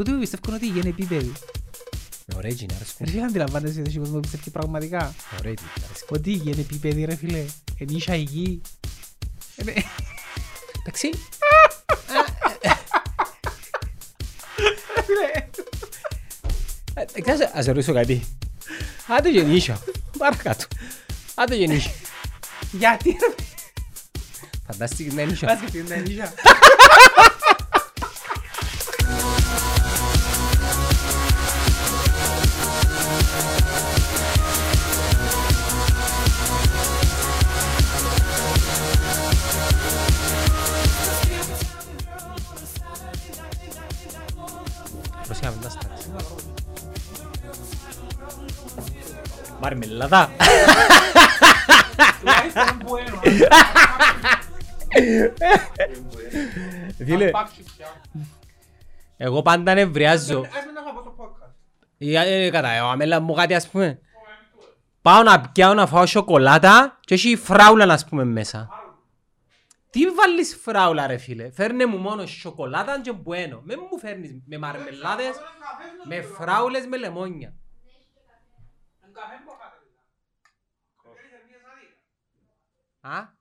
[0.00, 1.32] Τούτοι που πιστεύουν ότι είναι επίπεδοι.
[2.36, 3.06] Ωραία γίνει, αρέσκουν.
[3.06, 5.14] Ρε φίλε αντιλαμβάνεσαι ότι ο κόσμος πιστεύεις πραγματικά.
[5.38, 6.16] Ωραία γίνει, αρέσκουν.
[6.16, 7.44] Ότι είναι επίπεδοι ρε φίλε.
[7.76, 8.60] Είναι ίσα υγιή.
[9.56, 9.84] Είναι-
[10.78, 11.10] Εντάξει,
[17.12, 18.24] ε, ξέρεις, ας σε ρωτήσω κάτι.
[19.06, 19.80] Άντε γεννήσια.
[20.18, 20.64] Παρακάτω.
[21.34, 21.92] Άντε γεννήσια.
[22.72, 23.34] Γιατί ρε
[24.66, 26.79] Φαντάστηκε να είναι Πας και την είναι Προσέχαμε
[50.00, 50.30] Μαρμελάδα.
[57.04, 57.30] Φίλε,
[59.16, 60.46] εγώ πάντα νευριάζω.
[61.98, 64.00] Ε, ε, Κατά, ε, αμέλα μου κάτι ας πούμε.
[65.02, 68.68] Πάω να πιάω να φάω σοκολάτα και έχει φράουλα να πούμε μέσα.
[69.90, 73.60] Τι βάλεις φράουλα ρε φίλε; Φέρνε μου μόνο σοκολάτα και μπουένο.
[73.64, 75.34] Με μου φέρνεις με μαρμελάδες,
[76.04, 77.54] με φράουλες, με λεμόνια.
[83.00, 83.38] Α;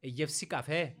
[0.00, 0.96] Ε, γεύση καφέ.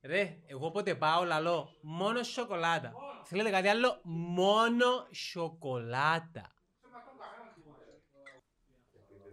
[0.00, 2.92] Ρε, εγώ πότε πάω λαλό, μόνο σοκολάτα.
[3.24, 6.54] Θέλετε κάτι άλλο, μόνο σοκολάτα.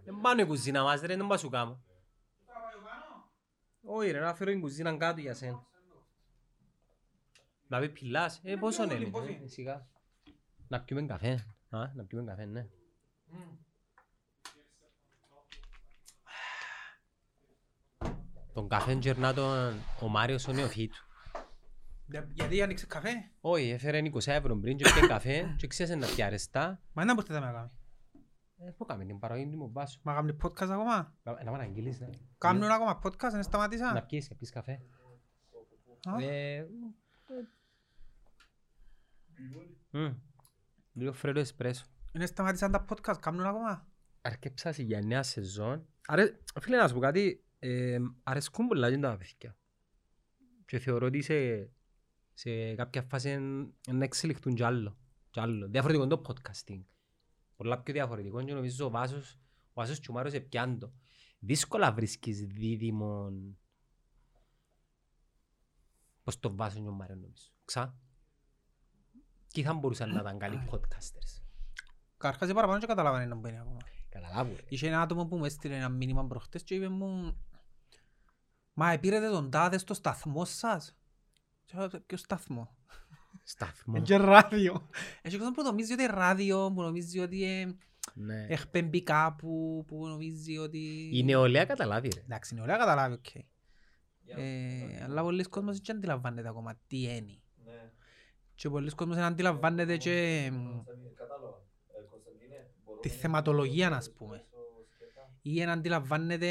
[0.04, 1.84] Δεν πάνω η κουζίνα μας ρε, δεν πάω σου κάνω.
[3.82, 5.68] Όχι ρε, να φέρω την κουζίνα κάτω για σένα.
[7.68, 9.12] Να πει πιλάς, ε πόσο είναι,
[9.44, 9.88] ε, σιγά.
[10.68, 11.32] Να πιούμε καφέ,
[11.70, 12.70] α, να πιούμε καφέ, ναι.
[18.54, 20.98] Τον καφέ γερνά τον ο Μάριος ο νεοφύτου.
[22.34, 23.10] Γιατί άνοιξε καφέ;
[23.42, 26.82] Όχι, έφερε 20 ευρώ πριν και πιέν καφέ και ξέρεις να πια αρεστά.
[26.94, 27.70] Μα δεν μπορείτε να με κάνει.
[28.58, 30.00] Ε, πού κάμε την παραγωγή του μου μπάσου.
[30.04, 32.10] Μα κάνουν podcast ακόμα; Να να μ' αναγγείλεις, ναι.
[32.38, 34.06] Κάνουν ακόμα podcast, δεν Να σταματήσα.
[34.08, 34.82] πιείς, να πιείς καφέ.
[36.04, 36.24] Α.
[36.24, 36.68] Ε,
[39.92, 40.10] μ,
[40.94, 41.86] Λίγο φρέρο εσπρέσο.
[42.12, 43.88] Δεν σταματήσαν τα podcast, κάνουν ακόμα;
[44.22, 45.88] Αρκέψα για νέα σεζόν.
[46.08, 46.40] Αρε...
[46.60, 47.44] Φίλε, να σου πω κάτι.
[47.66, 49.58] Ε, αρέσκουν πολλά και τα παιδιά.
[50.66, 51.70] Και θεωρώ ότι σε,
[52.34, 53.38] σε κάποια φάση
[53.88, 54.98] να εξελιχθούν κι άλλο.
[55.30, 55.68] Κι άλλο.
[55.68, 56.84] Διαφορετικό είναι το podcasting.
[57.56, 60.94] Πολλά πιο διαφορετικό και νομίζω ο Βάσος, ο Βάσος Τσουμάρος επιάντο.
[61.40, 63.58] Δύσκολα βρίσκεις δίδυμον
[66.24, 67.48] πως το Βάσο και ο Μάριο νομίζω.
[67.66, 67.98] Ξα.
[69.48, 71.44] Και θα μπορούσαν να ήταν καλοί podcasters.
[72.18, 73.80] Καρχάς η παραπάνω και καταλάβανε να μπαίνει ακόμα.
[74.10, 74.64] Καταλάβω ρε.
[74.68, 77.38] Είχε ένα άτομο που μου έστειλε ένα μήνυμα προχτές και είπε μου
[78.74, 80.98] «Μα επήρετε τον τάδε στο σταθμό σας»
[81.66, 82.76] Και λέω, «Ποιο σταθμό»
[83.46, 83.96] Σταθμό.
[83.96, 84.90] Είναι και ράδιο
[85.22, 87.76] Έχει κόσμο που νομίζει ότι είναι ράδιο, που νομίζει ότι ε,
[88.14, 88.46] Ναι.
[88.50, 91.10] εκπέμπει κάπου, που νομίζει ότι...
[91.14, 92.22] Η νεολαία καταλάβει ρε.
[92.22, 93.36] Εντάξει, είναι ωραία καταλάβει, οκ.
[94.26, 97.38] Ε, Αλλά πολύς κόσμος δεν αντιλαμβάνεται ακόμα τι είναι.
[98.56, 100.82] Και πολύς κόσμος δεν αντιλαμβάνεται και μ,
[103.02, 104.46] τη θεματολογία, ας πούμε.
[105.42, 106.50] Ή δεν αντιλαμβάνεται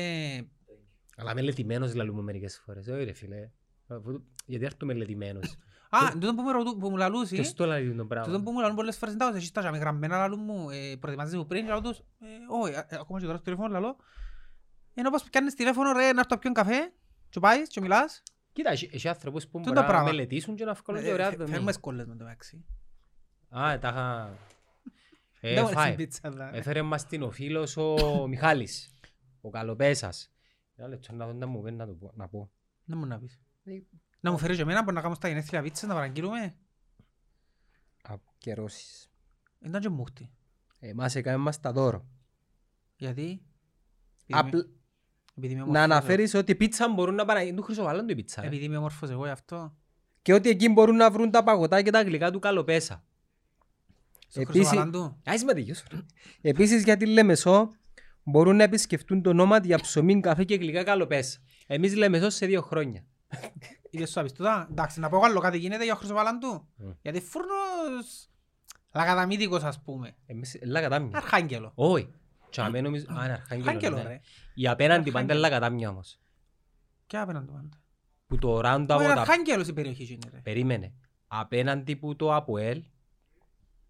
[1.16, 2.86] Αλλά μελετημένος λαλούν με μερικές φορές.
[2.88, 3.50] Όχι ρε φίλε.
[3.86, 5.56] Αφού- Γιατί έρθω μελετημένος.
[5.90, 8.42] Α, τούτο που, με ρωτού, που μου λαλούσει, Και στο λαλείς τον τούτο πράγμα.
[8.42, 11.46] που μου λαλούν πολλές φορές, εντάξει, εσείς τα είχαμε γραμμένα, λαλούν μου, ε, προετοιμάζεσαι μου
[11.46, 12.26] πριν, και λαλούν τους, ε,
[12.62, 13.96] όχι, ε, ακόμα και τώρα στο τηλέφωνο λαλώ,
[14.94, 16.92] ενώ πως πιάνεις τηλέφωνο, ρε, να έρθω να πιω καφέ,
[17.28, 18.22] και πάεις και μιλάς,
[18.52, 20.04] Κοίτα, έχει έχει άνθρωποι που Τούτα μπορεί να πράγμα.
[20.04, 21.50] μελετήσουν και να βγάλουν και Ε, ωραία φε- δομή.
[21.50, 22.64] φέρνουμε σκόλες με το μεταξύ.
[23.48, 24.30] Α, τα είχα...
[25.40, 25.94] Ε, Δεν μου αρέσει η φάει.
[25.94, 26.58] πίτσα, αλλά, ε.
[26.58, 28.90] Έφερε μας την ο φίλος ο Μιχάλης.
[29.40, 30.31] Ο Καλοπέσας.
[30.76, 32.50] Ένα λεπτό να δω να μου πεις να το πω- να πω.
[32.84, 33.40] Δεν μου να πεις.
[33.64, 33.72] Ε,
[34.20, 36.56] Να μου φέρεις και εμένα, μπορεί να κάνουμε στα γενέθλια πίτσες, να παραγγείλουμε.
[38.02, 39.10] Αποκαιρώσεις.
[39.60, 40.30] Ήταν και μούχτη.
[40.78, 42.06] Εμάς έκαμε μας τα δώρο.
[42.96, 43.42] Γιατί;
[44.30, 44.66] Απλ-
[45.36, 48.40] Επειδή είμαι Να όμορφος, αναφέρεις ότι η πίτσα μπορούν να παραγγείλουν του Χρυσοβάλλον η πίτσα.
[48.40, 48.48] εγώ.
[48.50, 48.54] ρε.
[48.54, 49.76] Επειδή είμαι όμορφος εγώ γι' αυτό.
[50.22, 53.04] Και ότι εκεί μπορούν να βρουν τα παγωτά και τα γλυκά του Καλοπέσα.
[54.28, 55.16] Στο Επίσης- Χρυσοβαλάντου.
[55.24, 55.98] Άις με τελειώσω, ρε.
[56.40, 57.70] Επίσης για τη Λεμεσό
[58.24, 61.38] μπορούν να επισκεφτούν το όνομα για ψωμί, καφέ και γλυκά Καλοπέσα.
[61.66, 63.04] Εμείς Λεμεσό σε δύο χρόνια.
[63.90, 64.66] Είδες σου απιστούτα.
[64.70, 66.68] Εντάξει, να πω άλλο κάτι γίνεται για Χρυσοβαλάντου.
[66.82, 66.96] Mm.
[67.02, 68.26] Γιατί φούρνος...
[68.94, 70.16] Λαγαδαμίτικος ας πούμε.
[70.26, 71.16] Εμείς λαγατάμια.
[71.16, 71.72] Αρχάγγελο.
[71.74, 72.08] Όχι.
[72.50, 73.04] Τσάμε νομίζω...
[73.08, 73.70] Α, είναι αρχάγγελο.
[73.70, 74.02] Αρχάγγελο ναι.
[74.02, 74.20] ρε.
[74.54, 75.12] Η απέναντι Αρχάγγελο.
[75.12, 76.20] πάντα είναι λαγατάμια όμως.
[77.06, 77.80] Και απέναντι του πάντα.
[78.26, 79.20] Που το round Όχι, από είναι τα...
[79.20, 80.40] Αρχάγγελος η περιοχή εκείνη ρε.
[80.40, 80.92] Περίμενε.
[81.26, 82.82] Απέναντι που το Αποέλ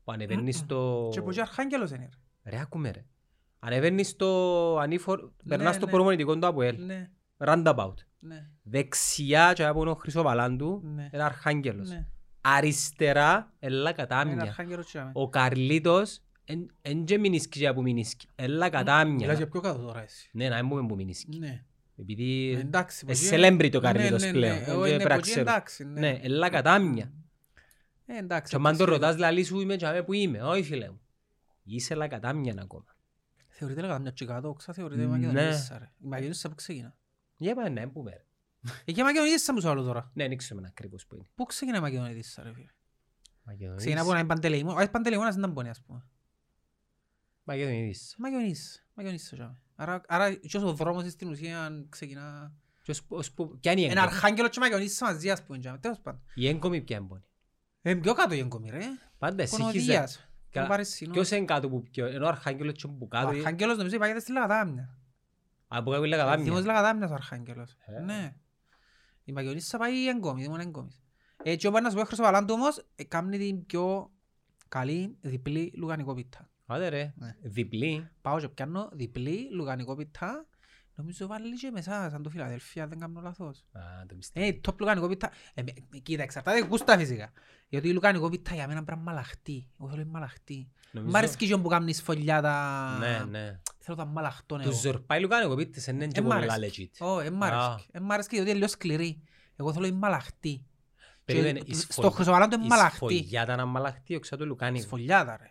[0.05, 1.09] που ανεβαίνεις στο...
[1.13, 2.51] Και που και Αρχάγγελος είναι ρε.
[2.51, 3.05] Ρε άκουμε ρε.
[3.65, 4.29] Ανεβαίνεις στο
[4.81, 5.33] ανήφορο...
[5.49, 5.91] Περνάς στο ναι.
[5.93, 6.85] προμονητικό του Αποέλ.
[6.85, 7.11] Ναι.
[7.39, 7.95] Roundabout.
[8.19, 11.09] Ναι, Δεξιά και από είναι ο Χρυσοβαλάντου, Ναι.
[11.13, 11.89] είναι Αρχάγγελος.
[11.89, 12.07] ναι.
[12.41, 14.43] Αριστερά, έλα Είναι κατάμια.
[14.43, 15.11] αρχάγγελος και άμε.
[15.15, 16.21] Ο Καρλίτος,
[16.83, 18.27] εν και μηνίσκει και που μηνίσκει.
[18.35, 19.33] Έλα Μιλάς κατάμια.
[19.33, 20.31] για πιο κάτω τώρα εσύ.
[20.33, 21.39] Ναι, να μην πούμε που μηνίσκει.
[21.39, 21.65] Ναι.
[21.97, 23.05] Επειδή Εντάξει.
[23.09, 24.33] ε, πως celebrity το Ναι, Καρλίτος ναι, ναι.
[24.33, 24.57] πλέον.
[24.57, 25.41] Ε, Δεν όχι, πρέπει ναι, να πως ξέρω.
[25.41, 26.01] εντάξει, ναι.
[26.01, 27.13] Ναι, έλα κατάμια.
[28.07, 28.51] Ε, εντάξει.
[28.51, 28.85] Και αν το εντάξει.
[28.91, 30.43] ρωτάς λαλή σου είμαι και αμέ που είμαι.
[30.43, 31.01] Όχι φίλε μου.
[31.65, 32.85] Είσαι έλα κατάμια ακόμα.
[33.65, 35.09] Θεωρείται λέγαμε μια τσικαδόξα, θεωρείται Ναι.
[35.09, 35.85] Μακεδονίσσα ρε.
[35.99, 36.97] Η Μακεδονίσσα που ξεκινά.
[37.37, 38.11] Για πάμε να πούμε.
[38.11, 38.25] ρε.
[38.85, 40.11] Ε, και Μακεδονίσσα μου σου άλλο τώρα.
[40.15, 41.25] Ναι, δεν ξέρουμε ακριβώς που είναι.
[41.35, 42.71] Πού ξεκινά η Μακεδονίσσα ρε φίλε;
[43.43, 43.81] Μακεδονίς.
[43.81, 44.77] Ξεκινά από να είναι Παντελεήμον.
[44.77, 46.05] Όχι Παντελεήμονας δεν ήταν πόνοι ας πούμε.
[47.45, 48.15] Μακεδονίς.
[48.19, 48.81] Μακεδονίσσα.
[48.95, 49.57] Μακεδονίσσα τζάμε.
[49.75, 52.53] Άρα, άρα και ο δρόμος στην ουσία ξεκινά...
[52.83, 55.43] Και ως που- ως που- ποια είναι η Ένα έγκομη; αρχάγγελο και Μακεδονίσσα μαζί ας
[55.43, 55.79] πούμε τζάμε.
[55.79, 56.23] Τέλος πάντων.
[56.35, 57.23] Η έγκομη ποια είναι πόνη.
[57.83, 58.81] Ε, πιο κάτω η εγκομή ρε.
[59.19, 59.57] Πάντα εσύ
[60.53, 60.61] έχεις...
[60.61, 60.61] Πονοδίας.
[60.61, 60.67] Καλά.
[60.67, 61.13] Τον Παρισινό.
[61.13, 62.07] Ποιος είναι κάτω που ποιο.
[62.07, 63.29] Ενώ ο Αρχάγγελος και που Ο κάτω.
[63.29, 64.97] Αρχάγγελος νομίζω υπάγεται στη Λαγαδάμια.
[65.69, 66.45] Από κάτω είναι κατάμια.
[66.45, 67.77] Δήμος Λαγαδάμιας ο Αρχάγγελος.
[67.87, 68.01] Ε.
[68.01, 68.35] Ναι.
[69.25, 71.03] Η Μακεδονίσσα πάει έγκομη, δήμον έγκομης.
[71.43, 74.11] Ε, και ο Πάνας ο Χρυσοβαλάντου όμως ε, κάνει την πιο
[74.69, 76.51] καλή διπλή λουγανικόπιτα.
[76.67, 77.13] Άντε ρε.
[77.17, 77.37] Ναι.
[77.43, 78.11] Διπλή.
[78.21, 80.47] Πάω και πιάνω διπλή λουγανικόπιτα.
[81.03, 83.65] Νομίζω βάλει και μέσα σαν το Φιλαδέλφια, δεν κάνω λάθος.
[83.73, 84.47] Α, το πιστεύω.
[84.47, 85.31] Ε, top λουγανικόπιτα.
[85.55, 87.33] Ε, με- κοίτα, εξαρτάται γούστα φυσικά.
[87.69, 89.69] Γιατί η λουγανικόπιτα για μένα πρέπει να είναι μαλαχτή.
[89.81, 90.69] Εγώ θέλω είναι μαλαχτή.
[90.91, 92.97] Νομίζω- Μ' αρέσει και που κάνεις σφολιάτα.
[92.99, 93.61] Ναι, ναι.
[93.79, 94.79] Θέλω τα μαλαχτών Το εγώ.
[94.79, 96.91] ζορπάει λουκάνικο πίτες είναι και Ε, μ' πολλά αρέσει.
[97.01, 97.07] legit.
[97.07, 97.87] Ω, εν μ' αρέσει.
[97.91, 99.23] Εν μ' αρέσει γιατί είναι λίγο σκληρή.
[99.57, 100.65] Εγώ θέλω είναι μαλαχτή.
[101.25, 102.95] Περίμενε, Και η Στο σφολ- χρυσοβαλάντο είναι η μαλαχτή.
[102.97, 104.85] σφολιάτα να μαλαχτεί όξα το λουκάνικο.
[104.85, 105.51] Σφολιάτα ρε.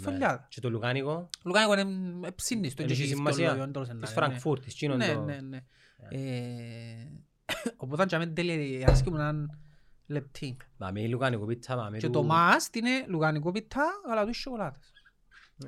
[0.00, 0.06] Ναι.
[0.06, 0.46] σφολιάτα.
[0.48, 2.82] Και το λουκάνικο Λουκάνικο είναι ψήνιστο.
[2.82, 3.70] έχει σημασία
[4.00, 4.72] της Φραγκφούρτης.
[4.72, 5.58] εκείνον Ναι, το- ναι, ναι.
[6.08, 7.10] Ε,
[7.76, 9.46] Οπότε και αμέν τέλεια αρέσκει μου να είναι
[10.06, 10.56] λεπτή.
[10.78, 14.92] Πάμε η λουκάνικο πίτσα, πάμε Και του- το μάστ είναι λουκανικό πιτά, αλλά του σοκολάτας.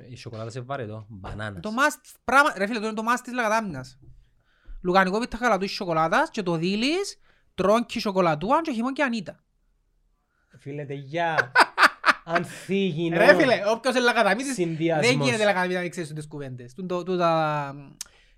[0.09, 1.05] Η σοκολάτα σε βαρετό.
[1.09, 1.61] Μπανάνας.
[1.61, 3.99] Το μάστ, πράγμα, ρε φίλε, το είναι το μάστ της λαγαδάμιας.
[4.81, 7.19] Λουκανικό πιτά καλατούς σοκολάτας και το δίλεις,
[7.55, 9.43] τρώνκι σοκολατούαν και χυμόν και ανίτα.
[10.59, 10.85] Φίλε,
[12.33, 12.39] τεγιά.
[12.39, 13.17] Ανθίγινο.
[13.17, 15.07] Ρε φίλε, όποιος είναι λαγαδαμίτης, Συνδυασμός.
[15.07, 16.73] δεν γίνεται λαγαδαμίτη να μην ξέρεις τις κουβέντες.
[16.73, 17.75] Τούν το- τούν τα-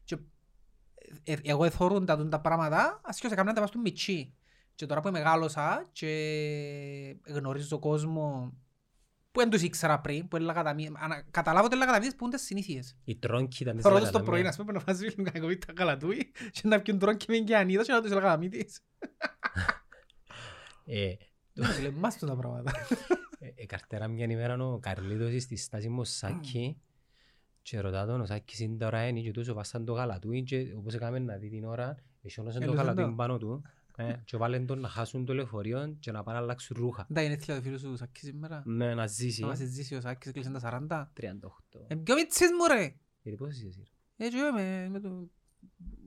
[0.03, 0.17] και,
[1.23, 4.33] ε, Εγώ εθωρούν τα τούν τα πράγματα, ας και έκαναν τα πας του μητσί.
[4.75, 6.07] Και τώρα που μεγάλωσα και
[7.27, 8.53] γνωρίζω κόσμο
[9.31, 12.35] που δεν τους ήξερα πριν, που είναι λαγαδαμί- ανα- καταλάβω ότι είναι λαγαδαμίτες που είναι
[12.35, 12.97] τις συνήθειες.
[13.03, 14.39] Η τρόνκη ήταν της Θωρώ τους το λαγαδαμίας.
[14.41, 18.01] πρωί, ας πούμε, να φάζει λουκανικοβίτα καλατούι και να πιούν τρώνκι με εγκαιανίδα και να
[18.01, 18.79] τους λαγαδαμίτης.
[20.85, 21.13] Ε,
[21.53, 22.71] Δεν λέει, μας τούν τα πράγματα.
[23.39, 26.77] ε, ε, καρτέρα μια ημέρα ο Καρλίδος στη στάση μου ο Σάκη
[27.61, 30.93] και ρωτά τον ο Σάκης είναι τώρα είναι και τόσο βάσαν το γαλατούι και όπως
[30.93, 33.15] έκαμε να δει την ώρα εσώνωσαν το Έλωσαν γαλατούι το.
[33.15, 33.61] πάνω του
[33.97, 37.07] ε, και βάλεν τον να χάσουν το λεωφορείο και να πάνε να αλλάξουν ρούχα.
[37.13, 38.63] Τα είναι έθιλα το φίλος σου Σάκης σήμερα.
[38.65, 39.41] Ναι, να ζήσει.
[39.41, 41.11] Να μας ζήσει ο Σάκης, κλείσαν τα 40.
[41.21, 41.29] 38.
[41.87, 42.95] Ε, πιο μητσής μου ρε.
[43.21, 43.83] Γιατί πώς είσαι εσύ.
[44.17, 45.29] Έτσι εγώ είμαι με το...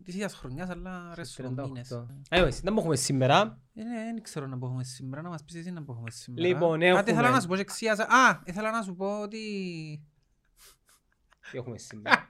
[0.05, 1.89] της ίδιας χρονιάς, αλλά αρέσουν οι μήνες.
[2.31, 2.39] 38.
[2.39, 3.61] Anyways, δεν έχουμε σήμερα.
[3.75, 6.47] Ε, ναι, δεν ξέρω να μπορούμε σήμερα, να μας πεις εσύ να μπορούμε σήμερα.
[6.49, 8.03] Λοιπόν, Κάτι ήθελα έχουμε- να σου πω και εξίασα.
[8.03, 9.39] Α, ήθελα να σου πω ότι...
[11.51, 12.29] Τι έχουμε σήμερα;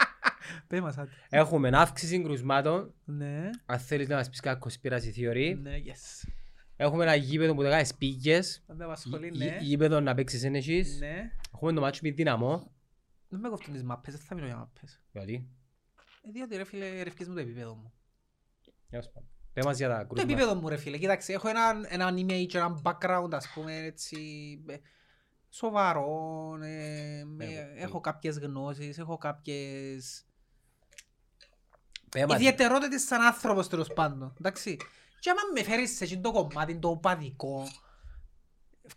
[0.68, 1.10] Πες μας άντε.
[1.28, 2.94] Έχουμε αύξηση κρουσμάτων.
[3.04, 5.58] Ναι, Αν θέλεις να μας πεις κάποια conspiracy theory.
[5.62, 6.28] ναι, yes.
[6.76, 8.64] Έχουμε ένα γήπεδο που τα κάνεις πήγες.
[8.66, 9.58] Αν με απασχολεί, Γη- ναι.
[9.60, 10.98] Γήπεδο να παίξεις εν έχεις.
[10.98, 11.30] Ναι.
[11.54, 12.72] Έχουμε το μάτσο με δυναμό.
[13.28, 15.00] Δεν με κόφτουν τις μάπες, δεν θα μιλώ για μάπες.
[15.12, 15.48] Γιατί;
[16.28, 17.92] Ε, διότι ρε φίλε, ρευκείς μου το επίπεδο μου.
[18.90, 19.28] Τέλος πάντων.
[19.52, 20.32] Πες μας για τα Το κρούσματα.
[20.32, 24.18] επίπεδο μου ρε φίλε, κοίταξε, έχω έναν, έναν image, έναν background ας πούμε έτσι
[24.68, 24.76] ε,
[25.50, 30.24] σοβαρό, ε, με- Εγώ, έχω κάποιες γνώσεις, έχω κάποιες
[32.10, 32.36] Πες μας.
[32.36, 34.76] ιδιαιτερότητες σαν άνθρωπος τέλος πάντων, εντάξει.
[35.20, 37.68] Και άμα με φέρεις σε εκείνο το κομμάτι, το οπαδικό,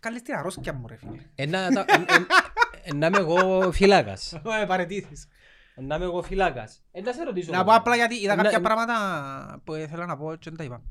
[0.00, 1.22] βγάλεις την αρρώσκια μου ρε φίλε.
[1.34, 2.24] Ε, να- να- ε, ε,
[2.84, 4.32] ε, Να είμαι εγώ φυλάκας.
[4.42, 5.24] Με παρετήσεις.
[5.24, 5.28] Ε,
[5.76, 6.82] Να είμαι εγώ φυλάκας.
[6.90, 7.52] Ε, Να σε ρωτήσω.
[7.52, 10.56] Να πω απλά γιατί είδα Να- κάποια να- πράγματα που ήθελα να πω και δεν
[10.58, 10.82] τα είπα.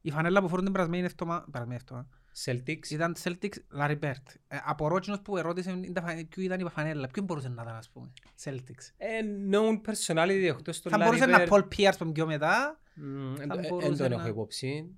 [0.00, 2.08] Η φανέλα που φορούν την περασμένη εβδομα- περασμένη εβδομάδα
[2.44, 2.90] Celtics.
[2.90, 4.22] Ήταν Celtics Larry Bird.
[4.48, 7.62] Ε, απορώ εκείνος που ερώτησε είναι τα φα- ποιο ήταν η φανέλα, ποιον μπορούσε να
[7.62, 8.12] ήταν ας πούμε,
[8.44, 8.90] Celtics.
[8.96, 9.08] Ε,
[9.50, 11.48] known personality εκτός του Θα Larry μπορούσε να Bird.
[11.48, 12.80] Paul Pierce που πιο μετά.
[12.94, 14.96] Μμ, εν θα το- ε, μπορούσε εν τον να- έχω υπόψη.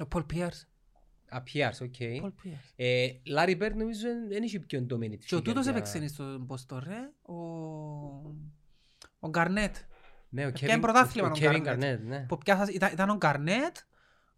[0.00, 0.60] Ο Paul Pierce.
[1.28, 1.94] Α, Pierce, οκ.
[1.98, 2.72] Paul Pierce.
[2.76, 6.46] Ε, Larry Bird νομίζω δεν είχε πιο dominant Και ο figure τούτος για- έπαιξε στον
[6.50, 7.34] Boston ρε, ο...
[9.20, 9.76] Ο Γκαρνέτ.
[10.28, 11.74] Ναι, ο Έπιανε Kevin- πρωτάθλημα ο ο Kevin Garnett.
[11.78, 12.18] Garnett, ναι.
[12.28, 13.76] Που πιάσα, ήταν, ήταν ο Γκαρνέτ,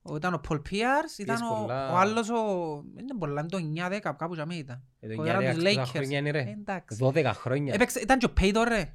[0.02, 1.92] ο- ήταν ο Paul Pierce, ήταν ο, πολλά.
[1.92, 2.35] ο άλλος ο...
[2.94, 3.59] Δεν είναι πολλά, είναι το
[3.97, 4.82] 9-10 κάπου για μένα ήταν.
[5.00, 5.85] Ε, το Που 9-10 ήταν τους Lakers.
[5.87, 6.40] χρόνια είναι, ρε.
[6.40, 6.99] Ε, Εντάξει.
[7.00, 7.75] 12 χρόνια.
[7.75, 8.94] Έπαιξε, ήταν και ο Payton ρε.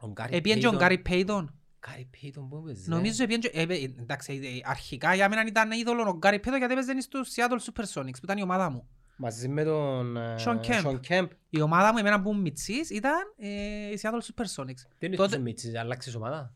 [0.00, 0.76] Ο Gary Επίεν και ο Payton.
[0.76, 1.44] Γκάρι Payton.
[1.86, 2.90] Gary Payton που έπαιζε.
[2.90, 3.50] Νομίζω επίεν και...
[3.54, 7.30] ε, ε, Εντάξει, ε, αρχικά για μένα ήταν είδωλο ο Γκάρι Payton γιατί έπαιζε στους
[7.36, 8.88] Seattle Supersonics που ήταν η ομάδα μου.
[9.16, 10.82] Μαζί με τον ε, Sean Kemp.
[10.82, 11.28] Sean Kemp.
[11.48, 13.48] Η ομάδα μου, εμένα που ήμουν μητσής, ήταν ε,
[13.90, 14.82] οι Seattle Supersonics.
[14.98, 16.54] Δεν είναι Τότε- τόσο μίτσις, αλλάξεις ομάδα;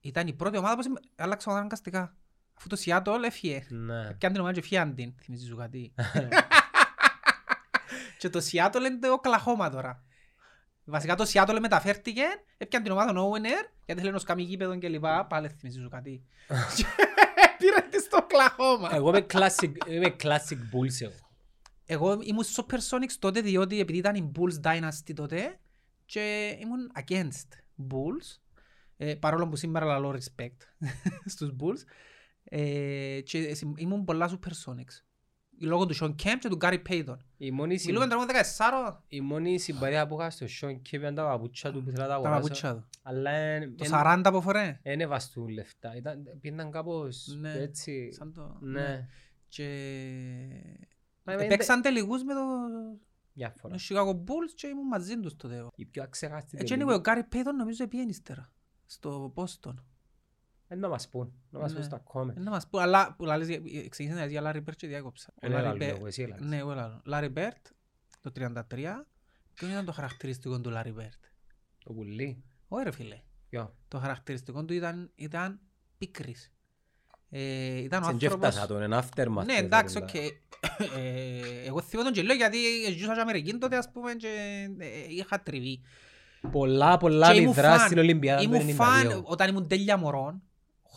[0.00, 2.16] ήταν η πρώτη ομάδα που συμ- άλλαξε ομάδα αναγκαστικά.
[2.58, 3.62] Αφού το Seattle έφυγε.
[3.68, 4.12] Ναι.
[4.18, 5.94] Και αν την ομάδα και φύγαν την, θυμίζεις σου κάτι.
[8.18, 10.02] και το Seattle είναι το Oklahoma τώρα.
[10.88, 12.22] Βασικά το Seattle μεταφέρθηκε,
[12.58, 16.22] έπιαν την ομάδα Owener, γιατί θέλει να σκάμει γήπεδο και λοιπά, πάλι θυμίζεις σου κάτι.
[16.76, 16.84] Και
[17.58, 18.92] Πήρε τη στο Oklahoma.
[18.94, 21.14] Εγώ είμαι classic, είμαι classic Bulls εγώ.
[21.84, 25.58] Εγώ ήμουν Supersonics τότε διότι επειδή ήταν η Bulls Dynasty τότε
[26.06, 27.48] και ήμουν against
[27.90, 28.38] Bulls
[28.96, 30.86] ε, παρόλο που σήμερα λαλώ respect
[31.32, 31.80] στους Bulls
[32.44, 35.04] ε, και συμ- ήμουν πολλά Supersonics
[35.60, 37.16] λόγω του Sean Kemp και του Gary Payton.
[37.36, 40.92] Η μόνη, συ- Μιλούμε τώρα με 14 η μόνη συμπαρία που είχα στο Sean Kemp
[40.92, 42.40] ήταν τα παπούτσια του που ήθελα να τα τα αγοράσω.
[42.40, 42.84] παπούτσια του.
[43.02, 44.78] Αλλά εν- Το εν- 40 από φορέ.
[44.82, 45.96] εν έβαστούν λεφτά.
[45.96, 47.52] Ήταν, πήγαιναν κάπως Ναι.
[47.52, 48.12] έτσι.
[48.12, 48.56] Σαν το...
[48.60, 49.06] Ναι.
[49.48, 49.66] Και...
[51.22, 52.40] Μα είναι- Παίξαν τελικούς με το
[53.32, 53.74] Διάφορα.
[53.74, 55.56] το Chicago Bulls και ήμουν μαζί τους τότε.
[55.56, 55.70] εγώ.
[55.76, 58.52] Η πιο αξεχάστη Έτσι anyway, ο Gary Payton νομίζω πήγαινε ύστερα
[58.86, 59.74] στο Boston.
[60.68, 61.32] Ε, να μας πούν.
[61.50, 61.86] Να μας πούν Ναι.
[61.86, 62.36] στα comment.
[62.36, 64.86] Ε, Να μας πω, αλλά που λαλείς, για- ξεκίνησε να λες για Larry Bird και
[64.86, 65.32] διάκοψα.
[65.34, 66.46] Ο Ε, ναι, Larry λαλώ Bird- εγώ, εσύ έλαβες.
[66.48, 67.02] Ναι, εγώ λαλώ.
[67.10, 67.70] Larry Bird,
[68.20, 69.06] το 33,
[69.54, 71.18] ποιο ήταν το χαρακτηριστικό του Larry Bird;
[71.84, 72.42] Το πουλί.
[72.68, 73.20] Όχι ρε φίλε.
[73.48, 75.60] Ποιο; Το χαρακτηριστικό του ήταν, ήταν
[75.98, 76.50] πίκρης.
[77.30, 78.48] Ε, ήταν ο Στην και άνθρωπος...
[78.48, 79.44] έφτασα τον, ένα aftermath.
[79.44, 80.06] Ναι, ρε, εντάξει, τώρα.
[80.06, 80.14] οκ.
[80.14, 82.58] Ε, Εγώ θυμώ τον και λέω γιατί
[82.98, 84.28] ζούσα και Αμερική τότε, ας πούμε, και
[84.78, 85.80] ε, είχα τριβεί.
[86.50, 87.86] Πολλά, πολλά Και ήμουν μηδρά φαν.
[87.86, 89.22] στην Ολυμπιάδα του Ήμουν φαν 92.
[89.24, 90.42] όταν ήμουν τέλεια μωρών,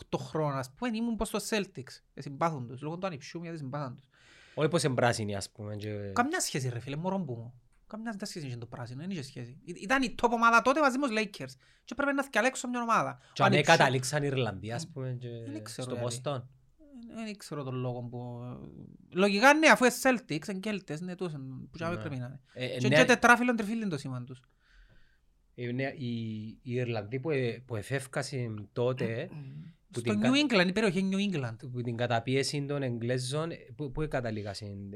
[0.10, 2.02] 8 χρόνια, ας πούμε, ήμουν πως στο Celtics.
[2.14, 4.08] Ε, Συμπάθουν τους, λόγω του ανιψιού μου, γιατί συμπάθαν τους.
[4.54, 5.76] Όχι πως είναι πράσινη, ας πούμε.
[5.76, 7.54] και- Καμιά σχέση ρε φίλε, μωρό που μου.
[7.88, 9.58] Καμιά δεν σχέση είχε το πράσινο, δεν είχε σχέση.
[9.64, 11.54] Ή- Ήταν η top ομάδα τότε μαζί με τους Lakers.
[11.86, 13.18] Και πρέπει να θυκαλέξω μια ομάδα.
[13.34, 16.22] Και Ο αν ανιψιού- καταλήξαν οι Ιρλανδοί, ας πούμε, και Δεν ξέρω, στο δηλαδή.
[16.24, 16.42] Boston.
[17.12, 18.40] Ε, Δεν ξέρω τον λόγο που...
[19.14, 21.38] Λογικά ναι, αφού είναι Celtics, είναι Κέλτες, ναι, τόσο,
[21.72, 21.96] που και Ναι.
[21.98, 22.40] πρέπει να είναι.
[22.54, 24.42] Ε, ε, Και νέα- και τετράφυλλον τριφύλλον το σήμα τους.
[25.56, 29.30] οι νέα- οι- Οι Ιρλανδοί που ε- που εφεύκασαν τότε,
[29.92, 31.56] Που Στο την New κα- England, η περιοχή New England.
[31.72, 34.92] που την καταπίεση των Εγγλέζων, ε, που- πού καταλήγασαν.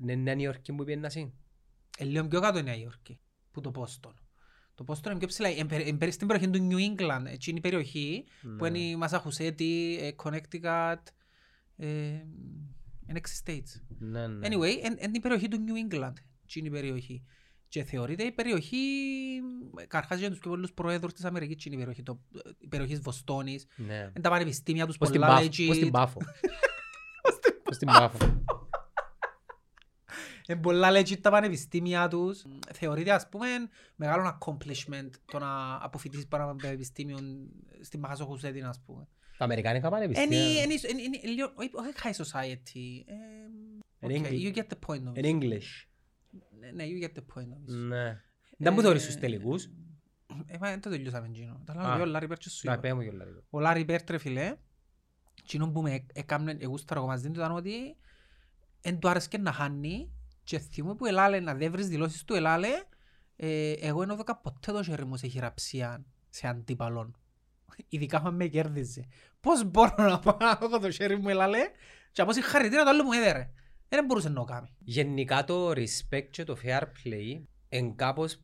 [0.00, 1.32] Είναι Νέα Νιόρκη που πήγαιναν συν.
[1.98, 3.18] Ε, λίγο πιο κάτω η Νέα Υόρκη,
[3.52, 4.12] που το Boston.
[4.74, 7.50] Το Boston είναι πιο ψηλά, είναι περι- είναι περι- στην περιοχή του New England, έτσι
[7.50, 8.24] είναι η περιοχή
[8.58, 8.84] που είναι Ναι.
[8.84, 11.02] η Μασαχουσέτη, ε, Connecticut,
[11.76, 11.86] ε,
[13.08, 13.82] είναι έξι states.
[13.98, 14.46] Ναι, ναι.
[14.48, 14.50] Anyway,
[14.84, 16.12] είναι είναι η περιοχή του New England,
[16.44, 17.24] έτσι είναι η περιοχή.
[17.74, 18.76] Και θεωρείται η περιοχή,
[19.86, 22.20] καρχάς για τους πιο πολλούς προέδρους της Αμερικής, έτσι είναι η περιοχή, το,
[22.58, 23.94] η περιοχή της Βοστόνης, Ναι.
[23.94, 25.48] είναι τα πανεπιστήμια τους Ως την πολλά Πάφο.
[25.48, 25.68] legit.
[25.70, 26.20] Ως την Πάφο.
[27.70, 28.42] Ως την Πάφο.
[30.48, 32.44] Είναι πολλά legit τα πανεπιστήμια τους.
[32.72, 33.46] Θεωρείται ας πούμε
[33.96, 37.18] μεγάλο accomplishment το να αποφοιτήσεις πάνω από πανεπιστήμιο
[37.80, 39.08] στην Μαχαζοχουσέτη ας πούμε.
[39.38, 40.62] Τα Αμερικάνικα Είναι πανεπιστήμια.
[40.62, 43.04] είναι- είναι- είναι λίγο, όχι όχι high society.
[43.06, 44.44] ε, In okay, English.
[44.44, 45.38] you get the point In νομίζω.
[45.38, 45.88] English.
[46.60, 47.76] Ναι, Ναι, you get the point νομίζω.
[47.86, 48.20] Ναι.
[48.58, 49.64] Δεν μου θεωρείς τους Ε, τελικούς;
[50.46, 51.62] Ε, μα δεν το τελειώσαμε εκείνο.
[51.64, 51.94] Τα Α.
[51.96, 52.80] λέω ο Λάρι Μπέρτ και σου Να είπα.
[52.80, 53.40] πέ μου κιόλας λίγο.
[53.50, 54.56] Ο Λάρι Μπέρτ ρε φίλε,
[55.42, 57.96] εκείνο που με έκαμνε, εγώ στραγω μαζί του ήταν ότι
[58.80, 60.12] εν του άρεσκε να χάνει
[60.44, 62.68] και θυμούμαι που ελάλε να δέβρεις δηλώσεις του ελάλε
[63.36, 67.16] ε, εγώ δεν έδωκα ποτέ το χέρι μου σε χειραψία σε αντίπαλον.
[67.88, 69.04] Ειδικά αν με κέρδιζε.
[69.40, 71.58] Πώς μπορώ να πάω να δω το χέρι μου ελάλε
[72.12, 73.50] και από συγχαρητήρα το άλλο μου έδερε.
[73.94, 74.68] Δεν μπορούσε να το κάνει.
[74.78, 78.40] Γενικά το respect και το fair play είναι κάπως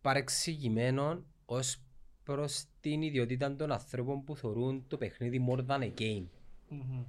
[0.00, 1.82] παρεξηγημένο ως
[2.22, 6.26] προς την ιδιότητα των ανθρώπων που θεωρούν το παιχνίδι more than a game.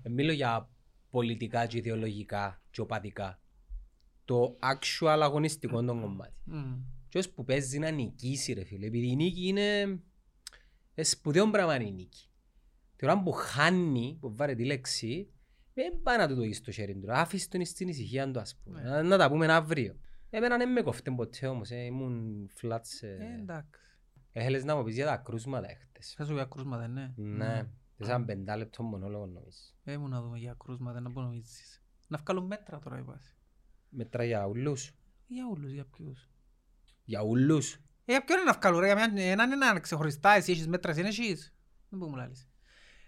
[0.02, 0.70] Ε, Μιλώ για
[1.10, 3.40] πολιτικά και ιδεολογικά και οπαδικά.
[4.26, 6.34] Το actual αγωνιστικό των κομμάτι.
[6.44, 6.80] Μμμ.
[7.10, 10.00] Και ως που παίζει να νικήσει ρε φίλε, επειδή η νίκη είναι
[10.94, 12.30] ε, σπουδαίο πράγμα είναι η νίκη.
[12.96, 15.30] Την ώρα που χάνει, που βάλε τη λέξη,
[15.74, 17.14] δεν πάει να του το δεις στο χέρι του.
[17.14, 18.82] Άφησε τον στην ησυχία του ας πούμε.
[18.82, 18.90] Ναι.
[18.90, 20.00] Να, να τα πούμε αύριο.
[20.30, 23.08] Εμένα δεν με κοφτέ ποτέ όμως, ε, ήμουν φλάτ σε...
[23.08, 23.80] Ε, εντάξει.
[24.32, 26.14] Έχελες να μου πεις για τα κρούσματα έχτες.
[26.18, 27.14] Θα σου για κρούσματα, ναι.
[27.16, 29.76] Ναι, σαν πεντάλεπτο μονόλογο νομίζεις.
[29.84, 31.84] Έμουν να δούμε για κρούσματα, να πω νομίζεις.
[32.08, 33.36] Να βγάλουν μέτρα τώρα η βάση.
[33.90, 34.96] Μετρά για ούλους;
[35.28, 36.30] Για όλους, για ποιους.
[37.04, 37.80] Για ούλους; Ε,
[38.12, 41.02] για ποιον είναι να βγάλουν ρε, για μια- έναν είναι ξεχωριστά, εσύ έχεις μέτρα, εσύ
[41.24, 41.54] έχεις.
[41.90, 42.50] Δεν μπορεί να μου λάλλεις.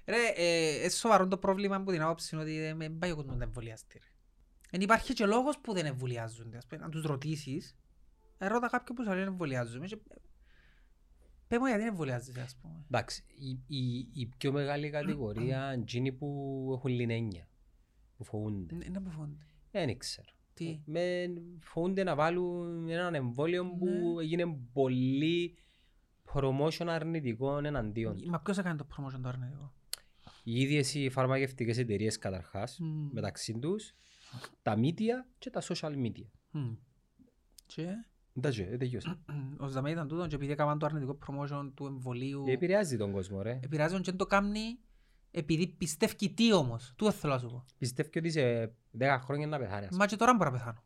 [0.06, 3.16] Ρε, ε, είναι σοβαρό το πρόβλημα που την άποψη είναι ότι δεν με πάει ο
[3.16, 3.98] κόσμος να εμβολιαστεί.
[4.00, 4.08] ρε.
[4.72, 6.58] Εν υπάρχει και λόγος που δεν εμβολιάζονται.
[6.58, 7.76] Ας πούμε, αν τους ρωτήσεις,
[8.38, 9.86] ε, ρώτα κάποιον που σου λέει εμβολιάζομαι.
[9.88, 9.98] και-
[11.48, 12.84] Πες μου γιατί δεν εμβολιάζεσαι, ας πούμε.
[12.92, 16.28] Εντάξει, η, η, η πιο μεγάλη κατηγορία είναι εκείνοι που
[16.78, 17.48] έχουν λινένια,
[18.18, 18.76] που φοβούνται.
[18.86, 19.46] Ε, Να μου φωνται.
[19.72, 20.28] Δεν ξέρω.
[20.54, 24.22] Τι; Με, φοβούνται να βάλουν έναν εμβόλιο που Ναι.
[24.24, 25.58] έγινε πολύ
[26.34, 28.22] promotion αρνητικό εναντίον.
[28.22, 28.30] του.
[28.30, 29.74] Μα ποιος έκανε το promotion το αρνητικό;
[30.44, 33.10] Οι ίδιες οι φαρμακευτικές εταιρείες καταρχάς, Μμ.
[33.12, 33.94] μεταξύ τους,
[34.62, 36.26] τα media και τα social media.
[36.52, 36.74] Μμ.
[37.66, 37.88] Και...
[38.38, 39.18] Εντάξει, ε, τελειώσε.
[39.58, 43.12] Ο Ζαμέ ήταν τούτο και επειδή έκαναν το αρνητικό promotion του εμβολίου Ε, Επηρεάζει τον
[43.12, 43.60] κόσμο, ρε.
[43.64, 44.80] επηρεάζουν και το κάνει
[45.32, 46.94] επειδή πιστεύει τι όμως.
[46.98, 47.66] Τούτο θέλω να σου πω.
[47.78, 48.66] Πιστεύει ότι σε
[49.00, 49.84] 10 χρόνια να πεθάνει.
[49.84, 49.98] ας πούμε.
[49.98, 50.84] Μα και τώρα μπορώ να πεθάνω.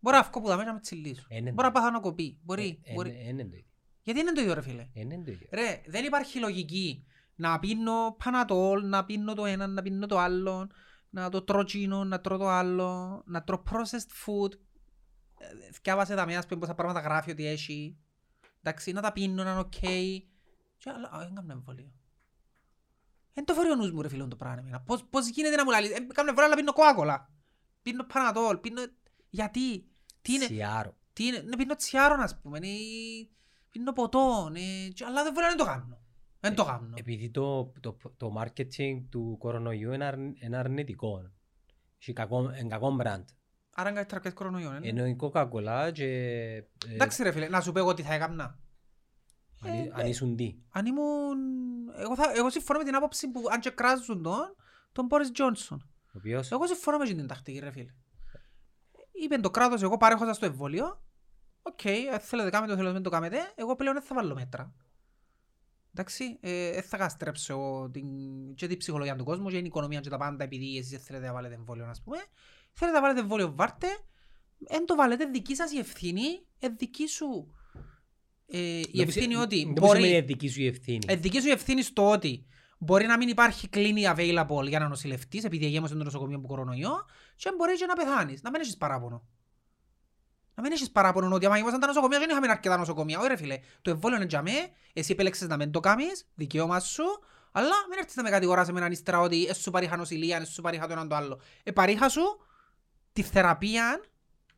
[0.00, 1.26] Μπορώ να βγω που τα μέσα να με τσιλίσω.
[1.28, 1.80] Ε, ναι, Μπορώ να ναι.
[1.80, 2.38] πάθω να κοπεί.
[2.42, 2.80] Μπορεί.
[2.82, 3.10] Ε, μπορεί.
[3.10, 3.66] ε, ε, είναι το ίδιο.
[4.02, 4.88] Γιατί είναι το ίδιο ρε φίλε.
[4.92, 5.48] Ε, είναι το ίδιο.
[5.52, 10.68] Ρε, δεν υπάρχει λογική να πίνω πανατόλ, να πίνω το ένα, να πίνω το άλλο,
[11.10, 14.52] να το τρώω τσίνο, να τρώω το άλλο, να τρώω processed food.
[15.38, 17.98] Ε, Θκιάβασε τα μία, ας πούμε, πόσα πράγματα γράφει ότι έχει.
[18.62, 19.70] Εντάξει, να τα πίνω, να είναι οκ.
[20.76, 21.92] Και άλλα, α, δεν κάνω εμβολίο.
[23.32, 24.80] Εν το φέρει ο νους μου ρε φίλε το πράγμα εμένα.
[24.80, 27.30] Πώς, πώς γίνεται να μου λαλείς, ε, κάνω εμβολίο αλλά πίνω κοάκολα.
[27.82, 28.82] Πίνω Panadol, πίνω...
[29.30, 29.88] Γιατί,
[30.22, 30.96] τι είναι, Σιάρο.
[31.12, 33.30] τι είναι, ναι, πίνω τσιάρο, ας πούμε, ή
[33.70, 35.98] πίνω ποτό, ναι, και- αλλά δεν θέλω να το κάνω.
[36.44, 36.90] Δεν το κάνω.
[36.94, 41.30] Επειδή το, το, το marketing του κορονοϊού είναι, αρν- είναι αρνητικό.
[41.98, 43.24] Έχει κακό, είναι κακό brand.
[43.74, 44.88] Άρα είναι καλύτερα και κορονοϊό, ναι.
[44.88, 46.06] Ενώ η Coca-Cola και...
[46.88, 48.58] ε, Εντάξει ρε φίλε, να σου πω εγώ τι θα έκανα.
[49.60, 50.56] αν, ε, αν ήσουν τι.
[50.70, 51.38] Αν ήμουν...
[51.96, 52.32] Εγώ, θα...
[52.36, 54.56] εγώ συμφωνώ με την άποψη που αν και κράζουν τον,
[54.92, 55.88] τον Μπόρις Τζόνσον.
[56.06, 56.50] Ο οποίος...
[56.50, 57.94] Εγώ συμφωνώ με την τακτική ρε φίλε.
[59.22, 61.02] Είπε το κράτος, εγώ παρέχω σας το εμβόλιο.
[61.62, 63.38] Οκ, αν θέλετε κάνετε το, θέλετε μην το κάνετε.
[63.54, 64.72] Εγώ πλέον δεν θα βάλω μέτρα.
[65.96, 68.06] Εντάξει, ε, δεν θα καταστρέψω εγώ την,
[68.54, 71.26] και την ψυχολογία του κόσμου και την οικονομία και τα πάντα επειδή εσείς δεν θέλετε
[71.26, 72.16] να βάλετε εμβόλιο, ας πούμε.
[72.72, 73.86] Θέλετε να βάλετε εμβόλιο, βάρτε.
[74.66, 76.22] Εν το βάλετε, δική σας η ευθύνη,
[76.58, 77.54] ε, δική σου
[78.46, 80.98] ε, η Δεν ευθύνη που- ότι δεν που σημαίνει μπορεί, δική σου η ευθύνη.
[81.08, 82.46] ε, δική σου η ευθύνη στο ότι
[82.78, 87.04] μπορεί να μην υπάρχει κλίνη available για να νοσηλευτείς επειδή γέμωσε το νοσοκομείο που κορονοϊό
[87.36, 89.26] και μπορεί και να πεθάνεις, να μην έχεις παράπονο.
[90.54, 93.18] Να μην έχεις παράπονο ότι άμα ήμασταν τα νοσοκομεία δεν είχαμε αρκετά νοσοκομεία.
[93.18, 96.80] Όχι ρε φίλε, το εμβόλιο είναι για μέ, εσύ επέλεξες να μην το κάνεις, δικαίωμα
[96.80, 97.04] σου,
[97.52, 100.62] αλλά μην έρθεις να με κατηγοράς εμένα ύστερα ότι «Ε, σου παρήχα νοσηλεία, «Ε, σου
[100.62, 101.40] παρήχα το έναν το άλλο.
[101.62, 102.22] Επαρήχα σου
[103.12, 104.00] τη θεραπεία,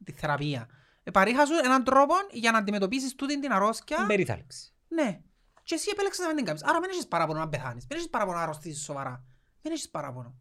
[0.04, 0.68] τη θεραπεία.
[1.02, 4.06] Επαρήχα σου έναν τρόπο για να αντιμετωπίσεις τούτη την αρρώστια.
[4.06, 4.72] Περιθάλψη.
[4.88, 5.20] Ναι.
[5.62, 6.64] Και εσύ επέλεξες να μην την κάνεις.
[6.64, 7.86] Άρα μην έχεις παράπονο να πεθάνεις.
[7.88, 9.24] Μην έχεις παράπονο να αρρωστήσεις σοβαρά.
[9.62, 10.34] Δεν έχεις παράπονο.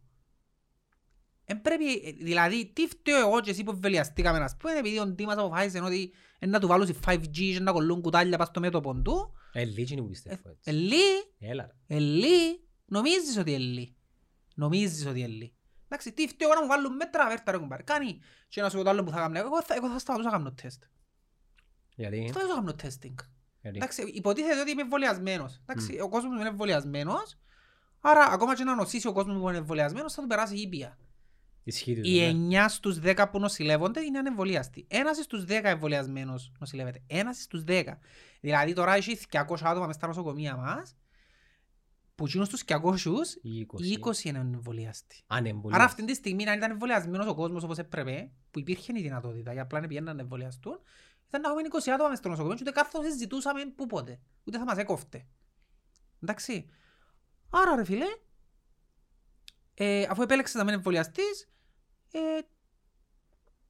[1.48, 5.06] Εν πρέπει, ε, δηλαδή, τι φταίω εγώ και εσύ που εμβολιαστήκαμε, ας πούμε, επειδή ο
[5.06, 8.60] Ντίμας αποφάσισε ότι ε, να του βάλουν σε 5G και να κολλούν κουτάλια πας στο
[8.60, 9.32] μέτωπο του.
[9.52, 10.70] Ε, λίγοι που πιστεύω έτσι.
[10.70, 10.96] Ελί,
[11.38, 11.66] Έλα.
[11.86, 11.96] ρε.
[11.96, 13.96] ελί, νομίζεις ότι ελί.
[14.54, 15.54] Νομίζεις ότι ελί.
[15.84, 17.82] Εντάξει, τι φταίω εγώ να μου βάλουν μέτρα, βέρτα ρε κουμπάρ.
[17.82, 19.38] Κάνει και να σου πω το άλλο που θα κάνω.
[19.38, 20.82] Εγώ θα, εγώ θα σταματούσα να κάνω τεστ.
[21.96, 23.14] Γιατί; Θα να κάνω testing.
[23.60, 25.60] Γιατί; Εντάξει, υποτίθεται ότι είμαι εμβολιασμένος.
[25.62, 27.38] Εντάξει, ο κόσμος μου είναι εμβολιασμένος.
[28.00, 30.98] Άρα, ακόμα και να νοσήσει ο κόσμος που είναι εμβολιασμένος, θα του περάσει ήπια.
[31.68, 32.64] Ισχύει του, Οι ναι.
[32.64, 34.86] 9 στους 10 που νοσηλεύονται είναι ανεμβολιαστοί.
[34.88, 37.02] Ένας στους 10 εμβολιασμένος νοσηλεύεται.
[37.06, 37.98] Ένας στους 10.
[38.40, 40.96] Δηλαδή τώρα έχει 200 άτομα μες στα νοσοκομεία μας,
[42.14, 43.82] που εκείνους τους 200, Οι 20.
[43.82, 45.22] οι 20 είναι εμβολιαστοί.
[45.26, 45.74] Ανεμπολίες.
[45.78, 49.52] Άρα αυτή τη στιγμή αν ήταν εμβολιασμένος ο κόσμος όπως έπρεπε, που υπήρχε η δυνατότητα,
[49.52, 50.78] για απλά να πηγαίνουν να εμβολιαστούν,
[51.28, 54.20] ήταν να έχουμε 20 άτομα μες στο νοσοκομείο και ούτε κάθε φορά συζητούσαμε πού πότε.
[54.44, 55.26] Ούτε θα μας έκοφτε.
[56.22, 56.68] Εντάξει.
[57.50, 58.06] Άρα ρε φίλε,
[59.74, 61.48] ε, αφού επέλεξες να μην εμβολιαστείς,
[62.12, 62.18] ε,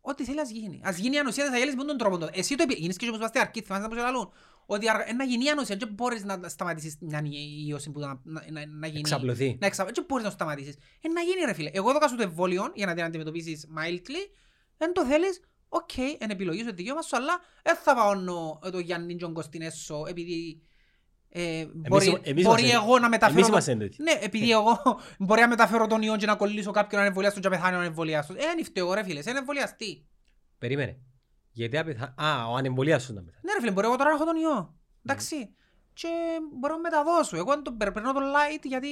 [0.00, 0.80] ό,τι θέλει ας γίνει.
[0.84, 2.18] Ας γίνει η ανοσία της αγέλης με τον τρόπο.
[2.18, 2.38] τότε.
[2.38, 2.74] Εσύ το επί...
[2.74, 4.32] γίνεις και όπως βάστε αρκή, θυμάσαι πώς λαλούν.
[4.66, 7.22] Ότι αργα- να γίνει η ανοσία και μπορείς να σταματήσεις μια
[7.66, 8.98] ιώση που να, να, να, να γίνει.
[8.98, 9.56] Εξαπλωθεί.
[9.60, 10.00] Να εξαπλωθεί.
[10.00, 10.74] Και μπορείς να το σταματήσεις.
[11.00, 11.70] Ε, να γίνει ρε φίλε.
[11.72, 14.30] Εγώ έδωκα σου το εμβόλιο για να την αντιμετωπίσεις mildly.
[14.76, 18.70] Δεν το θέλεις, OK, okay, είναι επιλογή σου, είναι δικαίωμα σου, αλλά δεν θα πάω
[18.70, 20.62] το Γιάννη και τον Κωστινέσο επειδή
[21.38, 23.32] ε, μπορεί, εμείς μπορεί είμαστε- εγώ να μεταφέρω...
[23.38, 24.02] Εμείς το- είμαστε τέτοιοι.
[24.02, 24.80] Ναι, επειδή εγώ
[25.18, 28.36] μπορεί να μεταφέρω τον ιόν και να κολλήσω κάποιον ανεμβολιάστον και να πεθάνει ο ανεμβολιάστος.
[28.36, 30.06] Ε, είναι φταίω ρε φίλε, σε είναι εμβολιαστή.
[30.58, 30.98] Περίμενε.
[31.52, 32.14] Γιατί απεθα...
[32.16, 33.42] Α, ο ανεμπολίας σου να πεθάνει.
[33.44, 34.74] Ναι ρε φίλε, μπορεί εγώ τώρα να έχω τον ιό.
[35.06, 35.54] Εντάξει.
[36.00, 36.08] Και
[36.58, 37.36] μπορώ να μεταδώσω.
[37.36, 38.88] Εγώ τον περ- περνώ τον light γιατί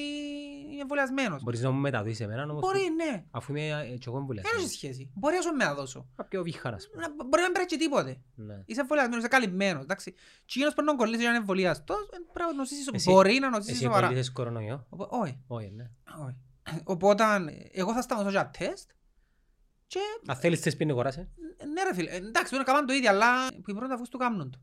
[0.73, 1.43] είμαι εμβολιασμένος.
[1.43, 2.61] Μπορείς να μου μεταδώσεις εμένα όμως.
[2.61, 3.25] Μπορεί, ναι.
[3.31, 4.62] Αφού είμαι ε, και εγώ Δεν εμβολιασμένος.
[4.64, 5.11] έχει σχέση.
[5.14, 6.07] Μπορεί να σου μεταδώσω.
[6.17, 7.03] Κάποιο βήχαρας, ας πούμε.
[7.07, 8.21] Να- Μπορεί να μην πρέπει τίποτε.
[8.35, 8.62] Ναι.
[8.67, 9.83] Είσαι εμβολιασμένος, είσαι καλυμμένος.
[9.83, 10.12] Εντάξει.
[10.12, 10.19] Και
[10.55, 12.88] εκείνος πρέπει να κολλήσει για να είναι εμβολιαστός, ε, πρέπει να νοσήσεις.
[12.93, 14.07] Εσύ- Μπορεί να νοσήσεις Εσύ σοβαρά.
[14.07, 15.38] κολλήθηκες κορονοϊό; Οπο- Όχι.
[15.47, 15.90] Όχι, ναι.
[16.27, 16.37] όχι.
[16.95, 17.25] Οπότε,
[17.73, 18.90] εγώ θα σταματήσω για τεστ
[19.87, 21.29] και Αν θέλεις τεστ πίνει χωράσαι.
[21.73, 24.19] Ναι ρε φίλε, εντάξει πρέπει να κάνουν το ίδιο, αλλά που οι πρώτοι αφού του
[24.19, 24.59] κάνουν το.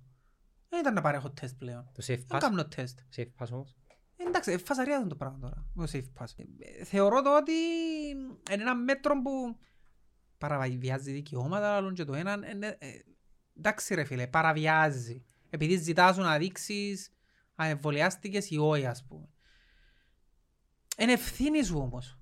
[0.72, 1.90] Δεν ήταν να παρέχω τεστ πλέον.
[1.94, 3.00] Το safe Δεν pass; κάνω τεστ.
[3.16, 3.76] Safe pass όμως;
[4.18, 6.46] Ε, Εντάξει, φασαρία είναι το πράγμα τώρα, το safe pass.
[6.60, 7.52] Ε, Θεωρώ το ότι
[8.52, 9.58] είναι ένα μέτρο που
[10.38, 12.88] παραβιάζει δικαιώματα, αλλά και το ένα, είναι, ε,
[13.58, 15.26] εντάξει ρε φίλε, παραβιάζει.
[15.50, 17.14] Επειδή ζητάς σου να δείξεις
[17.56, 19.30] αν εμβολιάστηκες ή όχι, ας πούμε.
[20.98, 22.21] Είναι ευθύνη σου όμως.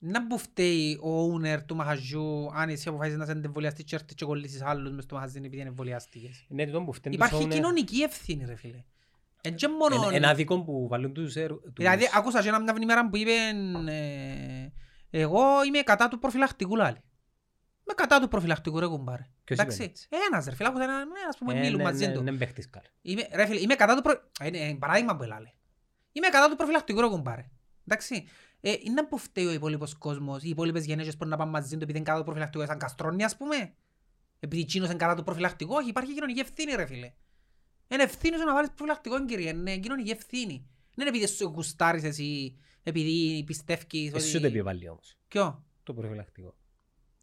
[0.00, 4.14] Να που φταίει ο owner του μαχαζιού αν εσύ αποφάσισες να σε εμβολιαστείς και έρθεις
[4.14, 6.44] και κολλήσεις άλλους μες στο μαχαζί επειδή είναι εμβολιάστηκες.
[6.48, 7.50] Ναι, τούτο που φταίνει Υπάρχει τους owner.
[7.50, 8.84] κοινωνική ευθύνη ρε φίλε.
[9.40, 9.94] Εν και μόνο...
[10.06, 11.36] Ένα- Ένα δίκο που βάλουν τους...
[11.36, 13.30] ερ- τους- Δηλαδή άκουσα και ένα μια ημέρα που είπε
[13.88, 14.68] ε,
[15.10, 17.02] εγώ είμαι κατά του προφυλακτικού λάλη.
[17.84, 19.26] Με κατά του προφυλακτικού ρε κουμπάρε.
[19.44, 19.82] Ποιος Εντάξει.
[19.82, 22.12] είπε έτσι; Ένας ρε φίλε, άκουσα έναν, ένας που μου Ε, μιλούν ναι, μαζί ναι,
[22.12, 22.22] του.
[22.22, 22.86] ναι, παίχτης καλά.
[23.02, 24.12] Είμαι, ρε φίλε, είμαι κατά του προ...
[24.40, 25.50] Ε, Είναι ε, παράδειγμα που έλαλε.
[26.12, 27.50] Είμαι κατά του προφυλακτικού ρε κουμπάρε.
[27.86, 28.24] Εντάξει.
[28.60, 31.82] Ε, είναι που φταίει ο υπόλοιπος κόσμος, οι υπόλοιπες γενέσεις που να πάνε μαζί του
[31.82, 33.74] επειδή είναι κατά του προφυλακτικού, σαν καστρώνει ας πούμε.
[34.40, 37.12] Επειδή εκείνος είναι κατά του προφυλακτικού, όχι υπάρχει κοινωνική ευθύνη ρε φίλε.
[37.88, 40.66] Είναι ευθύνη σου να βάλεις προφυλακτικό κύριε, είναι κοινωνική ευθύνη.
[40.94, 44.46] Δεν είναι επειδή σου γουστάρεις εσύ, επειδή πιστεύεις Εσύ σου το ότι...
[44.46, 46.56] επιβάλλει όμως, Ποιο; το προφυλακτικό.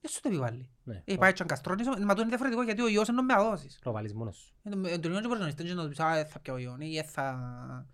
[0.02, 0.70] Δεν σου το επιβάλλει.
[0.84, 3.24] Ναι, Ε, πάει και αν καστρώνεις, μα το είναι διαφορετικό γιατί ο ιός είναι να
[3.24, 3.80] με αδώσεις.
[3.84, 4.56] το βάλεις μόνος σου.
[4.64, 6.40] Εν τω- εν τω λίγο και προτονείς, δεν είναι να του πεις, «Α, ε, θα
[6.40, 7.88] πιάω ιόν» ή «Ε, θα...»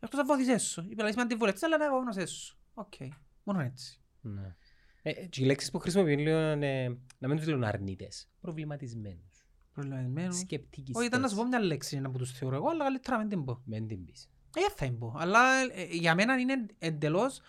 [0.00, 0.86] Εκτός να βοηθήσεις σου.
[0.88, 2.57] Είπε, «Λαλείς με αντιβολευτής, αλλά να μόνος σου.
[2.78, 2.94] Οκ.
[3.42, 4.00] Μόνο έτσι.
[4.20, 4.56] Ναι.
[5.02, 9.46] Ε, ε, και οι λέξεις που χρησιμοποιούν λίγο είναι, να μην τους λένε αρνητές, προβληματισμένους,
[9.72, 10.32] Προβληματισμένο.
[10.32, 10.96] σκεπτικιστές.
[10.96, 13.22] Όχι, ήταν να σου πω μια λέξη ένα που τους θεωρώ εγώ, αλλά καλύτερα να
[13.22, 13.60] μην την πω.
[13.64, 14.28] Μεν την πεις.
[14.56, 15.14] Ε, δεν θα την πω.
[15.18, 15.40] Αλλά
[15.74, 17.40] ε, για μένα είναι εντελώς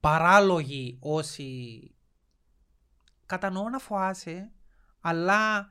[0.00, 1.90] παράλογοι όσοι
[3.26, 4.52] κατανοώ να φοάσαι,
[5.00, 5.70] αλλά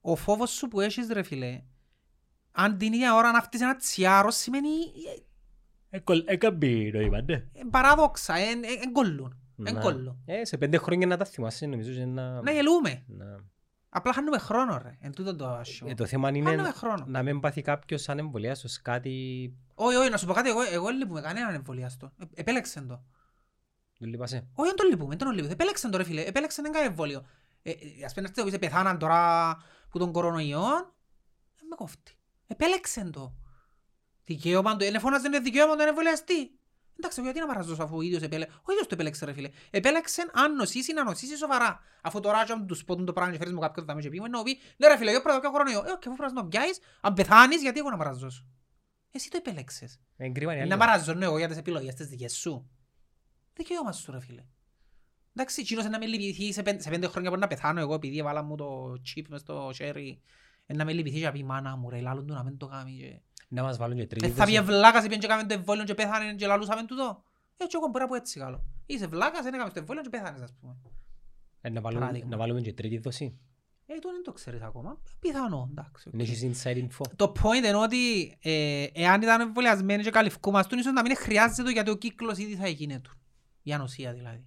[0.00, 1.62] ο φόβος σου που έχεις ρε φίλε,
[2.52, 4.68] αν την ίδια ώρα να φτύσεις ένα τσιάρο σημαίνει
[5.94, 7.34] ε, Έκαμπει το είπα, ναι.
[7.34, 9.38] ε, παράδοξα, εν ε, κολλούν.
[9.64, 9.80] Εν Να.
[9.80, 10.22] κολλούν.
[10.24, 12.42] Ε, σε πέντε χρόνια να τα θυμάσαι νομίζω και να...
[12.42, 13.04] Να γελούμε.
[13.06, 13.52] να-
[13.88, 14.96] Απλά χάνουμε χρόνο ρε.
[15.00, 15.88] Εν τούτο το άσχημο.
[15.92, 17.04] Ε, το θέμα είναι Χάνουμε χρόνο.
[17.08, 19.52] να μην πάθει κάποιος σαν εμβολιάσος κάτι...
[19.74, 22.12] Όχι, όχι, να σου πω κάτι, εγώ, εγώ δεν λείπουμε κανέναν εμβολιάστο.
[22.18, 23.02] Ε, επέλεξεν το.
[23.98, 24.36] Δεν λείπασαι.
[24.54, 25.52] Όχι, δεν το λείπουμε, δεν το λείπουμε.
[25.52, 27.24] Επέλεξεν το ρε φίλε, επέλεξεν ένα εμβόλιο.
[27.62, 29.56] Ε, ε, ας πούμε, να πεις, πεθάναν τώρα
[29.90, 30.60] που τον κορονοϊό,
[31.56, 32.12] δεν με κόφτει.
[32.46, 33.34] Επέλεξεν το.
[34.24, 36.58] Δικαίωμα του, είναι φώναζε το δικαίωμα του εμβολιαστή.
[36.96, 38.56] Εντάξει, γιατί να παραζώσω αφού ο ίδιος επέλεξε.
[38.62, 39.50] Ο ίδιος το επέλεξε ρε φίλε.
[39.70, 41.80] Επέλεξε αν νοσήσει να νοσήσει σοβαρά.
[42.02, 44.08] Αφού τώρα και αν τους πω το πράγμα και φέρεις μου κάποιον θα με και
[44.08, 45.78] πει, ενώ πει, ναι ρε φίλε, εγώ πρέπει να πιω κορονοϊό.
[45.78, 48.46] Ε, και αφού πρέπει να το πιάσεις, αν πεθάνεις, γιατί εγώ να παραζώσω.
[49.10, 50.00] Εσύ το επέλεξες.
[50.16, 50.70] Εγκρίμαν οι Ε, άλλοι.
[50.70, 52.70] Να παραζώνω εγώ για τις επιλογές τις δικές σου.
[53.54, 54.44] Δικαίωμα σου ρε φίλε.
[55.36, 58.18] Εντάξει, εκείνος να με λυπηθεί σε πέντε, σε πέντε χρόνια μπορεί να πεθάνω εγώ επειδή
[58.18, 60.22] έβαλα μου το chip μες στο χέρι.
[60.66, 62.66] Ε, να με λυπηθεί και να πει μάνα μου ρε, λάλλον του να μην το
[62.66, 63.22] κάνει.
[63.48, 64.62] Και- Να μας βάλουν και τρίτη Ε, θα πει δόση.
[64.64, 67.22] βλάκας, πήγαινε και κάμε το εμβόλιο και πέθανε και λαλούσαμε τούτο.
[67.56, 68.64] Έτσι εγώ μπορεί να πω έτσι καλό.
[68.86, 70.76] Είσαι βλάκας, δεν έκαμε το εμβόλιο και πέθανες ας πούμε.
[71.60, 72.28] Ε, να βάλουν- Παράδειγμα.
[72.28, 73.38] Να βάλουμε και τρίτη δόση.
[73.86, 75.00] Ε, το δεν το ξέρεις ακόμα.
[75.20, 76.08] Πιθανό, εντάξει.
[76.08, 76.14] οκ.
[76.14, 77.06] Είναι έχεις inside info.
[77.16, 81.90] Το point είναι ότι ε, εάν ήταν εμβολιασμένοι και καλυφκούμαστούν, ίσως να μην χρειάζεται γιατί
[81.90, 83.12] ο κύκλος ήδη θα έγινε του.
[83.62, 84.44] Η ανοσία δηλαδή.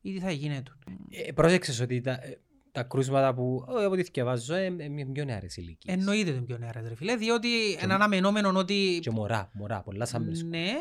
[0.00, 0.78] Ήδη θα έγινε του.
[1.10, 2.40] Ε, πρόσεξες ότι τα, ε,
[2.74, 5.96] τα κρούσματα που ε, από ό,τι διαβάζω ε, ε, είναι πιο νεαρές ηλικίες.
[5.96, 7.48] Εννοείται τον πιο νεαρές ρε φίλε, διότι
[7.82, 10.42] είναι αναμενόμενο ότι Και μωρά, μωρά, πολλά σαν μες.
[10.42, 10.72] ναι,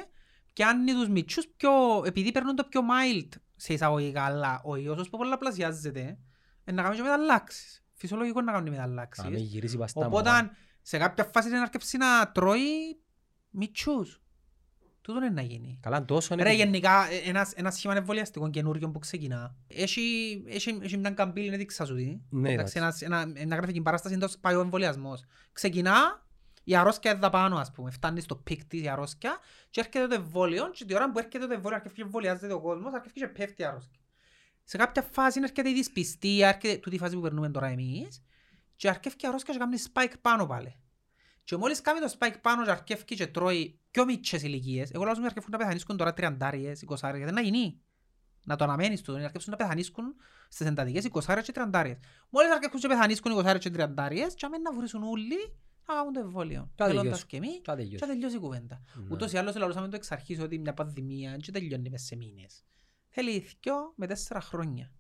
[0.54, 1.72] και αν είναι τους μητσούς πιο,
[2.06, 6.18] επειδή παίρνουν το πιο mild σε εισαγωγικά, αλλά ο ιός ως που πολλαπλασιάζεται,
[6.64, 7.86] ε, να κάνουν και μεταλλάξεις.
[7.94, 9.26] Φυσιολογικό να κάνουν Να μην μεταλλάξεις.
[9.42, 10.52] γυρίσει πας στα Οπότε μωρά.
[10.82, 13.02] σε κάποια φάση είναι να αρκεψεί να τρώει
[13.50, 14.23] μητσούς.
[15.04, 15.80] Τούτο είναι να γίνει.
[15.82, 16.44] Καλά, τόσο είναι...
[16.44, 19.56] Ρε γενικά ε, ένας, ένας σχήμα εμβολιαστικό καινούριο που ξεκινά.
[19.68, 20.02] Έχει,
[20.48, 22.18] έχει, έχει μια καμπύλη, είναι δείξα σου τι.
[22.30, 23.06] Ναι, Εντάξει, εντάξει.
[23.06, 25.24] ένας, ένα, μια γραφική παράσταση είναι το πάει ο εμβολιασμός.
[25.52, 26.26] Ξεκινά,
[26.64, 29.38] η αρρώσκια είναι πάνω ας πούμε, φτάνει στο peak της η αρρώσκια
[29.70, 32.62] και έρχεται το εμβόλιο και τη ώρα που έρχεται το εμβόλιο αρχίζει και εμβολιάζεται ο
[32.62, 34.00] κόσμος, αρχίζει και πέφτει η αρρώσκια.
[34.64, 38.24] Σε κάποια φάση έρχεται η δυσπιστία, έρχεται τούτη η φάση που περνούμε τώρα εμείς
[38.76, 40.76] και αρχίζει η αρρώσκια και κάνει spike πάνω πάλι.
[41.44, 45.14] Και μόλις κάνει το spike πάνω και αρχίζει και τρώει πιο μικρές ηλικίες, εγώ λέω
[45.14, 47.82] να αρχίζουν να πεθανίσκουν τώρα τριαντάριες, εικοσάριες, δεν να γίνει.
[48.46, 50.16] Να το αναμένεις του, να αρχίσουν να πεθανίσκουν
[50.50, 51.98] στις εντατικές εικοσάριες και τριαντάριες.
[52.30, 55.38] Μόλις αρχίσουν και πεθανίσκουν εικοσάριες και τριαντάριες, και να βρίσουν όλοι
[55.88, 56.72] να κάνουν το εμβόλιο.
[56.76, 57.26] Και Θέλοντας τελειώσει.
[57.26, 57.96] και εμείς, Και τελειώσει.
[57.96, 58.82] και τελειώσει η κουβέντα.
[58.94, 59.08] Ναι.
[59.12, 62.64] Ούτως ή άλλως λαλούσαμε το εξ αρχής ότι μια πανδημία δεν τελειώνει μες σε μήνες.
[63.10, 64.92] Θέλει δυο με τέσσερα χρόνια.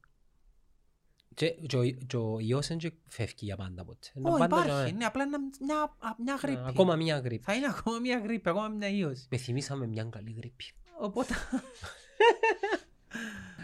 [1.35, 4.07] Και, και, ο, και ο ιός δεν και φεύγει για πάντα ποτέ.
[4.15, 6.61] Είναι Ω, πάντα υπάρχει, και- είναι απλά ένα- μια, μια γρήπη.
[6.65, 7.43] Ακόμα μία γρήπη.
[7.43, 9.27] Θα είναι ακόμα μια γρήπη, ακόμα μια ίωση.
[9.29, 10.63] Με θυμήσαμε μια καλή γρήπη.
[10.99, 11.33] Οπότε,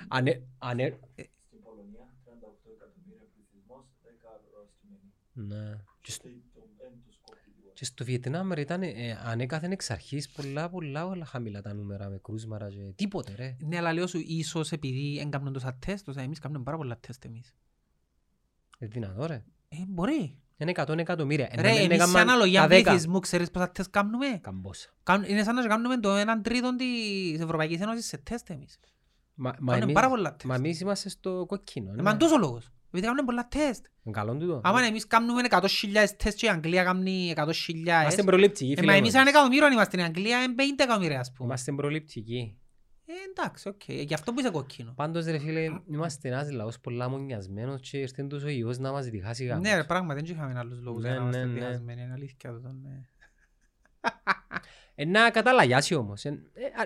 [0.07, 0.99] Ανε, ανε,
[1.47, 2.29] Στην Πολωνία, 38
[2.75, 5.09] εκατομμύρια πληθυσμός, 10 αρρωστημένοι.
[5.33, 5.77] ναι.
[6.01, 7.68] Και στο- Και το δεν τους κόβει τίποτα.
[7.79, 12.09] Και στο Βιετνάμ ρε, ήταν ε, ανέκαθεν εξ αρχής πολλά πολλά όλα χαμηλά τα νούμερα
[12.09, 13.55] με κρούσματα και τίποτε ρε.
[13.65, 16.97] ναι, αλλά λέω σου, ίσως επειδή δεν κάνουν τόσα τεστ, τόσα εμείς κάνουμε πάρα πολλά
[16.99, 17.55] τεστ εμείς.
[18.79, 19.43] Είναι δυνατό ρε.
[19.69, 20.37] Ε, μπορεί.
[20.57, 21.47] Είναι 100 εκατομμύρια.
[21.51, 22.89] Ε, Ρε, ναι, ναι, εμείς σε έκαναν αναλογία τα δέκα.
[22.89, 24.25] πληθυσμού, ξέρεις πόσα τεστ κάνουμε.
[24.41, 24.89] Καμπόσα.
[25.03, 28.79] Κάνουν- Είναι σαν να κάνουμε το έναν τρίτο της Ευρωπαϊκής Ένωσης σε τεστ εμείς.
[29.33, 30.53] Μα, μα, Κάνουμε εμείς, πάρα πολλά μα τεστ.
[30.65, 31.91] εμείς είμαστε στο κοκκίνο.
[31.91, 32.01] Ε, ναι.
[32.01, 32.69] Μα είναι τόσος λόγος.
[32.91, 33.85] Επειδή κάνουμε πολλά τεστ.
[34.03, 34.61] Είναι καλό τούτο.
[34.63, 35.67] Άμα εμείς κάνουμε 100.000
[36.17, 37.45] τεστ και η Αγγλία κάνει 100.000.
[37.75, 39.21] Είμαστε προληπτικοί Ε, φίλε μα εμείς μας.
[39.21, 41.47] ένα εκατομμύριο είμαστε στην Αγγλία, είναι 50 εκατομμύρια ας πούμε.
[41.47, 42.57] Είμαστε προληπτικοί.
[43.05, 43.81] Ε, εντάξει, οκ.
[43.87, 44.93] Γι' αυτό που είσαι κόκκινο.
[44.95, 49.05] Πάντως ρε φίλε, είμαστε ένας λαός πολλά μονιασμένος και ήρθε τόσο ο ιός να μας
[49.05, 49.67] διχάσει γάμος.
[49.67, 51.59] Ναι, ρε, πράγματι, δεν είχαμε άλλους λόγους Ναι, για να ναι, είμαστε ναι.
[51.65, 52.61] διχασμένοι, είναι αλήθεια
[54.99, 55.19] αυτό, ναι.
[55.19, 56.25] Ε, να καταλαγιάσει όμως.
[56.25, 56.29] Ε,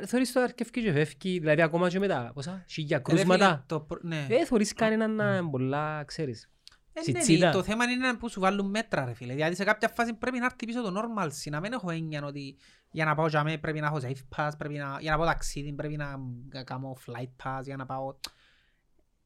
[0.01, 3.17] ε, θωρείς το αρκευκή και φεύγει, δηλαδή ακόμα και με τα πόσα, χίλια Ρε φίλε,
[3.23, 3.63] κρούσματα.
[3.67, 4.27] το προ- Ναι.
[4.29, 6.49] Ε, θωρείς κανέναν να είναι πολλά, ξέρεις.
[6.93, 7.51] Ε, ναι, Σιτσίδα.
[7.51, 9.33] Το θέμα είναι που σου βάλουν μέτρα ρε φίλε.
[9.33, 11.27] Δηλαδή σε κάποια φάση πρέπει να έρθει πίσω το normal.
[11.49, 12.55] Να μην έχω έννοια ότι
[12.91, 15.25] για να πάω για μέ πρέπει να έχω safe pass, πρέπει να, για να πάω
[15.25, 18.15] ταξίδι πρέπει να κα- κάνω flight pass, για να πάω...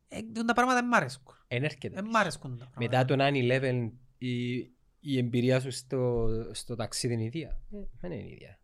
[0.07, 1.35] Ε, τούτα τα πράγματα δεν μ' αρέσκουν.
[1.47, 1.89] Εν έρχεται.
[2.01, 3.31] Δεν μ' αρέσκουν τα Μετά πράγματα.
[3.33, 4.55] το 9-11 η,
[4.99, 7.47] η εμπειρία σου στο, στο ταξίδι είναι ίδια.
[7.73, 8.59] Ε, δεν είναι ίδια.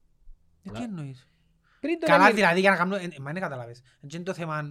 [0.64, 1.28] Ε, Τι εννοείς;
[1.80, 2.96] Πριν το Καλά 9-11 δηλαδή για να κάνω...
[2.96, 3.82] ε, Μα δεν καταλάβες.
[4.02, 4.62] Έτσι είναι το θέμα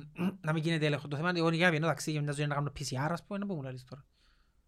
[0.40, 1.08] να μην γίνεται έλεγχο.
[1.08, 3.06] Το θέμα είναι ότι εγώ για να βγαίνω ταξίδι και μια ζωή να κάνω PCR
[3.10, 4.04] ας πούμε, είναι που μου λες τώρα.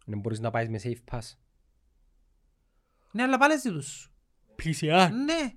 [0.05, 1.33] δεν μπορείς να πάεις με safe pass.
[3.11, 4.11] Ναι, αλλά πάλι ζητούς.
[4.63, 5.09] PCR.
[5.25, 5.53] Ναι,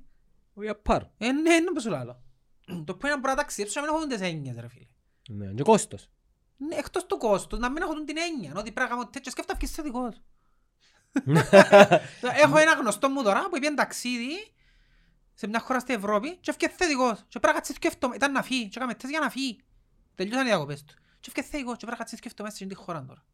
[0.55, 1.03] Όχι απάρ.
[1.03, 2.05] ε, ναι, είναι όπως σου λέω.
[2.85, 4.87] Το που είναι να μπορώ να ταξιδέψω να μην έχω τις έννοιες ρε φίλε.
[5.29, 6.09] Ναι, και κόστος.
[6.57, 9.55] Ναι, εκτός του κόστος, να μην έχουν την έννοια, ότι πρέπει να κάνω τέτοιο σκέφτα
[9.55, 10.23] βγεις θετικός.
[12.43, 14.33] Έχω ένα γνωστό μου τώρα που πήγαινε ταξίδι
[15.39, 17.19] σε μια χώρα στην Ευρώπη και έφυγε θετικός.
[17.19, 19.61] Και πρέπει να κάτσεις σκέφτομαι, ήταν να φύγει και έκαμε τεστ για να φύγει.
[20.15, 20.95] Τελειώσαν οι διακοπές του.
[21.21, 23.25] Και έφυγε θετικός και πρέπει να κάτσεις σκέφτομαι μέσα στην χώρα τώρα.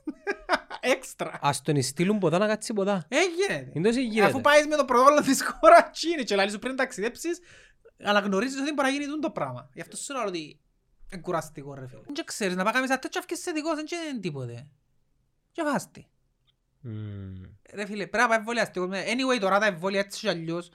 [0.94, 1.38] Έξτρα.
[1.42, 3.06] Ας τον στείλουν ποτά να κάτσει ποτά.
[3.08, 3.70] Έγινε.
[3.74, 4.40] Είναι τόσο Αφού γίνεται.
[4.40, 7.40] πάεις με το πρωτόκολλο της χώρας τι είναι και λαλείς σου πριν ταξιδέψεις
[8.04, 9.70] αναγνωρίζεις ότι μπορεί να γίνει τούτο το πράγμα.
[9.74, 10.60] Γι' αυτό σου λέω ότι
[11.12, 12.00] είναι κουραστικό ρε φίλε.
[12.06, 14.66] Δεν ξέρεις να πάει κάνεις τέτοιο και θετικός δεν είναι τίποτε.
[15.52, 16.06] Και βάστη.
[16.80, 17.42] Μμμ.
[17.72, 18.88] Ρε φίλε, πρέπει να πάει εμβολιαστικό.
[18.90, 20.70] Anyway, τώρα τα εμβόλια έτσι και αλλιώς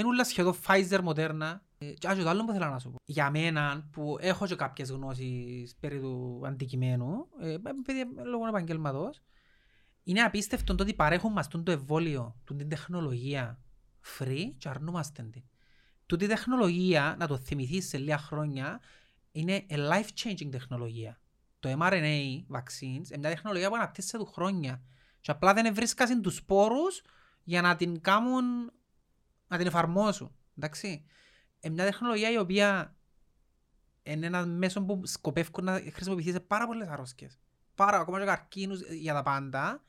[0.00, 1.58] είναι όλα σχεδόν Pfizer, Moderna.
[1.78, 2.96] Ε, Και άσχετο το άλλο που θέλω να σου πω.
[3.04, 9.20] Για μένα που έχω και κάποιες γνώσεις περί του αντικειμένου, ε, επειδή λόγω επαγγελματός,
[10.02, 13.58] είναι απίστευτο το ότι παρέχουν μας το εμβόλιο, την τεχνολογία
[14.18, 15.42] free και αρνούμαστε την.
[16.06, 18.80] Τούτη τεχνολογία, να το θυμηθείς σε λίγα χρόνια,
[19.32, 21.20] είναι a life-changing τεχνολογία.
[21.60, 24.82] Το mRNA vaccines είναι μια τεχνολογία που αναπτύσσεται του χρόνια
[25.20, 27.02] και απλά δεν βρίσκασαν τους σπόρους
[27.42, 28.72] για να την κάνουν,
[29.48, 30.36] να την εφαρμόσουν.
[30.56, 31.04] Εντάξει.
[31.60, 32.96] Είναι μια τεχνολογία η οποία
[34.02, 37.38] είναι ένα μέσο που σκοπεύουν να χρησιμοποιηθείς σε πάρα πολλές αρρώσκες.
[37.74, 39.82] Πάρα, ακόμα και καρκίνους ε, για τα πάντα.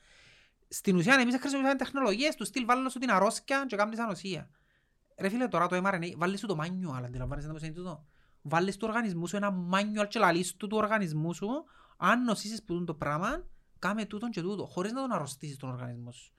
[0.67, 4.49] Στην ουσία εμείς χρησιμοποιούμε τεχνολογίες τους στυλ βάλουν σου την αρρώσκια και κάνεις ανοσία.
[5.17, 8.05] Ρε φίλε τώρα το mRNA βάλεις σου το manual, αντιλαμβάνεσαι πώς είναι τούτο.
[8.41, 11.49] Βάλεις του οργανισμού σου ένα manual και λαλείς του του οργανισμού σου
[11.97, 13.47] αν νοσήσεις που το πράγμα
[13.79, 16.36] κάμε τούτον και τούτο, χωρίς να τον αρρωστήσεις τον οργανισμό σου.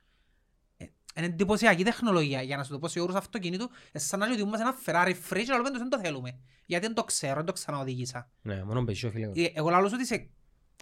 [1.14, 4.26] Ε, Είναι εντυπωσιακή τεχνολογία, για να σου το πω σε όρους αυτοκινήτου, ε, σαν να
[4.26, 6.38] λέει ότι είμαστε ένα Ferrari free και να λέμε δεν το θέλουμε.
[6.66, 8.30] Γιατί δεν το ξέρω, δεν το ξαναοδήγησα.
[8.42, 9.32] Ναι, μόνο πεσίο φίλε μου.
[9.36, 10.30] Ε, Εγώ λαλώ ότι σε,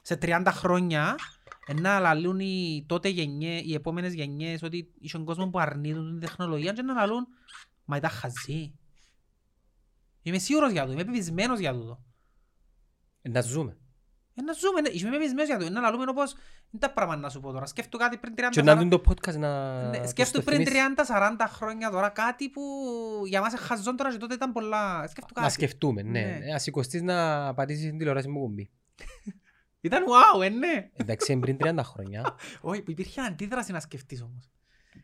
[0.03, 1.15] σε 30 χρόνια
[1.67, 6.21] ε, να λαλούν οι τότε γενιές, οι επόμενες γενιές ότι είσαι κόσμο που αρνείτουν την
[6.21, 7.27] τεχνολογία και να λαλούν
[7.85, 8.75] μα ήταν χαζί.
[10.23, 12.03] Είμαι σίγουρος για το, είμαι πεπισμένος για τούτο.
[13.23, 13.77] Ε, Να ζούμε.
[14.39, 15.65] Ε, να ζούμε, ναι, είμαι πεπισμένος για το.
[15.65, 17.67] Ε, Να λαλούμε όπως, είναι τα πράγματα να σου πω τώρα.
[17.67, 19.83] Σκέφτομαι κάτι πριν 30 Και να δουν το podcast να...
[19.89, 20.83] ναι, τους σκέφτομαι το πριν θυμίσεις.
[21.09, 22.63] 30-40 χρόνια τώρα κάτι που
[23.27, 25.07] για μας είναι χαζόν τώρα και τότε ήταν πολλά.
[25.07, 25.53] Σκέφτομαι Να κάτι.
[25.53, 26.11] σκεφτούμε, ναι.
[26.11, 26.39] Ναι.
[26.43, 28.71] Ε, Ας σηκωστείς να πατήσεις την τηλεόραση μου κουμπί.
[29.81, 30.91] Ήταν wow, ε, ναι.
[30.93, 32.35] Εντάξει, είναι πριν 30 χρόνια.
[32.61, 34.51] Όχι, που υπήρχε αντίδραση να σκεφτείς όμως.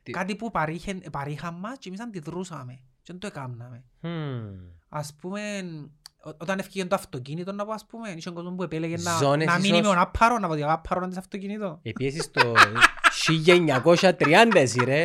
[0.03, 2.73] Τι- Κάτι που παρήχε- παρήχαν μας και εμείς αντιδρούσαμε.
[3.03, 3.85] Και δεν το έκαναμε.
[4.01, 4.55] Μμμ.
[4.89, 6.02] Ας πούμε, ό-
[6.39, 9.55] όταν έφυγε το αυτοκίνητο να πω ας πούμε, είχε κόσμος που επέλεγε να, Ζώνες να
[9.59, 9.81] μείνει ίσως.
[9.93, 11.79] με ο άπαρο, να πω ότι ο άπαρο είναι σε αυτοκίνητο.
[11.83, 12.53] Επίσης το
[13.47, 15.03] 1930 εσύ ρε.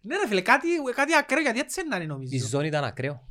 [0.00, 2.46] Ναι ρε φίλε, κάτι, κάτι ακραίο γιατί έτσι είναι να είναι Η νομίζω.
[2.46, 3.22] ζώνη ήταν ακραίο.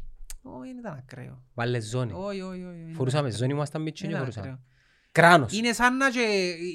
[0.41, 1.41] Όχι, δεν ήταν ακραίο.
[1.53, 2.11] Βάλε ζώνη.
[2.15, 2.83] Όχι, όχι, όχι.
[2.85, 3.83] δεν Φορούσαμε ήταν ζώνη, ήμασταν ακραίο.
[3.83, 4.47] μίτσι και Δεν ήταν φορούσαμε.
[4.47, 4.65] ακραίο.
[5.11, 5.53] Κράνος.
[5.53, 6.19] Είναι σαν να και...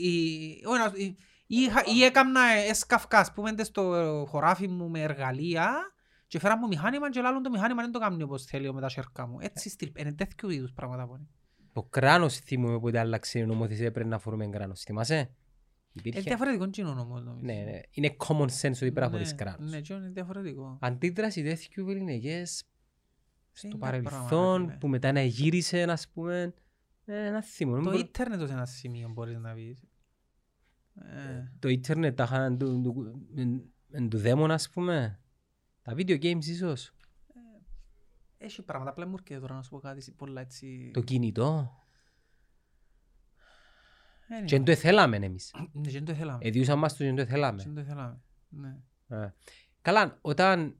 [0.02, 3.82] η- όχι, να- η- είχα- Ή έκαμνα έσκαυκα, ας πούμε, μες στο
[4.28, 5.70] χωράφι μου με εργαλεία
[6.30, 8.88] και φέρα μου μηχάνημα και λάλλον το μηχάνημα δεν το κάνει όπως θέλει με τα
[8.88, 9.36] σέρκα μου.
[9.40, 11.26] Έτσι στυλ, είναι τέτοιου είδους πράγματα που είναι.
[11.72, 14.80] Το κράνος θυμούμε που άλλαξε η νομοθεσία πρέπει να φορούμε κράνος.
[14.82, 15.14] Θυμάσαι.
[15.14, 15.28] Είναι
[15.92, 16.20] Υπήρχε.
[16.20, 17.44] διαφορετικό κοινό όμως νομίζω.
[17.46, 17.80] Ναι, ναι.
[17.90, 19.70] Είναι common sense ότι πρέπει να Ναι, φορείς κράνος.
[19.70, 20.78] Ναι, και είναι διαφορετικό.
[20.80, 22.64] Αντίδραση τέτοιου βεληνικές
[23.52, 24.76] στο Είναι τα πράγματα, παρελθόν φίλε.
[24.78, 26.54] που μετά να γύρισε ας πούμε
[27.04, 27.74] ε, ένα θύμο.
[27.74, 29.82] Δεν Το μπορώ- ίντερνετ ως ένα σημείο μπορείς να πεις.
[30.94, 35.19] Ε, Το ίντερνετ τα είχαν του- του- εν- εν του δαίμονα ας πούμε.
[35.90, 36.92] Τα video games ίσως.
[38.38, 40.90] Έχει πράγματα, απλά μου έρχεται τώρα να σου πω κάτι πολλά έτσι...
[40.92, 41.74] Το κινητό.
[44.28, 44.44] Anyway.
[44.46, 45.54] Και δεν το θέλαμε εμείς.
[45.72, 46.38] Ναι, και δεν το θέλαμε.
[46.42, 47.62] Εδιούσαν μας το και δεν το θέλαμε.
[47.62, 48.20] Δεν το θέλαμε.
[48.48, 48.76] Ναι.
[49.08, 49.34] Ε.
[49.82, 50.76] Καλά, όταν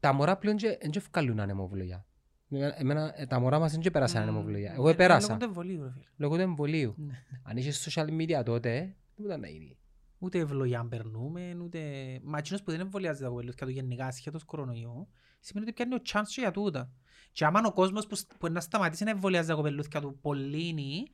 [0.00, 2.06] τα μωρά πλέον και- δεν και βγάλουν ανεμοβολία.
[2.50, 4.28] Εμένα- εμένα, ε, τα μωρά μας δεν και πέρασαν Μμμ.
[4.28, 4.70] ανεμοβολία.
[4.70, 5.26] Ε, Εγώ ε, επέρασα.
[5.26, 6.04] λόγω του εμβολίου, ρε φίλε.
[6.16, 6.94] Λόγω του εμβολίου.
[6.98, 7.24] Ναι.
[7.42, 9.78] Αν είχες social media τότε, δεν ήταν να γίνει.
[10.24, 11.80] Ούτε ευλογιά περνούμε, ούτε...
[12.22, 15.08] Μα εκείνος που δεν εμβολιάζεται από ελούς και το γενικά ασχέτως κορονοϊού,
[15.40, 16.92] σημαίνει ότι πιάνει ο chance και για τούτα.
[17.32, 21.04] Και άμα ο κόσμος που, που να σταματήσει να εμβολιάζεται από πελούθια του πολλήνει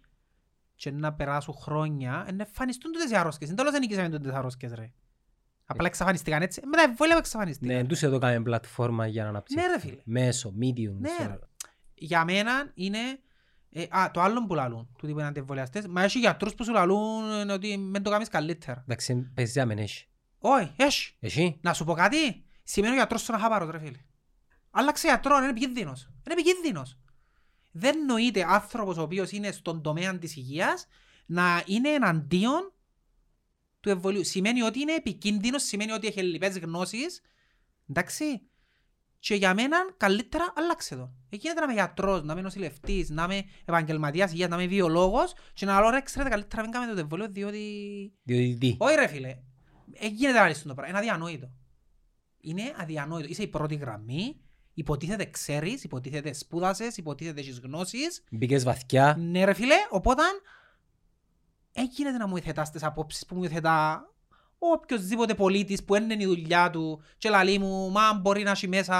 [0.74, 3.48] και να περάσουν χρόνια, να εμφανιστούν τούτες οι αρρώσκες.
[3.48, 4.92] Είναι τέλος δεν νικήσαμε τούτες οι αρρώσκες ρε.
[5.64, 6.60] Απλά εξαφανιστήκαν έτσι.
[6.64, 7.76] Με τα εμβόλια που εξαφανιστήκαν.
[7.76, 9.68] Ναι, τους εδώ κάνουμε πλατφόρμα για να αναπτύξουν.
[9.68, 10.02] Ναι, ρε φίλε.
[10.04, 10.94] Μέσο, medium.
[10.98, 11.38] Ναι, so- ρε.
[11.94, 12.98] Για μένα είναι...
[13.72, 15.86] Ε, α, το άλλο που λαλούν, του τύπου είναι αντιεμβολιαστές.
[15.86, 18.80] Μα έχει γιατρούς που σου λαλούν ε, ότι μεν το κάνεις καλύτερα.
[18.80, 20.06] Εντάξει, παίζεις να μην έχει.
[20.38, 21.16] Όχι, έχει.
[21.20, 22.44] Εσύ, Να σου πω κάτι.
[22.62, 23.98] Σημαίνει ο γιατρός σου να χαπάρω, ρε φίλε.
[24.70, 26.02] Άλλαξε γιατρό, είναι επικίνδυνος.
[26.02, 26.98] Είναι επικίνδυνος.
[27.72, 30.86] Δεν νοείται άνθρωπος ο οποίος είναι στον τομέα της υγείας
[31.26, 32.72] να είναι εναντίον
[33.80, 34.24] του εμβολίου.
[34.24, 37.20] Σημαίνει ότι είναι επικίνδυνος, σημαίνει ότι έχει λοιπές γνώσεις.
[37.88, 38.49] Εντάξει.
[39.20, 41.12] Και για μένα καλύτερα άλλαξε το.
[41.28, 45.32] Ε, Γίνεται να είμαι γιατρός, να είμαι νοσηλευτής, να είμαι επαγγελματίας υγείας, να είμαι βιολόγος
[45.52, 47.58] και να λέω ρε ξέρετε καλύτερα μην κάνετε το εμβόλιο διότι
[48.22, 49.28] διότι τι; όχι ρε φίλε,
[49.92, 51.50] ε, γίνεται να λύσουν το πράγμα, είναι αδιανόητο.
[52.40, 53.28] Είναι αδιανόητο.
[53.28, 54.40] Είσαι η πρώτη γραμμή,
[54.74, 58.24] υποτίθεται ξέρεις, υποτίθεται σπούδασες, υποτίθεται έχεις γνώσεις.
[58.30, 59.16] Μπήκες βαθιά.
[59.18, 60.22] Ναι ρε φίλε, οπότε
[61.72, 64.04] δεν γίνεται να μου υθετάς τις απόψεις που μου υθετά
[64.62, 68.96] οποιοςδήποτε πολίτης που είναι η δουλειά του και λαλεί μου, μα μπορεί να έχει μέσα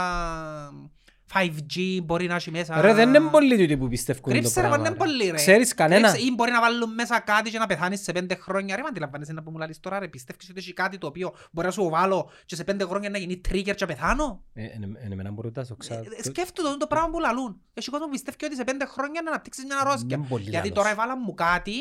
[1.34, 2.80] 5G, μπορεί να έχει μέσα...
[2.80, 4.88] Ρε, δεν είναι πολλοί τούτοι που πιστεύουν το Κρύψε ρε, μα πράγμα.
[4.88, 5.36] είναι πολύ ρε.
[5.36, 8.76] Ξέρεις κανένα; Κρύψε, Ή μπορεί να βάλουν μέσα κάτι και να πεθάνεις σε πέντε χρόνια.
[8.76, 10.08] Ρε, μα αντιλαμβάνεσαι να που μου λαλείς τώρα ρε.
[10.08, 13.18] Πιστεύεις ότι έχει κάτι το οποίο μπορεί να σου βάλω και σε πέντε χρόνια να
[13.18, 16.00] γίνει trigger και να πεθάνω; Ε, εν- εν εμένα μπορώ να το ξέρω.
[16.18, 17.60] Ε, Σκέφτομαι το, το πράγμα που λαλούν.
[17.74, 20.16] Έχει κόσμος που πιστεύεις ότι σε πέντε χρόνια να αναπτύξεις μια αρρώστια.
[20.16, 20.72] Είναι πολύ Γιατί λαλός.
[20.82, 21.72] τώρα έβαλα μου κάτι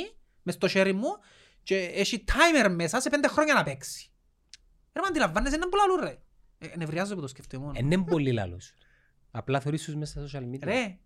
[0.43, 1.07] μες στο χέρι μου
[1.69, 4.09] και έχει timer μέσα σε πέντε χρόνια να παίξει.
[4.93, 6.17] Ρε, μα αντιλαμβάνεσαι να που λαλούν ρε.
[6.57, 7.77] Ε, Νευριάζω που το σκέφτομαι μόνο.
[7.79, 8.73] Ε, Είναι πολύ λαλός.
[9.31, 10.59] Απλά θωρείς τους μέσα στα social media.
[10.63, 10.97] Ρε,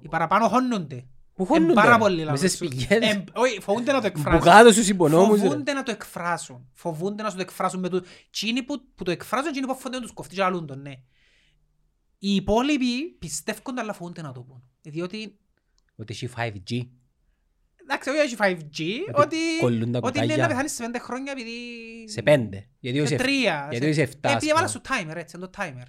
[0.00, 1.06] οι παραπάνω χώνονται.
[1.34, 1.98] Που Εν χώνονται; πάρα ρε.
[1.98, 2.38] πολύ Μες λαλούς.
[2.40, 2.88] στις πηγές.
[2.90, 4.38] Εμ, Όχι, φοβούνται να το εκφράσουν.
[4.40, 5.40] Που κάτω στους υπονόμους.
[5.40, 5.46] ρε.
[5.48, 6.68] Φοβούνται να το εκφράσουν.
[6.72, 8.02] Φοβούνται να σου το εκφράσουν με το...
[8.30, 10.92] Τσίνοι που, που το εκφράζουν, τσίνοι που φοβούνται να τους κοφτεί και λαλούν τον, ναι.
[12.18, 14.62] Οι υπόλοιποι πιστεύουν αλλά φοβούνται να το πούν.
[14.82, 15.38] Διότι,
[15.96, 16.88] Ότι έχει 5G.
[17.88, 18.80] Εντάξει, όχι έχει 5G,
[19.14, 20.36] ότι, κολλούν τα ότι είναι κουτάκια.
[20.42, 21.52] να πεθάνεις σε πέντε χρόνια επειδή...
[22.08, 22.68] Σε πέντε.
[22.80, 23.66] Γιατί Σε όχι σε τρία.
[23.70, 24.82] γιατί σε- όχι σε εφτά, Ε, ας Επειδή έβαλα πούμε.
[24.84, 25.86] σου timer, έτσι, είναι το timer.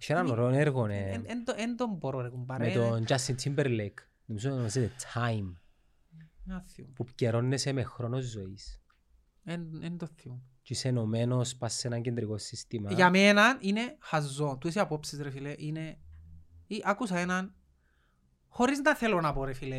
[0.00, 2.66] Έχει έναν ωραίο έργο ναι, Εν- εν το- Εν τον μπορώ, ρε κουμπάρε.
[2.66, 3.98] με τον Justin Timberlake.
[4.24, 5.52] Νομίζω να ονομάζεται Time.
[6.48, 6.86] Ένα θείο.
[6.94, 8.80] Που πληρώνεσαι με χρόνο ζωής.
[9.44, 10.42] Εν εν το θείο.
[10.62, 12.92] Και είσαι ενωμένος πας σε ένα κεντρικό σύστημα.
[12.92, 14.56] Για μένα είναι χαζό.
[14.60, 15.54] Του είσαι απόψεις ρε φίλε.
[15.56, 15.98] Είναι...
[16.66, 17.54] Ή, άκουσα έναν...
[18.56, 19.76] Χωρίς να θέλω να πω ρε φίλε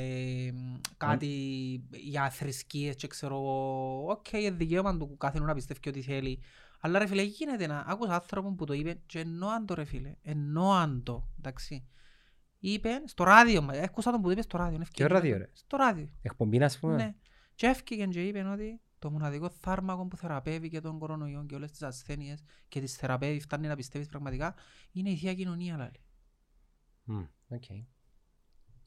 [0.52, 1.28] μ, κάτι
[1.92, 6.42] για θρησκείες και ξέρω εγώ, OK, okay, δικαίωμα του καθενού να πιστεύει ό,τι θέλει.
[6.80, 10.16] Αλλά ρε φίλε γίνεται να άκουσα άνθρωπο που το είπε και εννοάν το ρε φίλε.
[10.22, 11.88] Εννοάν το, εντάξει.
[12.60, 14.80] Είπε στο ράδιο, μα, άκουσα τον που το είπε στο ράδιο.
[14.94, 16.10] Ποιο ράδιο, ρε; Στο ράδιο.
[16.22, 16.96] Εκπομπή ας πούμε.
[16.96, 17.16] Ναι.
[17.56, 21.72] Και έφυγε και είπε ότι το μοναδικό φάρμακο που θεραπεύει και τον κορονοϊό και όλες
[21.72, 24.56] τις ασθένειες και τις θεραπεύει, φτάνει να πιστεύεις πραγματικά,
[24.92, 26.00] είναι η Θεία Κοινωνία, λαλεί.
[27.04, 27.64] Μμ, οκ.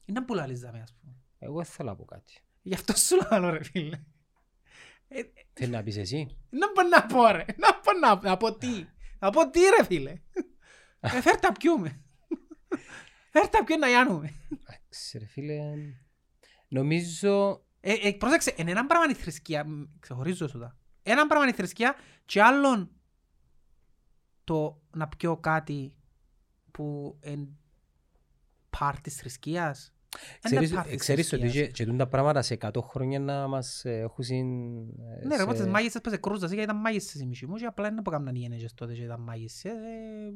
[0.09, 1.15] Είναι που λαλείς δαμέ, ας πούμε.
[1.39, 2.33] Εγώ δεν θέλω να πω κάτι.
[2.61, 3.99] Γι' αυτό σου λέω, ρε φίλε.
[5.07, 7.45] Ε, ε, Θέλεις να πεις εσύ; Να πω να πω, ρε.
[7.57, 8.87] Να πω να, να πω τι.
[9.19, 10.21] Να πω τι, ρε φίλε.
[10.99, 12.01] Ε, φέρ τα πιούμε.
[13.31, 14.33] Φέρ τα πιούμε να γιάνουμε.
[14.49, 15.59] Εντάξει ρε φίλε.
[16.67, 17.63] Νομίζω...
[17.79, 20.77] Ε, ε, πρόσεξε, είναι έναν πράγμα η θρησκεία, μ, ξεχωρίζω σου τα.
[21.03, 21.95] Έναν πράγμα η θρησκεία
[22.25, 22.91] και άλλον
[24.43, 25.95] το να πιω κάτι
[26.71, 27.47] που είναι
[28.79, 29.93] part της θρησκείας.
[30.41, 31.65] Εν είναι Ξέρεις, part της ξέρεις ότι θρησκείας.
[31.67, 34.37] και, και τούν τα πράγματα σε 100 χρόνια να μας ε, έχουν συν...
[34.77, 37.45] ε, Ναι ρε, σε- όπως τις μάγισσες που σε κρούζας, γιατί ήταν μάγισσες οι μισοί
[37.47, 39.63] μου και απλά είναι που έκαναν οι ένεγες τότε και ήταν μάγισσες.
[39.71, 39.75] Ε,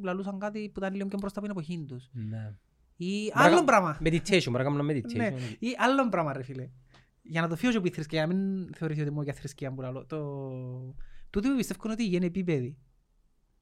[0.04, 2.10] λαλούσαν κάτι που ήταν λίγο πιο μπροστά από την εποχή τους.
[2.14, 2.54] Ναι.
[2.96, 3.56] Ή Μπράβο.
[3.56, 3.98] άλλο πράγμα.
[4.04, 5.56] Meditation, μπορεί να κάνουμε Ναι, meditation.
[5.60, 6.70] ή άλλο πράγμα ρε φίλε.
[7.22, 9.34] Για να το φύγω και από τη θρησκεία, για να μην θεωρηθεί ότι μόνο για
[9.34, 10.06] θρησκεία που λαλώ.
[10.06, 10.20] Το...
[11.30, 12.78] Τούτοι που πιστεύουν ότι είναι επίπεδοι.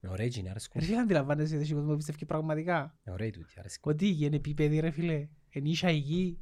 [0.04, 0.82] Είναι ωραία είναι, αρέσκουν.
[0.82, 2.98] Ρε φίλε, αντιλαμβάνεσαι ότι έχει κόσμος που πιστεύει πραγματικά.
[3.06, 3.92] Είναι ωραία τούτη, αρέσκουν.
[3.92, 5.28] Ότι είναι επίπεδοι ρε φίλε.
[5.54, 6.40] Εν ίσα η γη.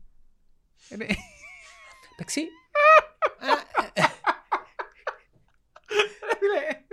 [0.90, 1.06] Ε, ναι.
[2.18, 2.42] Εντάξει,
[6.26, 6.86] Ρε φίλε.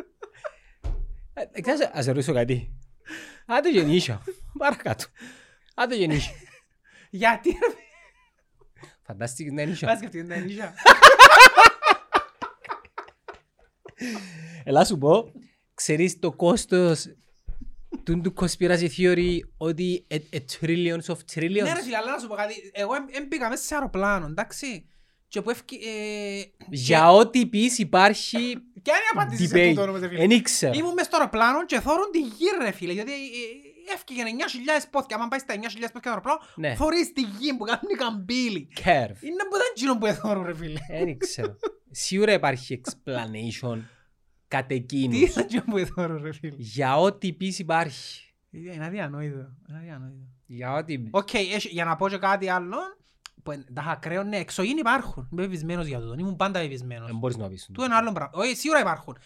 [1.52, 2.76] ε, ξέρεις, ας ρωτήσω κάτι.
[3.46, 4.22] Άντε γεννήσια.
[4.58, 5.04] Παρακάτω.
[5.74, 6.32] Άντε γεννήσια.
[7.10, 7.80] Γιατί ρε φίλε.
[9.02, 9.96] Φαντάστηκες να Ας γεννήσια.
[9.96, 10.74] σκεφτείτε τα νύχια.
[14.64, 15.32] Ελά σου πω,
[15.74, 17.06] ξέρεις το κόστος
[18.06, 22.18] του του conspiracy theory ότι a, a trillions of Ναι ρε trillions φίλε, αλλά να
[22.18, 22.54] σου πω κάτι.
[22.72, 24.86] Εγώ έμπηκα μέσα σε αεροπλάνο, εντάξει.
[25.28, 25.88] Και που έφυγε...
[26.38, 28.38] ε, για ό,τι πεις υπάρχει
[28.82, 29.68] Και αν η απάντηση σε debate.
[29.68, 30.22] τούτο όμως ρε φίλε.
[30.22, 30.74] Εν ήξερα.
[30.76, 34.22] Ήμουν μες στο αεροπλάνο και θόρουν τη γη ρε φίλε, γιατί ε, ε, έφυγε
[34.82, 36.74] 9.000 πόθηκια, άμα πάει στα 9.000 πόθηκια το αεροπλάνο, Ναι.
[36.74, 38.68] θωρείς τη γη που κάνει καμπύλη.
[38.76, 39.20] Curve.
[39.22, 40.78] Είναι που δεν τσίνο που εθώρουν ρε φίλε.
[40.88, 41.56] Εν ήξερα.
[41.90, 43.78] Σίγουρα υπάρχει explanation
[44.48, 45.34] κατ' Τι εκείνους.
[45.34, 48.20] είναι τζείνο που εθώρουν ρε φίλε; Για ό,τι πεις υπάρχει.
[48.50, 49.36] Είναι αδιανόητο.
[49.68, 50.24] Είναι αδιανόητο.
[50.46, 51.10] Για ό,τι πεις.
[51.12, 52.76] Οκ, έχει- για να πω και κάτι άλλο,
[53.42, 55.28] που εν- τα ακραίο, ναι, εξωγήινοι υπάρχουν.
[55.32, 56.14] Είμαι πεπεισμένος για τούτο.
[56.18, 57.06] Ήμουν πάντα πεπεισμένος.
[57.06, 57.68] Δεν μπορείς να πεις.
[57.72, 58.30] Του είναι άλλο πράγμα.
[58.42, 59.16] Όχι, σίγουρα υπάρχουν.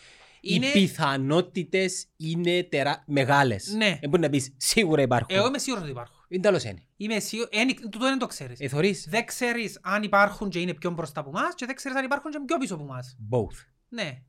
[0.42, 3.02] Είναι- οι πιθανότητες είναι τερά...
[3.06, 3.72] μεγάλες.
[3.76, 3.98] Ναι.
[4.00, 5.36] Δεν μπορείς να πεις σίγουρα υπάρχουν.
[5.38, 6.16] Εγώ είμαι σίγουρος ότι υπάρχουν.
[6.28, 6.82] Είναι τέλος είναι.
[6.96, 8.60] Είμαι σίγουρος, εν- τούτο δεν το ξέρεις.
[8.60, 9.06] Ε, θωρείς.
[9.08, 12.30] Δεν ξέρεις αν υπάρχουν και είναι πιο μπροστά από εμάς και δεν ξέρεις αν υπάρχουν
[12.30, 13.16] και πιο πίσω από εμάς.
[13.30, 13.64] Both.
[13.88, 14.22] Ναι.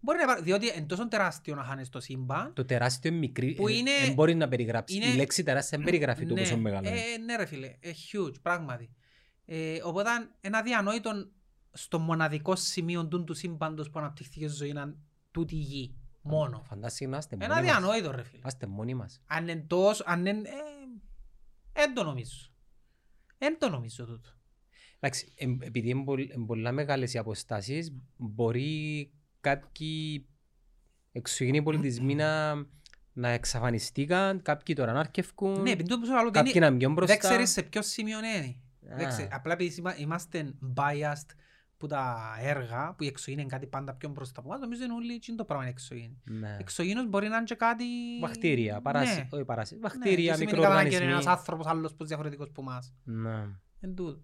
[0.00, 2.52] Μπορεί να υπάρχουν, διότι είναι τόσο τεράστιο να χάνεις το σύμπαν.
[2.54, 3.54] Το τεράστιο είναι μικρή.
[3.54, 4.96] Που ε, είναι- Δεν μπορεί να περιγράψεις.
[4.96, 6.98] είναι- Η λέξη τεράστια δεν περιγράφει το ναι, πόσο μεγάλο είναι.
[6.98, 8.90] ε, ναι ρε φίλε, ε, huge, πράγματι.
[9.44, 11.10] Ε, οπότε ένα διανόητο
[11.72, 14.94] στο μοναδικό σημείο του, του σύμπαντος που αναπτυχθήκε η ζωή είναι
[15.30, 15.94] τούτη η γη.
[16.22, 16.62] Μόνο.
[16.68, 17.78] Φαντάστηκε να είστε Ένα μόνοι μας.
[17.78, 18.40] διανόητο ρε φίλε.
[18.42, 19.20] Να είστε μόνοι μας.
[19.26, 20.48] Αν είναι τόσο, αν είναι...
[20.48, 22.50] Ε, εν το νομίζω.
[23.38, 24.28] Εν το νομίζω τούτο.
[25.00, 29.10] Εντάξει, εμ- επειδή είναι πολλ- είναι πολλά μεγάλες οι αποστάσεις, μπορεί
[29.54, 30.26] κάποιοι
[31.12, 32.54] εξωγενείς πολιτισμοί να,
[33.12, 36.68] να εξαφανιστήκαν, κάποιοι τώρα να αρκευκούν, Ναι, επειδή το που σου λέω ότι κάποιοι είναι-
[36.68, 37.12] να μπιόν μπροστά.
[37.16, 38.56] δεν ξέρεις σε ποιο σημείο είναι.
[38.80, 39.08] Δεν Α.
[39.08, 39.32] ξέρεις.
[39.32, 41.30] Απλά επειδή είμα- είμαστε biased
[41.76, 44.92] που τα έργα, που η εξωγήινη είναι κάτι πάντα πιο μπροστά από εμάς, νομίζω είναι
[44.92, 46.20] όλοι εκείνο το πράγμα είναι εξωγήινη.
[46.24, 46.56] Ναι.
[46.60, 47.84] Εξωγήινος μπορεί να είναι και κάτι...
[48.20, 49.14] Βακτήρια, παράσι...
[49.14, 49.28] Ναι.
[49.30, 49.74] όχι παράσι...
[49.74, 51.32] Ναι, βακτήρια, δεν σημαίνει κατά ανάγκη είναι ένας μικροοργανισμοί.
[51.32, 52.94] άνθρωπος άλλος που είναι διαφορετικός από εμάς.
[53.04, 53.46] Ναι.
[53.80, 54.20] Εν τούτο.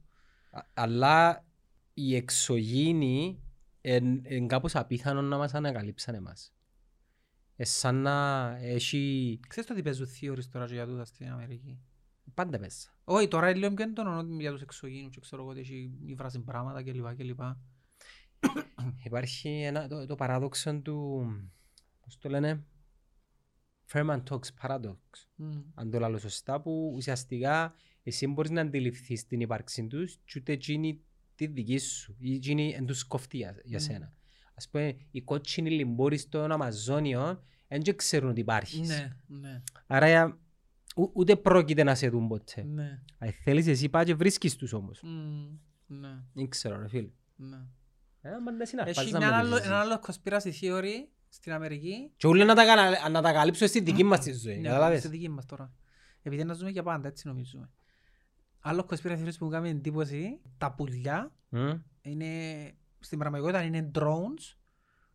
[0.50, 1.44] Α- Αλλά
[1.94, 3.42] οι εξωγήινοι
[3.84, 6.54] είναι κάπως απίθανο να μας ανακαλύψαν εμάς.
[7.56, 11.80] Ε, σαν να έχει Ξέρεις το ότι παίζουν theories τώρα και για τούτα στην Αμερική;
[12.34, 12.96] πάντα μέσα.
[13.04, 15.98] Όχι, τώρα είναι λίγο πιο έντονο ότι για τους εξωγήινους και ξέρω εγώ ότι έχει
[16.06, 17.14] υφράσει πράγματα κλπ.
[17.16, 17.40] κλπ.
[19.04, 21.26] Υπάρχει ένα, το, το παράδοξο του,
[22.04, 22.64] πώς το λένε,
[23.92, 24.96] Fermat-Tox paradox,
[25.34, 25.60] Μμ.
[25.74, 30.52] αν το λέω σωστά, που ουσιαστικά εσύ μπορείς να αντιληφθείς την ύπαρξη τους και ούτε
[30.52, 31.04] εκείνη
[31.34, 33.82] τη δική σου, ή εκείνη εν τους κοφτεί για, για Μμ.
[33.82, 34.12] σένα.
[34.54, 38.88] Ας πούμε, οι κότσινοι λιμπόροι στον Αμαζόνιο δεν και ξέρουν ότι υπάρχεις.
[38.88, 40.38] Ναι, ναι, Άρα για-
[40.96, 42.62] ου- ούτε πρόκειται να σε δουν ποτέ.
[42.62, 43.00] ναι.
[43.18, 45.00] Αν θέλεις εσύ πάει και βρίσκεις τους όμως.
[45.02, 47.08] Μμ, Ναι, Δεν ξέρω ρε φίλε.
[47.36, 47.56] ναι.
[48.20, 49.68] Ε, μα δεν συναρπάζα Έχει με μια τη άλλο, συζήτηση.
[49.68, 52.10] ένα άλλο conspiracy theory στην Αμερική.
[52.16, 54.56] Και όλοι να τα, καλα- να τα καλύψω στη δική μας τη ζωή.
[54.56, 55.72] Ναι, Καταλάβες; στη δική μας τώρα.
[56.22, 57.70] Επειδή να ζούμε για πάντα, έτσι νομίζουμε.
[58.66, 61.70] Άλλο conspiracy theory που μου κάνει εντύπωση, τα πουλιά Μμ.
[62.02, 62.26] είναι,
[63.00, 64.56] στην πραγματικότητα είναι drones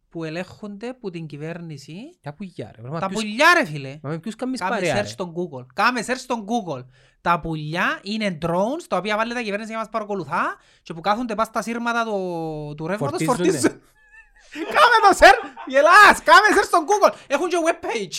[0.10, 1.96] που ελέγχονται από την κυβέρνηση.
[2.22, 2.90] Τα πουλιά ρε.
[2.90, 4.00] Μα Τα ποιους- πουλιά ρε φίλε.
[4.02, 5.08] Μα με ποιους κάνεις Κάμε παρέα search ρε.
[5.08, 5.66] στον Google.
[5.74, 6.86] Κάμε search στον Google.
[7.22, 11.02] Τα πουλιά είναι drones τα οποία βάλει τα κυβέρνηση για να μας παρακολουθά και που
[11.02, 13.58] κάθονται πας στα σύρματα του, του ρεύματος Φορτίζουνε.
[13.60, 13.82] φορτίζουν.
[14.76, 15.44] Κάμε το search.
[15.68, 16.24] Γελάς.
[16.24, 17.14] Κάμε search στον Google.
[17.28, 18.16] Έχουν και webpage.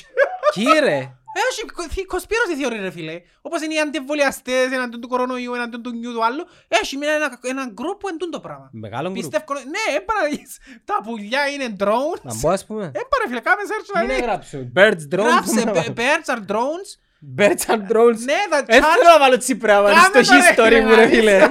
[0.53, 1.15] Κύριε.
[1.33, 3.21] Έχει κοσπίρωση θεωρεί ρε φίλε.
[3.43, 6.45] Όπως είναι οι αντιεμβολιαστές εναντίον του κορονοϊού, εναντίον του νιου του άλλου.
[6.69, 8.69] Έχει μια- ένα, ένα group που εντούν το πράγμα.
[8.73, 9.21] Μεγάλο γκρουπ.
[9.23, 10.59] Πιστεύω, ναι, έπαρα να δεις.
[10.85, 12.21] Τα πουλιά είναι drones.
[12.23, 12.85] Να μπω ας πούμε.
[12.85, 14.23] Έπαρα φίλε, κάμε search να Τι να δεις.
[14.23, 14.59] γράψω.
[14.77, 15.31] Birds, drones.
[15.31, 15.95] Γράψε, πού να βάλω.
[15.97, 16.91] "Be- birds are drones.
[17.39, 18.19] Birds and drones.
[18.25, 20.89] Ναι, τα Δεν charge θέλω να βάλω τσίπρα Κάμε στο το, ρε, history ρε, μου
[20.95, 21.39] ρε ρε, φίλε.
[21.39, 21.47] ρε.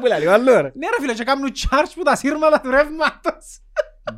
[0.00, 0.72] Μου λέει άλλο ρε.
[0.74, 3.60] Ναι ρε φίλε, και κάνουν charge που τα σύρματα του ρεύματος.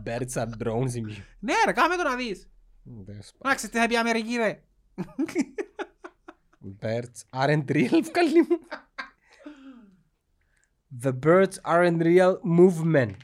[0.07, 1.25] Birds and drones είμαι.
[1.39, 2.49] Ναι ρε, κάμε το να δεις.
[3.39, 4.63] Να ξέρεις τι θα πει η Αμερική ρε.
[6.81, 8.59] Birds aren't real, βγάλει μου.
[11.03, 13.15] The birds aren't real movement.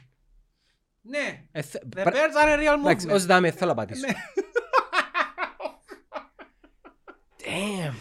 [1.01, 3.13] Ναι, Ε, θε- the πρα- birds are a real Εντάξει, movement.
[3.13, 4.05] ως δάμε θέλω να πατήσω.
[4.07, 4.13] Ναι.
[7.37, 7.93] Damn.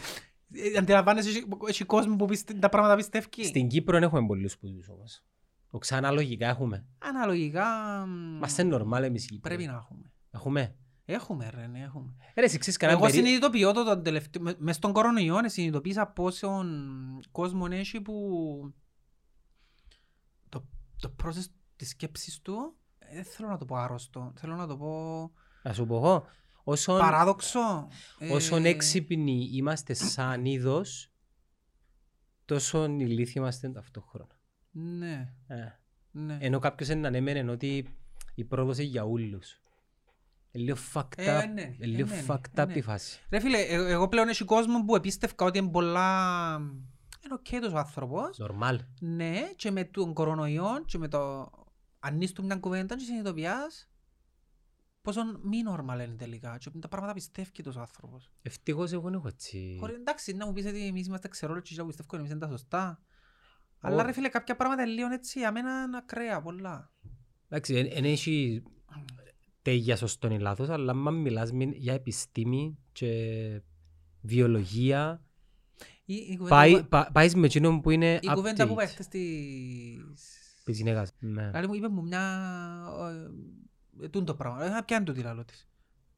[0.52, 3.44] Ε, Αντιλαμβάνεσαι, έχει- έχει κόσμο που πιστε- τα πράγματα πιστεύει.
[3.44, 5.24] Στην Κύπρο δεν έχουμε πολλούς σπουδούς όμως.
[5.70, 6.86] Οξά αναλογικά έχουμε.
[6.98, 7.64] Αναλογικά
[8.06, 9.40] μ, Μας είναι normal εμείς οι Κύπροι.
[9.54, 10.12] πρέπει να έχουμε.
[10.30, 10.74] Έχουμε.
[11.12, 12.14] Έχουμε ρε, ναι, έχουμε.
[12.36, 13.18] Ρε, εσύ ξέρεις κανένα Εγώ περί...
[13.18, 16.88] συνειδητοποιώ το τον τελευταίο, με- μες στον κορονοϊό συνειδητοποίησα πόσον
[17.30, 18.14] κόσμο έχει που
[20.48, 20.66] το,
[21.00, 21.44] το process
[21.76, 25.20] της σκέψης του ε, δεν θέλω να το πω άρρωστο, θέλω να το πω
[25.62, 26.24] Να σου πω εγώ.
[26.64, 27.88] Όσον, παράδοξο.
[28.18, 31.12] ε, όσον έξυπνοι είμαστε σαν είδος,
[32.44, 34.38] τόσο ηλίθιοι είμαστε ταυτόχρονα.
[34.70, 35.56] Ναι, Ε.
[36.10, 36.38] ναι.
[36.40, 37.96] Ενώ κάποιος είναι ανέμενε ότι
[38.34, 39.59] η πρόοδος είναι για όλους.
[40.52, 41.48] Είναι λίγο fucked Ε, up.
[41.52, 42.72] ναι, Είναι ε, λίγο ναι, fucked ε, up ναι.
[42.72, 43.20] η φάση.
[43.30, 46.56] Ρε φίλε, ε- εγώ πλέον έχει κόσμο που επίστευκα ότι είναι πολλά...
[47.24, 48.40] Είναι οκ τόσο άνθρωπος.
[48.42, 48.76] Normal.
[49.00, 51.50] Ναι, και με τον κορονοϊό και με το...
[51.98, 53.90] Αν είσαι του μια κουβέντα και συνειδητοποιάς
[55.02, 58.30] πόσο μη normal είναι τελικά και τα πράγματα πιστεύει τόσο άνθρωπος.
[58.42, 59.76] Ευτυχώς εγώ δεν έχω έτσι.
[59.80, 62.48] Χωρί, εντάξει, να μου πεις ότι εμείς είμαστε ξερόλογοι και που πιστεύω εμείς είναι τα
[62.48, 63.02] σωστά.
[63.80, 64.06] Αλλά Όχι.
[64.06, 66.90] ρε φίλε, κάποια πράγματα είναι λίγο έτσι, για μένα είναι ακραία πολλά.
[67.48, 68.62] Εντάξει, δεν έχει
[69.62, 73.62] τέγια σωστόν ή λάθος, αλλά άμα μιλάς μεν για επιστήμη και
[74.20, 75.24] βιολογία,
[76.04, 78.76] Η, η κουβέντα πάει, που, πα, πάεις με εκείνον που είναι η κουβέντα που update.
[78.76, 80.38] πάει χτες της...
[80.64, 81.12] Της γυναίκας.
[81.18, 81.46] Ναι.
[81.46, 82.22] Δηλαδή μου είπες μου μια...
[84.02, 84.64] ε, τούν το πράγμα.
[84.64, 85.68] Ε, Ποια είναι το τι λαλό της.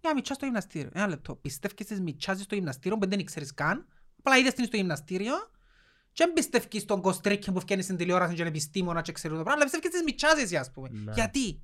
[0.02, 0.90] Μια μητσά στο γυμναστήριο.
[0.92, 1.36] Ένα λεπτό.
[1.36, 3.86] Πιστεύεις στις μητσάς στο γυμναστήριο που δεν ξέρεις καν;
[4.18, 5.34] Απλά είδες την στο γυμναστήριο.
[6.12, 9.42] Και δεν πιστεύεις στον κοστρίκι που φτιάχνεις στην τηλεόραση και είναι επιστήμονα και ξέρει το
[9.42, 9.52] πράγμα.
[9.62, 10.88] Αλλά πιστεύεις στις μητσάς εσύ ας πούμε.
[10.92, 11.12] Ναι.
[11.12, 11.62] Γιατί;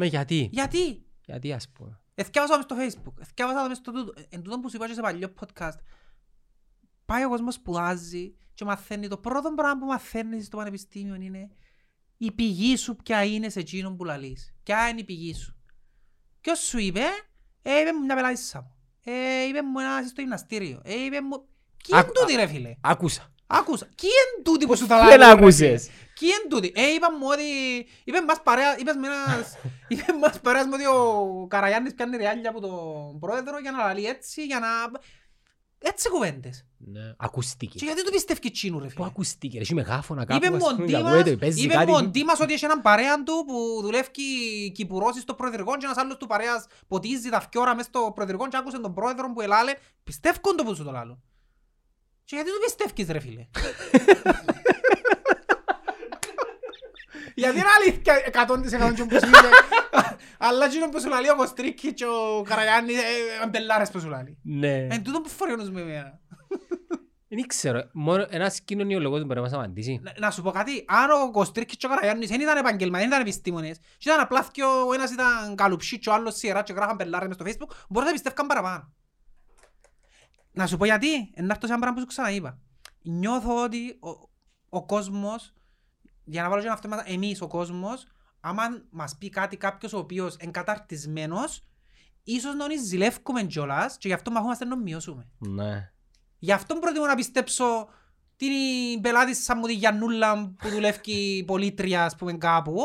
[0.00, 2.00] Με γιατί; Γιατί; Γιατί ας πούμε.
[2.14, 4.12] Εθιάβασα το στο facebook, εθιάβασα το μες στο τούτο.
[4.28, 5.78] Εν τούτο που σου είπα και σε παλιό podcast.
[7.04, 9.08] Πάει ο κόσμος σπουδάζει και μαθαίνει.
[9.08, 11.50] Το πρώτο πράγμα που μαθαίνεις στο πανεπιστήμιο είναι
[12.16, 14.54] η πηγή σου ποια είναι σε εκείνον που λαλείς.
[14.62, 15.56] Ποια είναι η πηγή σου;
[16.40, 17.02] Ποιος σου είπε,
[17.62, 18.74] ε, είπε μου μια πελάτησα μου.
[19.12, 20.80] Ε, είπε μου ένα στο γυμναστήριο.
[20.84, 21.48] Ε, είπε μου...
[21.76, 22.74] Κι είναι Άκου- τούτη ρε φίλε.
[22.80, 23.32] Άκουσα.
[23.46, 23.88] Άκουσα.
[23.94, 25.88] Κι είναι τούτη που σου τα Δεν λαλούν, ρε άκουσες.
[26.18, 26.30] Φίλε.
[26.30, 26.72] Κι είναι τούτη.
[26.74, 27.42] Ε, είπα μου ότι...
[28.04, 28.78] Είπες μας παρέα...
[28.78, 29.56] Είπες με ένας...
[29.88, 34.06] Είπες μας παρέας μου ότι ο Καραγιάννης πιάνει ριάλια από τον πρόεδρο για να λαλεί
[34.06, 34.68] έτσι, για να...
[35.80, 36.66] Έτσι κουβέντες.
[36.78, 37.14] Ναι.
[37.16, 37.78] Ακουστήκε.
[37.78, 40.44] Και γιατί του πιστεύεις τσίνου ρε Πού φίλε; ακουστήκε ρε, έχει μεγάφωνα κάπου.
[40.44, 41.90] Είπε ας μου ο πούμε, Ντίμας, ακούεται, παίζει είπε κάτι.
[41.90, 44.08] μου ο Ντίμας ότι έχει έναν παρέα του που δουλεύει
[44.72, 48.56] κυπουρός στο προεδρικό και ένας άλλος του παρέας ποτίζει τα φκιόρα μες στο προεδρικό και
[48.56, 49.74] άκουσε τον πρόεδρο που ελάλε.
[50.04, 51.22] Πιστεύκον το που σου το λάλλω.
[52.24, 53.46] Και γιατί του πιστεύεις ρε φίλε;
[57.38, 59.48] Γιατί είναι αλήθεια εκατόν της εκατόν και που σου είπε.
[60.38, 63.02] Αλλά εκείνο που σου λαλεί ο Κωστρίκης και ο Καραγιάννης ε,
[63.44, 64.38] αμπελάρες που σου λαλεί.
[64.42, 64.76] Ναι.
[64.90, 66.20] Εν τούτο που φοριώνεις με εμένα.
[67.30, 67.82] Δεν ξέρω.
[67.92, 70.00] Μόνο ένας κοινωνιολόγος μπορεί να μας απαντήσει.
[70.02, 73.08] Να- Να σου πω κάτι, αν ο Κωστρίκης και ο Καραγιάννης δεν ήταν επαγγελματίες, δεν
[73.08, 76.72] ήταν επιστήμονες και ήταν απλά και ο ένας ήταν καλουψί και ο άλλος σιερά και
[76.72, 78.92] γράφαν πελάρες μες στο facebook, μπορεί να πιστεύκαν παραπάνω.
[80.52, 82.58] Να σου πω γιατί, ε, να έρθω σε ένα πράγμα που σου ξαναείπα.
[83.02, 84.28] Νιώθω ότι ο,
[84.68, 85.54] ο κόσμος,
[86.30, 88.06] για να βάλω και ένα αυτό, εμείς ο κόσμος,
[88.40, 91.62] άμα μας πει κάτι κάποιος ο οποίος είναι καταρτισμένος,
[92.24, 95.28] ίσως να τον ζηλεύκουμε κιόλας και γι' αυτό μαχόμαστε να τον μειώσουμε.
[95.38, 95.90] Ναι.
[96.38, 97.88] Γι' αυτό προτιμώ να πιστέψω
[98.36, 102.78] την πελάτησα μου τη Γιαννούλα που δουλεύει πολίτρια ας πούμε κάπου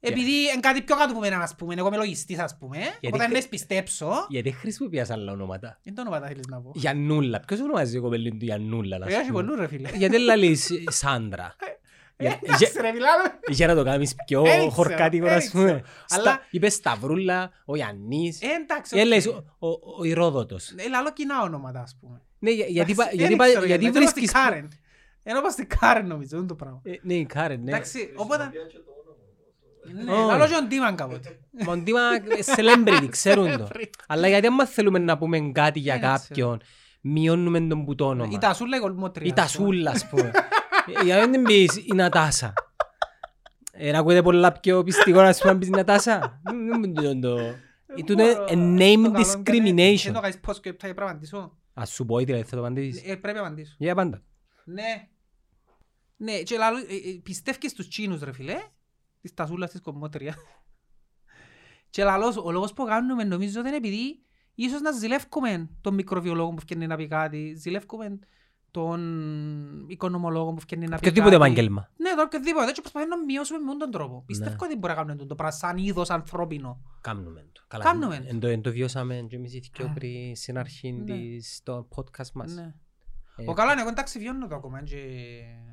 [0.00, 3.08] επειδή είναι κάτι πιο κάτω από μένα ας πούμε, εγώ είμαι λογιστής ας πούμε οπότε
[3.10, 5.78] χρη- αν δεν πιστέψω Γιατί χρησιμοποιάς άλλα ονόματα.
[5.82, 7.40] δεν το όνομα τα θέλεις να πω Γιαννούλα.
[7.40, 9.32] Ποιος ονομάζει η κοπελή του Γιαννούλα, να Έχει σου πούμε.
[9.42, 11.56] πολλούς ρε φίλε Γιατί δεν λαλείς Σάντρα;
[12.18, 15.48] Για- για- Εντάξει ρε μιλάμε Για να το κάνεις πιο Δεν ξέρω, χορκάτικο, δεν ας
[15.50, 15.64] πούμε.
[15.64, 15.80] ξέρω.
[16.06, 18.40] Στα- Αλλά- Είπες Σταυρούλα, ο Γιαννής.
[18.42, 19.06] Ε, εντάξει Ε, οκ.
[19.06, 20.70] λες, ο- ο- ο Ηρόδοτος.
[20.76, 23.64] Ε, λαλώ κοινά ονόματα ας πούμε Ναι, για- γιατί πα- Εντάξει, γιατί δεν πα- ξέρω,
[23.64, 24.42] γιατί είναι όπως στην βρίσκεις...
[24.42, 24.68] Κάρεν.
[25.24, 27.70] Είναι όπως στην Κάρεν νομίζω, είναι το πράγμα Ε, Ναι, η Κάρεν, ναι.
[27.70, 28.92] Εντάξει, οπότε Χρησιμοποιά και το
[29.94, 30.12] όνομα.
[30.14, 30.30] ναι, Όχι.
[30.30, 32.00] λαλώ και τον Τίμαν κάποτε Μοντίμα
[32.56, 33.68] celebrity, ξέρουν το.
[33.72, 33.84] Celebrity.
[34.06, 36.16] Αλλά γιατί άμα θέλουμε να πούμε κάτι για Δεν ξέρω.
[36.28, 36.60] κάποιον,
[37.00, 38.38] μειώνουμε τον που το Η όνομα.
[38.38, 39.66] Τασούλα η κολμότρια Η ας πούμε.
[39.68, 40.30] Τασούλα, ας πούμε.
[40.86, 42.52] Ε, Για να μην πεις η Νατάσα.
[43.72, 46.40] Ε, να ακούτε πολλά πιο πιστικό να σου πούμε να πεις Νατάσα.
[46.54, 48.44] Μ, μ, το- το- Ε, τούτο είναι μπορώ.
[48.48, 50.04] a name Το καλό είναι discrimination.
[50.04, 51.56] Δεν το κάνεις πώς και πρέπει να απαντήσω.
[51.74, 53.02] Ας σου πω, δηλαδή, θα το απαντήσεις.
[53.10, 53.74] Ε, Πρέπει να απαντήσω.
[53.78, 54.22] Για πάντα.
[54.64, 55.08] Ναι.
[56.16, 58.56] Ναι, και λαλό, ε, ε, πιστεύεις στους Τσίνους ρε φίλε,
[59.20, 60.34] της τασούλας της κομμότερια.
[61.90, 64.22] Και λαλός, ο λόγος που κάνουμε νομίζω ότι είναι επειδή
[64.54, 68.18] ίσως να ζηλεύκουμε τον μικροβιολόγο που φτιάχνει να πει κάτι, ζηλεύκουμε
[68.80, 69.00] τον
[69.88, 71.18] οικονομολόγο που φτιάχνει να πει κάτι.
[71.20, 71.90] Οποιοδήποτε επάγγελμα.
[71.96, 72.68] Ναι, το οποιοδήποτε.
[72.68, 74.22] Έτσι προσπαθούμε να μειώσουμε με τον τρόπο.
[74.26, 76.80] Πιστεύω ότι μπορεί να κάνουμε το πράγμα σαν είδος ανθρώπινο.
[77.00, 77.60] Κάμνουμε το.
[77.68, 78.24] Καλά, Κάμνουμε.
[78.28, 79.92] εν το- εν το βιώσαμε και εμείς οι δυο Α.
[79.92, 81.04] πριν στην αρχή Ναι.
[81.04, 82.54] της- στο podcast μας.
[82.54, 82.74] Ναι.
[83.36, 84.82] Ε, Ο καλά, εγώ εντάξει βιώνω το ακόμα.
[84.82, 84.96] και-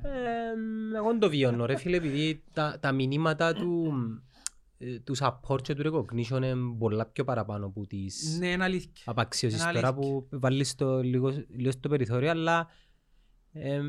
[0.02, 3.92] Ε, εγώ δεν το βιώνω ρε φίλε επειδή τα, τα μηνύματα του,
[4.78, 9.02] ε, του support και του recognition είναι πολλά πιο παραπάνω από τις Ναι, είναι αλήθεια.
[9.04, 10.10] απαξίωσεις είναι τώρα αλήθεια.
[10.10, 12.68] που βάλεις το λίγο, λίγο στο περιθώριο αλλά
[13.54, 13.80] ε,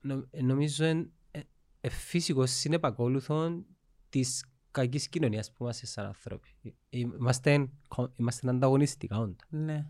[0.00, 1.40] νο- ε, νομίζω είναι ε,
[1.80, 3.64] ε, φυσικό συνεπακόλουθο
[4.08, 6.48] της κακής κοινωνίας που είμαστε σαν άνθρωποι.
[6.62, 9.44] Ε, Είμαστε, κο- είμαστε ανταγωνιστικά όντα.
[9.48, 9.86] Ναι.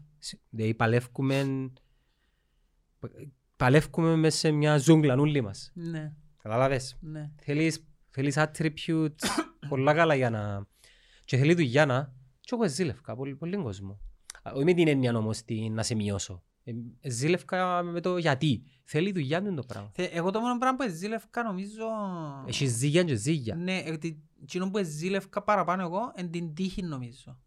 [0.50, 1.70] Δηλαδή παλεύκουμε,
[3.56, 5.70] παλεύκουμε μέσα σε μια ζούγκλα όλοι μας.
[5.74, 6.12] Ναι.
[6.42, 7.30] Καταλάβες; Ναι.
[7.36, 9.14] Θέλεις, θέλεις attributes
[9.68, 10.66] πολλά καλά για να...
[11.24, 12.14] Και θέλει δουλειά να...
[12.40, 13.98] Και εγώ ζήλευκα πολύ, πολύ κόσμο.
[14.42, 16.42] Α, Όχι με την έννοια όμως τι, να σε μειώσω.
[16.64, 18.62] Ε, ζήλευκα με το γιατί.
[18.84, 19.90] Θέλει δουλειά του το πράγμα.
[19.94, 21.84] Θε- Εγώ το μόνο πράγμα που ζήλευκα νομίζω...
[22.46, 23.54] Έχεις ζήγια και ζήγια.
[23.54, 27.38] Ναι, ότι εκείνο που ζήλευκα παραπάνω εγώ είναι την τύχη νομίζω.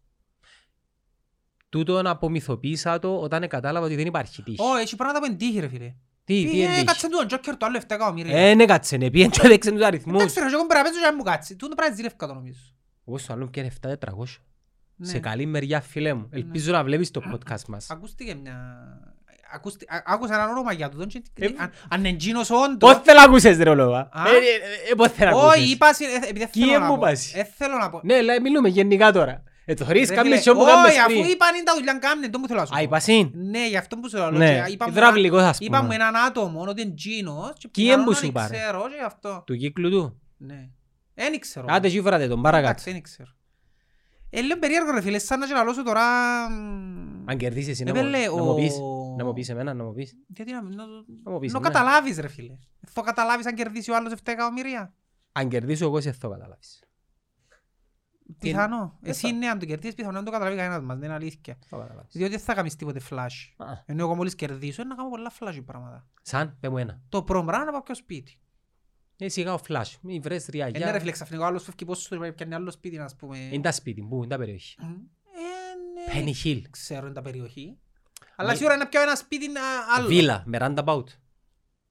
[1.68, 4.62] Τούτο να απομυθοποίησα το όταν κατάλαβα ότι δεν υπάρχει τύχη.
[4.62, 5.94] Ω, έχει πράγματα που είναι τύχη ρε φίλε.
[6.24, 6.84] Τι, τι Πήγε, είναι τύχη.
[6.84, 8.36] Κάτσε του τον Τζόκερ το άλλο 7 εκατομμύρια.
[8.38, 10.14] Ε, ναι κάτσε, ναι, πήγαινε και έδειξε τους αριθμούς.
[10.22, 11.56] Εντάξει ρε, εγώ πρέπει να παίζω και να μου κάτσει.
[11.56, 12.60] Τούτο πράγμα ζήλευκα το νομίζω.
[13.06, 13.92] Εγώ στο άλλο πιάνε 7-400.
[15.00, 15.06] Ναι.
[15.08, 16.28] Σε καλή μεριά φίλε μου.
[16.32, 17.90] Ελπίζω να βλέπεις το podcast μας.
[17.90, 18.56] Ακούστηκε μια...
[19.52, 19.86] Ακούστη...
[19.88, 21.22] α- Άκουσα έναν όνομα για τούτον και...
[21.34, 22.92] Ε, αν- Αν είναι εκείνος όντως...
[22.92, 23.98] Πώς θέλω να ακούσεις ρε ολόγα.
[24.12, 25.92] Α; Ε, ε, ε, Πώς θέλω να Όχι, ακούσεις; είπα...
[25.92, 27.00] συ- ε, επειδή δεν Κι θέλω ε, να μου πω.
[27.00, 27.34] πας.
[27.34, 28.00] Ε, θέλω να πω.
[28.04, 29.42] Ναι, αλλά μιλούμε γενικά τώρα.
[29.64, 31.24] Ε, το χωρίς Ρε κάμνες φίλε, και όπου κάμνες Όχι, αφού πριν.
[31.24, 32.82] είπαν είναι τα δουλειά κάμνε, το μου θέλω να σου Α, πω.
[32.82, 33.30] είπα συν.
[33.34, 34.30] Ναι, γι' αυτό που σου λέω.
[34.30, 35.94] Ναι, και είπα μου υδραυλικός ας Είπα μου πούμε.
[35.94, 38.54] έναν άτομο ότι είναι Τζίνος και Κι πιθανόν έμπου να σου μην πάρε.
[38.56, 39.42] ξέρω και γι' αυτό.
[39.46, 40.20] Του κύκλου του.
[40.36, 40.68] Ναι.
[41.14, 41.66] Εν ξέρω.
[41.70, 42.68] Άντε εκεί βράτε τον παρακάτω.
[42.70, 43.28] Εντάξει, δεν ξέρω.
[44.30, 46.02] Ε, λέω περίεργο ρε φίλε, σαν να γελαλώσω τώρα...
[46.50, 48.74] μ, Αν κερδίσεις εσύ να Ε, μου- λέει, να μου ο- πεις.
[49.16, 50.16] Να μου πεις εμένα, να μου πεις.
[50.26, 50.76] Γιατί να μην...
[50.76, 50.84] να-
[51.22, 51.72] Να μου πεις Να εμένα.
[51.74, 52.58] καταλάβεις ρε φίλε.
[52.86, 54.94] Θα καταλάβεις αν κερδίσει ο άλλος 7 εκατομμύρια.
[55.32, 56.82] Αν κερδίσω εγώ, σε θα καταλάβεις.
[58.38, 58.96] Πιθανό.
[59.00, 60.96] Δεν Εσύ θα- ναι, αν το κερδίσεις, πιθανό να το καταλάβει κανένας μας.
[60.96, 61.58] Δεν είναι αλήθεια.
[61.68, 62.12] Θα καταλάβεις.
[62.12, 63.54] Διότι δεν θα κάνεις τίποτε flash.
[63.56, 66.06] Α, Ενώ εγώ μόλις κερδίσω, να κάνω πολλά flash πράγματα.
[66.22, 67.00] Σαν, πέ μου ένα.
[67.08, 68.38] Το πρώτο πράγμα είναι να πάω πιο σπίτι.
[69.20, 69.92] Ε, σιγά ο flash.
[70.00, 70.98] Μη βρες Ε, ναι ρε ριαγιά.
[71.00, 73.38] φίλε, ξαφνικά ο άλλος φεύγει πόσο του πιάνει άλλο σπίτι, ας πούμε.
[73.38, 74.76] Είναι τα σπίτι, πού, είναι τα περιοχή.
[74.80, 76.32] Ε, ναι.
[76.32, 76.62] Penny Hill.
[76.70, 77.78] Ξέρω είναι τα περιοχή.
[78.36, 79.60] Αλλά σίγουρα είναι να πιάω ένα σπίτι α,
[79.96, 80.06] άλλο.
[80.08, 81.04] Βίλα, με roundabout.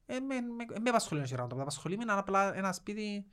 [0.06, 1.46] Ε, με, με, με απασχολεί ένα σειρά.
[1.54, 3.26] Με απασχολεί με ένα απλά ένα σπίτι.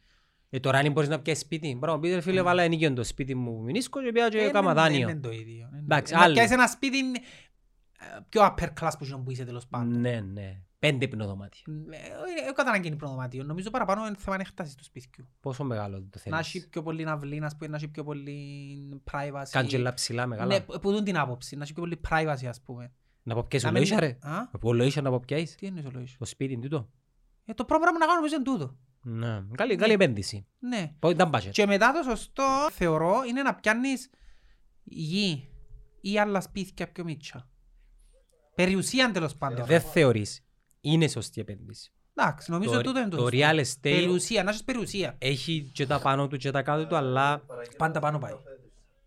[0.50, 1.76] Ε, τώρα αν μπορείς να πιάσεις σπίτι.
[1.80, 4.50] Μπορώ να πεις, ρε φίλε, βάλα ενοικίον το σπίτι μου μηνίσκω και πήγα και Ε,
[4.50, 5.06] κάμα ναι, δάνειο.
[5.06, 5.70] ναι, Είναι το ίδιο.
[5.72, 6.18] είναι Εντάξει, το ίδιο.
[6.18, 6.34] Να άλλο.
[6.34, 6.98] πιάσεις ένα σπίτι
[8.00, 10.00] ε, πιο upper class που είσαι που είσαι τέλος πάντων.
[10.00, 10.62] Ναι, ναι.
[10.92, 11.62] Πέντε πινοδωμάτια.
[12.48, 13.44] Ε, κατά να γίνει προνομάτιο.
[13.44, 15.28] Νομίζω παραπάνω είναι θέμα έκτασης του σπιτιού.
[15.40, 16.40] Πόσο μεγάλο το Να θέλεις.
[16.40, 19.48] έχει πιο πολύ αυλή, να πούμε, να έχει πιο πολύ privacy.
[19.52, 20.62] Κάντζελα ψηλά, Ναι, μεγάλα.
[20.64, 22.94] που δουν την άποψη, να έχει πιο πολύ privacy ας πούμε.
[23.24, 24.18] Να πω πιάσεις Να ο μην- Λοΐσα, ρε.
[24.22, 25.56] Α, Να πω Λοΐσα να πω πιάσεις.
[25.56, 26.16] τι εννοείς ο Λοΐς.
[26.18, 26.90] Το σπίτι τούτο.
[27.46, 28.76] Ε, το πρώτο πράγμα να κάνω νομίζω είναι τούτο.
[29.02, 29.44] Ναι.
[29.56, 30.46] Καλή, καλή επένδυση.
[30.60, 30.94] Ναι.
[31.00, 31.50] Πού ήταν budget.
[31.52, 34.10] Και μετά το σωστό θεωρώ είναι να πιάνεις
[34.84, 35.50] γη
[36.02, 37.50] ή άλλα σπίτια πιο μίτσα.
[38.56, 39.66] Περιουσία τέλος πάντων.
[39.66, 40.45] Δεν θεωρείς.
[40.92, 41.92] Είναι σωστή επένδυση.
[42.16, 43.38] Εντάξει, νομίζω Το- τούτο είναι το Το σωστό.
[43.38, 45.16] real estate Περιουσία, να έχεις περιουσία.
[45.18, 47.42] έχει και τα πάνω του και τα κάτω του, αλλά...
[47.78, 48.32] Πάντα πάνω πάει.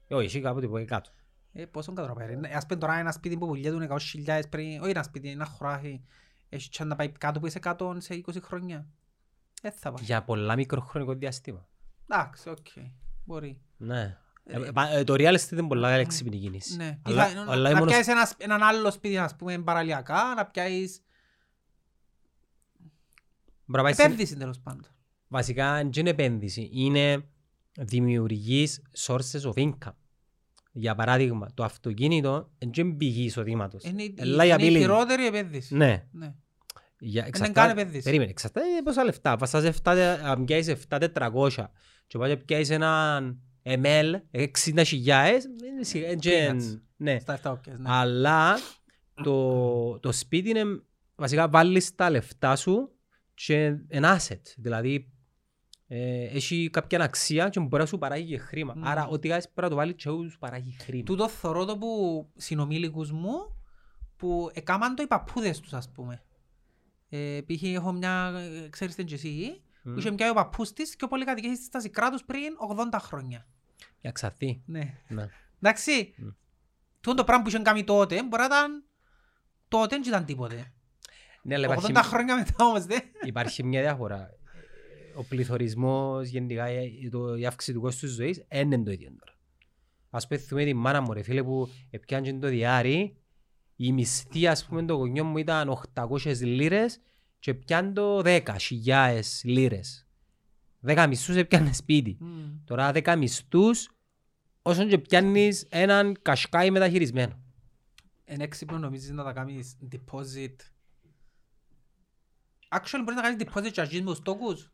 [0.08, 1.10] Ε, Όχι, έχει κάποτε που είναι κάτω.
[1.52, 2.38] Ε, πόσο κατροπέρει.
[2.54, 6.00] Ας πούμε τώρα ένα σπίτι που πουλιέται 100.000 πριν, όχι ένα σπίτι, ένα χωράφι,
[6.48, 8.86] έχει και να πάει κάτω που είσαι κάτω σε 20 χρόνια.
[9.62, 10.04] Δεν θα πάει.
[10.04, 11.68] Για πολλά μικροχρονικό διάστημα.
[12.08, 12.66] Εντάξει, οκ.
[13.24, 13.60] Μπορεί.
[13.76, 14.16] Ναι.
[14.44, 16.76] Ε, πα- ε, Το real estate είναι πολλά έξυπνη κίνηση.
[16.76, 16.98] Ναι.
[17.02, 20.46] Τι Αλλά- θα- αλλά να ήμουν πιάσεις ένα, έναν άλλο σπίτι, ας πούμε, παραλιακά, να
[20.46, 21.02] πιάσεις
[22.70, 23.57] Μπορεί να πάει στην-
[23.88, 24.86] επένδυση τέλος πάντων.
[25.28, 27.24] Βασικά δεν είναι επένδυση, είναι
[27.78, 29.92] δημιουργείς sources of income.
[30.72, 33.82] Για παράδειγμα, το αυτοκίνητο δεν είναι πηγή εισοδήματος.
[33.84, 34.78] Είναι η- Ε, είναι η liability.
[34.78, 35.74] χειρότερη επένδυση.
[35.76, 36.06] Ναι.
[36.12, 36.34] Ναι.
[36.98, 38.02] Για, καν εξαρτάται- επένδυση.
[38.04, 39.36] Περίμενε, εξαρτάται πόσα λεφτά.
[39.36, 41.70] Βαστάς 7, αν πιάσεις 7.400
[42.06, 46.80] και πάει και πιάσεις έναν ML 60.000, είναι σιγά- εν και- Peanuts.
[46.96, 47.18] ναι.
[47.18, 47.84] Στα 7 οκες, ναι.
[47.90, 48.58] Αλλά
[49.22, 50.64] το, το σπίτι είναι
[51.14, 52.92] βασικά βάλεις τα λεφτά σου
[53.46, 54.40] και ένα asset.
[54.56, 55.12] Δηλαδή
[55.86, 58.72] ε, έχει κάποια αξία και μπορεί να σου παράγει και χρήμα.
[58.76, 58.86] Μμμ.
[58.86, 61.04] Άρα ό,τι κάνεις πρέπει να το βάλεις και ό,τι σου παράγει χρήμα.
[61.04, 63.56] Τούτο θωρώ το που συνομήλικους μου
[64.16, 66.22] που έκαναν το οι παππούδες τους ας πούμε.
[67.08, 67.62] Ε, π.χ.
[67.62, 68.32] έχω μια,
[68.64, 69.92] ε, ξέρεις την και εσύ, Μμ.
[69.92, 72.56] που είχε μια ο παππούς της και ο πολυκατοικήσεις στα σικρά τους πριν
[72.92, 73.46] 80 χρόνια.
[74.00, 74.62] Για ξαθή.
[74.66, 75.00] Ναι.
[75.08, 75.26] Ναι.
[75.60, 76.28] Εντάξει, Μμ.
[77.00, 78.84] τούτο το πράγμα που είχαν κάνει τότε μπορεί να ήταν
[79.68, 80.72] τότε δεν ήταν τίποτε.
[81.48, 83.00] Ναι, αλλά 80 υπάρχει, χρόνια μετά όμως δεν.
[83.22, 84.30] υπάρχει μια διάφορα.
[85.16, 89.32] Ο πληθωρισμός γενικά, η- το- η αύξηση του κόστους ζωής δεν είναι το ίδιο τώρα.
[90.10, 93.16] Ας πούμε θυμούμε τη μάνα μου ρε φίλε που έπιανε το διάρρη
[93.76, 97.00] η μισθή ας πούμε το γονιό μου ήταν 800 λίρες
[97.38, 100.06] και πιάνε το 10.000 λίρες.
[100.86, 102.16] 10 μισθούς έπιανε σπίτι.
[102.20, 102.64] Μμ.
[102.64, 103.88] Τώρα 10 μισθούς
[104.62, 107.38] όσον και πιάνεις έναν κασκάι μεταχειρισμένο.
[108.24, 110.54] Εν έξυπνο νομίζεις να τα κάνεις deposit.
[112.68, 114.72] Actually μπορείς να κάνεις deposit και αρχίζεις με τους τόκους.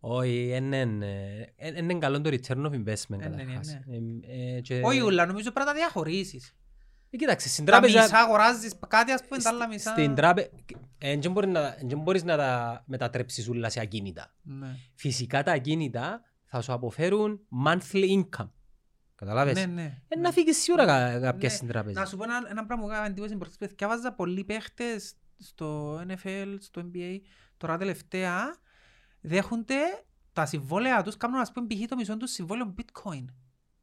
[0.00, 0.72] Όχι, δεν
[1.76, 3.78] είναι καλό το return of investment Ε, ναι, καταρχάς.
[3.86, 6.54] ναι, Ε, ε, και- Όχι ούλα, νομίζω πρέπει να τα διαχωρίσεις.
[7.10, 8.02] Ε, Κοίταξε, στην Τα τράπεζα...
[8.02, 9.90] μισά αγοράζεις κάτι ας πούμε, τα άλλα μισά...
[9.90, 10.48] Στην τράπεζα...
[10.98, 14.34] Δεν μπορεί να, δεν μπορείς να τα μετατρέψεις όλα σε ακίνητα.
[14.42, 14.76] Ναι.
[14.94, 18.50] Φυσικά τα ακίνητα θα σου αποφέρουν monthly income.
[19.14, 20.02] Καταλάβες; Ναι, ναι.
[20.08, 21.54] Ε, να φύγεις σίγουρα κα- κάποια Ναι.
[21.54, 22.00] στην τράπεζα.
[22.00, 25.98] Να σου πω ένα, ένα πράγμα που έκανα εντύπωση προχτές που διάβαζα πολλοί παίχτες στο
[26.08, 27.18] NFL, στο NBA,
[27.56, 28.56] τώρα τελευταία
[29.20, 29.76] δέχονται
[30.32, 31.84] τα συμβόλαια τους, κάνουν ας πούμε π.χ.
[31.88, 33.24] το μισό τους συμβόλαιο bitcoin.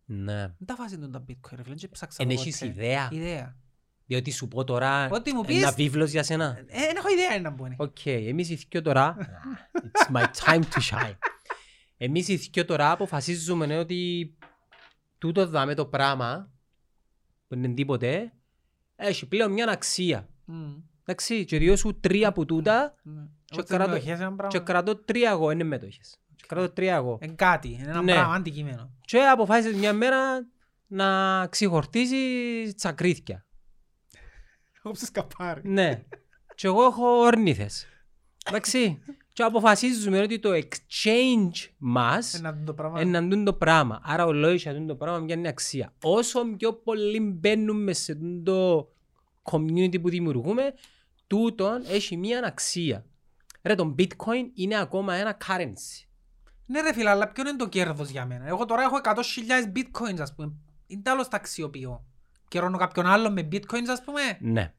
[0.05, 0.35] Ναι.
[0.39, 2.71] Δεν τα βάζουν τα bitcoin, ρε φίλε, δεν ψάξα Εν το έχεις ποτέ.
[2.71, 3.09] ιδέα.
[3.11, 3.55] Ιδέα.
[4.05, 6.55] Διότι σου πω τώρα Ό,τι μου ένα πεις- βίβλος για σένα.
[6.57, 7.73] Ε, Δεν έχω ιδέα είναι να μπουν.
[7.77, 9.15] Οκ, εμείς οι δυο τώρα,
[9.85, 11.13] it's my time to shine.
[11.97, 14.33] Εμείς οι δυο τώρα αποφασίζουμε ότι
[15.17, 16.51] τούτο δαμέ το πράγμα,
[17.47, 18.33] που είναι τίποτε,
[18.95, 20.29] έχει πλέον μια αξία.
[20.45, 20.73] Μμ,
[21.11, 23.21] Εντάξει, και δύο σου τρία από τούτα ναι.
[23.45, 24.59] Και Εγώ τις κρατώ- μετοχές είναι ένα και πράγμα.
[24.65, 26.19] κρατώ τρία εγώ, είναι μέτοχες.
[26.35, 27.17] Και κρατώ τρία εγώ.
[27.21, 28.13] Είναι κάτι, είναι ένα Ναι.
[28.13, 28.91] πράγμα αντικείμενο.
[29.05, 30.47] Και αποφάσισες μια μέρα
[30.87, 33.45] να ξεχορτήσεις τσακρίθια.
[34.83, 35.61] Εγώ ψες καπάρι.
[35.63, 36.03] Ναι.
[36.55, 37.85] Και εγώ έχω ορνήθες.
[38.47, 38.99] Εντάξει.
[39.33, 43.01] Και αποφασίζουμε ότι το exchange μας Ένα το πράγμα.
[43.01, 44.01] είναι να το πράγμα.
[44.03, 45.93] Άρα ο λόγος για το πράγμα μια αξία.
[46.03, 48.89] Όσο πιο πολύ μπαίνουμε σε το
[49.51, 50.73] community που δημιουργούμε,
[51.35, 53.05] τούτον έχει μια αξία.
[53.61, 56.05] Ρε, το bitcoin είναι ακόμα ένα currency.
[56.65, 59.13] Ναι ρε φίλε, αλλά ποιο είναι το κέρδος για μένα; Εγώ τώρα έχω 100.000
[59.75, 60.53] bitcoins ας πούμε.
[60.87, 62.05] Είναι τέλος τα αξιοποιώ.
[62.47, 64.73] Καιρώνω κάποιον άλλο με bitcoins ας πούμε; Ναι,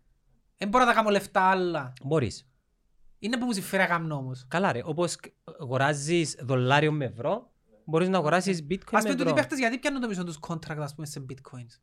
[0.57, 1.93] Δεν μπορώ να τα κάνω λεφτά άλλα.
[2.05, 2.47] μπορείς.
[3.19, 4.45] Είναι που μου συμφέρει να κάνω όμως.
[4.49, 5.17] Καλά ρε, όπως
[5.61, 7.53] αγοράζεις δολάριο με ευρώ,
[7.85, 9.35] μπορείς να αγοράσεις bitcoin Ας με πούμε τούτοι drone.
[9.35, 11.81] παίχτες γιατί πιάνουν το μισό τους contract ας πούμε σε bitcoins;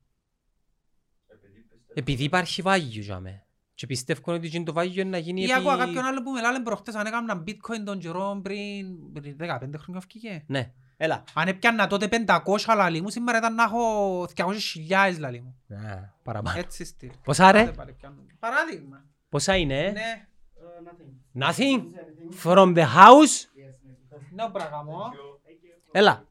[1.27, 3.43] Επειδή πιστεύω- Επειδή υπάρχει βάγιο για μέ.
[3.79, 5.79] Και πιστεύω ότι εκείνο το βάγιο είναι να γίνει Ή ακούω επί...
[5.79, 10.01] κάποιον άλλο που με λάλε προχτές αν έκαναν bitcoin τον καιρό πριν πριν 15 χρόνια
[10.07, 10.43] βγήκε.
[10.47, 11.23] Ναι, έλα.
[11.33, 12.41] Αν έπιανα τότε 500
[12.75, 15.75] λαλί μου, σήμερα ήταν να έχω 200.000 λαλί μου.
[15.75, 16.59] Α, παραπάνω.
[16.59, 17.11] Έτσι στυλ.
[17.23, 18.25] Πόσα ρε, Τότε πάλι πιάνουν.
[18.39, 19.05] Παράδειγμα.
[19.29, 20.27] πόσα είναι, ε; Ναι.
[21.39, 21.81] Nothing.
[22.43, 23.47] From the house.
[24.31, 25.11] Ναι, πράγμα.
[25.91, 26.25] Έλα.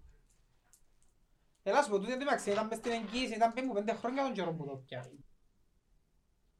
[1.62, 4.32] Έλα σου πω, τούτη εντάξει, ήταν μες στην εγγύηση, ήταν πριν μου πέντε χρόνια τον
[4.32, 5.24] καιρό που το πιάνει.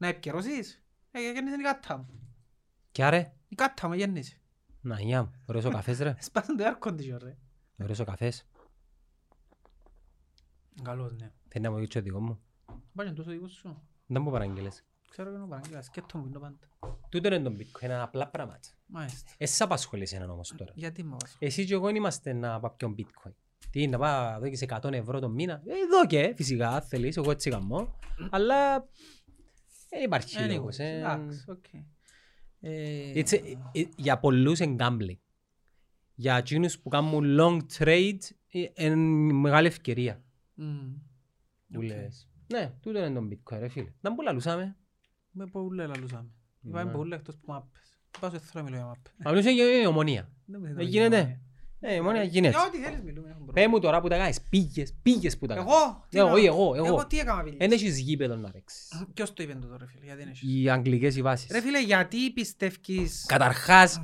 [0.01, 2.07] Να επικαιρώσεις; Ε, γέννησε η κάτα μου.
[2.91, 3.33] Κι άρε.
[3.47, 4.41] Η κάτα μου γέννησε.
[4.81, 5.31] Να, γεια μου.
[5.45, 6.15] Ωραίος ο καφές ρε.
[6.21, 7.37] Σπάσαν το air condition ρε.
[7.81, 8.47] Ωραίος ο καφές.
[10.83, 11.31] Καλός, ναι.
[11.47, 12.39] Θέλει να μου δείξεις το δικό μου.
[12.93, 13.81] Πάει τόσο δικός σου.
[14.05, 14.83] Δεν μου παραγγείλες.
[15.09, 16.57] Ξέρω και να παραγγείλα, σκέτο μου είναι το πάντα.
[17.09, 18.59] Τούτο είναι το bitcoin, είναι απλά πράγματα.
[18.85, 19.31] Μάλιστα.
[19.37, 20.71] Εσύ απασχολείς έναν όμως τώρα.
[20.75, 21.35] Γιατί με βάζω.
[21.39, 23.31] Εσύ και εγώ είμαστε να πάω πιο bitcoin.
[23.69, 25.53] Τι, να πάω εδώ και σε 100 ευρώ το μήνα.
[25.53, 27.95] Ε, εδώ και, φυσικά, αν θέλεις, εγώ έτσι καμώ.
[28.29, 28.87] Αλλά
[29.89, 30.75] δεν υπάρχει λόγος.
[30.75, 30.97] Anyways, ε.
[30.97, 31.63] εντάξει, οκ.
[32.61, 35.17] Ε, It's a- ε, Για πολλούς είναι gambling.
[36.15, 38.17] Για εκείνους που κάνουν long trade
[38.51, 38.95] ε, είναι
[39.33, 40.23] μεγάλη ευκαιρία.
[40.53, 40.93] μμ.
[41.71, 41.83] Που Οκ.
[41.83, 42.29] λες.
[42.47, 43.93] Ναι, τούτο είναι το bitcoin ρε φίλε.
[44.01, 44.77] Να που λαλούσαμε.
[45.31, 46.29] Με πολλά λαλούσαμε.
[46.61, 46.91] Είπαμε Ναι.
[46.91, 47.99] πολλά εκτός που μάπες.
[48.19, 49.13] Πάω σε θέλω να μιλώ για μάπες.
[49.17, 50.31] Αλλά είναι η ομονία.
[50.45, 51.41] Δεν μου θέλει Ε, να γίνεται.
[51.81, 51.93] Μιλώ.
[51.93, 52.49] Ε, η ομονία γίνεται.
[52.49, 53.27] Για ό,τι θέλεις μιλούμε.
[53.29, 53.69] έχω Πες πρόβλημα.
[53.69, 54.41] μου τώρα που τα κάνεις.
[54.49, 55.71] Πήγες, πήγες που τα κάνεις.
[55.71, 56.85] Εγώ, τι Ναι, να- όχι, εγώ, εγώ.
[56.85, 57.55] Εγώ τι έκανα φίλε.
[57.59, 59.05] Εν έχεις γήπεδο να παίξεις.
[59.13, 61.51] Ποιος το είπε τούτο ρε φίλε, γιατί δεν έχεις; Οι αγγλικές οι βάσεις.
[61.51, 63.25] Ρε φίλε, γιατί πιστεύεις...
[63.27, 64.01] Καταρχάς,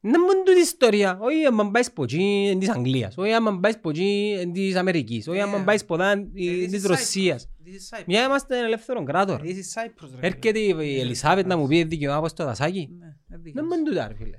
[0.00, 1.18] να μου τούτη ιστορία.
[1.20, 3.16] Όχι άμα πάεις από εκεί εν της Αγγλίας.
[3.16, 5.28] Όχι άμα πάεις από εκεί εν της Αμερικής.
[5.28, 7.48] Όχι άμα Ε, πάεις από εδώ εν this της is Ρωσίας.
[7.64, 8.04] This is Cyprus.
[8.06, 9.36] Μια είμαστε ελεύθερο κράτος.
[9.40, 9.42] ρε.
[9.48, 10.26] This is Cyprus, ρε φίλε.
[10.26, 12.88] Έρχεται η Ελισάβετ να μου πει δικαιώμα από στο δασάκι.
[12.98, 13.68] Ναι, δεν δίκαιος.
[13.68, 14.38] Δεν μου τούτα ρε φίλε.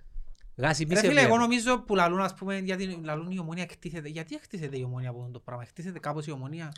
[0.58, 1.38] Γάση Ρε πίσε φίλε, εγώ βλέπω.
[1.38, 4.10] νομίζω που λαλούν, ας πούμε, γιατί λαλούν η ομόνια εκτίθεται.
[4.10, 5.64] Γιατί εκτίθεται η ομόνια από αυτό το πράγμα.
[5.64, 6.72] Εκτίθεται κάπως η ομόνια.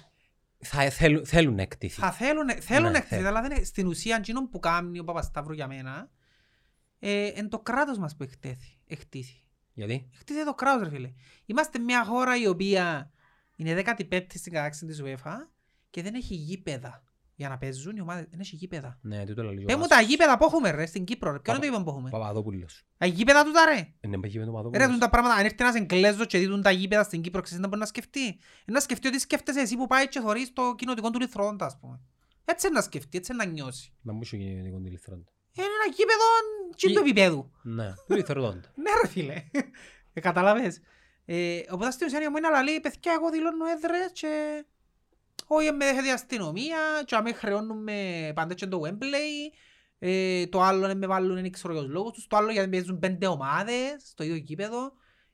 [0.60, 2.00] Θα θέλουν- Θέλουν να εκτιθεί.
[2.02, 3.26] Θα θέλουν, θέλουν Ναι, εκτίθεται, θέλουν.
[3.26, 6.10] αλλά δεν είναι, στην ουσία εκείνο που κάνει ο Παπασταύρου για μένα,
[7.00, 9.42] ε, είναι το κράτος μας που εκτέθη, εκτίθη.
[9.74, 11.14] Γιατί; Εκτίθεται το κράτος ρε φίλε.
[11.46, 13.12] Είμαστε μια χώρα η οποία
[13.56, 15.34] είναι 15η στην κατάξυση της UEFA
[15.90, 17.04] και δεν έχει γήπεδα
[17.40, 18.26] για να παίζουν οι ομάδες.
[18.30, 18.98] Δεν έχει γήπεδα.
[19.02, 19.96] Ναι, τούτο λέει ο Πες μου Βάσος.
[19.98, 21.40] τα γήπεδα που έχουμε ρε, στην Κύπρο ρε.
[21.40, 22.86] Ποιο είναι το Παπα- γήπεδο που έχουμε; Παπαδόπουλος.
[22.98, 23.94] Τα γήπεδα τούτα ρε.
[24.00, 24.88] Ε, ναι, πάει με το Ρε, Παπαδόπουλος.
[24.88, 27.62] τούν τα πράγματα, αν έρθει ένας Εγγλέζος και δει τούν τα γήπεδα στην Κύπρο, ξέρεις
[27.62, 28.24] να μπορεί να σκεφτεί.
[28.26, 31.78] Είναι να σκεφτεί ότι σκέφτεσαι εσύ που πάει και θωρείς το κοινοτικό του λιθρόντα, ας
[31.80, 32.00] πούμε.
[32.46, 33.94] Έτσι είναι να σκεφτεί, έτσι είναι να νιώσει.
[34.02, 35.32] Να μου σου γίνει την κοντιληθρόντα.
[35.54, 36.26] Είναι ένα γήπεδο
[36.76, 37.52] τσιν του Ή- επίπεδου.
[37.64, 38.72] Ναι, του λιθρόντα.
[38.84, 39.44] Ναι ρε φίλε.
[40.14, 40.80] Ε, Καταλαβες.
[41.26, 44.66] Ε, Οπότε στην ουσία η ομόνια λέει, παιδιά, εγώ δηλώνω έδρες και...
[45.48, 49.54] Όχι, με δέχεται η αστυνομία και αμέ χρεώνουμε πάντα και το Wembley.
[50.00, 52.28] Ε, το άλλο είναι με βάλουν, δεν ξέρω για τους λόγους τους.
[52.28, 54.92] Το άλλο γιατί παίζουν πέντε ομάδες στο ίδιο γήπεδο.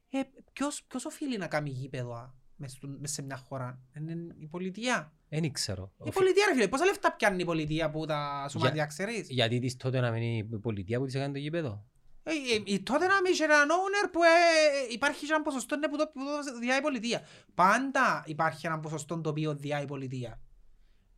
[0.10, 0.20] Ε,
[0.54, 4.48] ποιος, ποιος οφείλει να κάνει γήπεδο α, μες, στο- μες σε μια χώρα; Είναι η
[4.48, 5.14] πολιτεία.
[5.30, 5.92] Δεν ξέρω.
[6.04, 9.60] Η πολιτεία ρε φίλε, πόσα λεφτά πιάνει η πολιτεία που τα σωματεία Για- ξέρεις; Γιατί
[9.60, 11.86] της τότε να μείνει η πολιτεία που της έκανε το γήπεδο;
[12.24, 15.90] Ε, ε, η τότε να μην είχε έναν owner που ε, υπάρχει ένα ποσοστό ναι,
[15.90, 17.22] που το, που το διά η πολιτεία.
[17.56, 20.40] Πάντα υπάρχει ένα ποσοστό το οποίο διά η πολιτεία.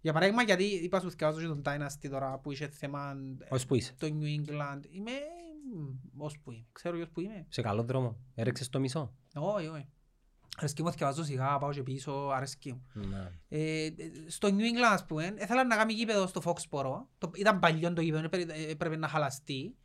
[0.02, 3.66] Για παράδειγμα, γιατί είπα σου θυκάζω και τον Dynasty τώρα που είχε θέμα ε, Ως
[3.66, 3.96] που είσαι.
[3.98, 4.80] το New England.
[4.90, 5.12] Είμαι
[6.14, 6.66] μ, ως που είμαι.
[6.72, 7.46] Ξέρω ποιος που είμαι.
[7.50, 8.18] Σε καλό δρόμο.
[8.36, 9.14] Έρεξες το μισό.
[9.34, 9.88] Όχι, όχι.
[10.58, 12.86] Αρέσκει μου θυκάζω σιγά, πάω και πίσω, αρέσκει μου.
[12.94, 13.32] Ναι.
[13.48, 13.90] Ε,
[14.28, 17.06] στο New England, ας πούμε, ήθελα να κάνει γήπεδο στο Foxboro.
[17.18, 19.76] Το, ήταν παλιό το γήπεδο, έπρεπε, έπρεπε να χαλαστεί.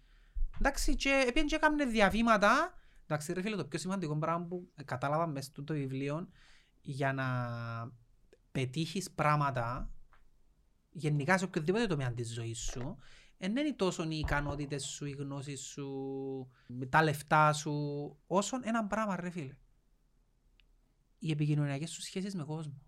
[0.61, 2.75] Εντάξει, και έπιαν και έκαμε διαβήματα.
[3.05, 6.29] Εντάξει, ρε φίλε, το πιο σημαντικό πράγμα που κατάλαβα μες στο το βιβλίο
[6.81, 7.27] για να
[8.53, 9.91] πετύχεις πράγματα
[10.91, 12.97] γενικά σε οποιοδήποτε τομέα της ζωής σου
[13.41, 16.51] δεν είναι τόσο οι ικανότητες σου, οι γνώσεις σου,
[16.89, 17.73] τα λεφτά σου,
[18.27, 19.57] όσον ένα πράγμα ρε φίλε.
[21.19, 22.83] Οι επικοινωνιακές σου σχέσεις με κόσμο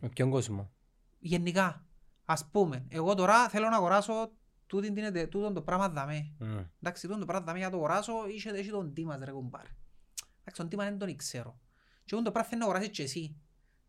[0.00, 0.72] Με ποιον κόσμο;
[1.18, 1.86] γενικά.
[2.24, 4.32] Ας πούμε, εγώ τώρα θέλω να αγοράσω
[4.66, 6.32] τούτην την ετε- τούτον το πράγμα δαμέ.
[6.38, 6.58] Μμ.
[6.80, 9.68] Εντάξει, τούτον το πράγμα δαμέ για να το αγοράσω, είχε, έχει τον Τίμας ρε κουμπάρε.
[10.40, 11.60] Εντάξει, τον Τίμα δεν τον ξέρω.
[12.04, 13.36] Και εγώ το πράγμα θέλει να αγοράσεις και εσύ.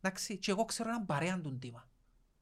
[0.01, 1.89] Εντάξει, και εγώ ξέρω έναν παρέαν τον Τίμα.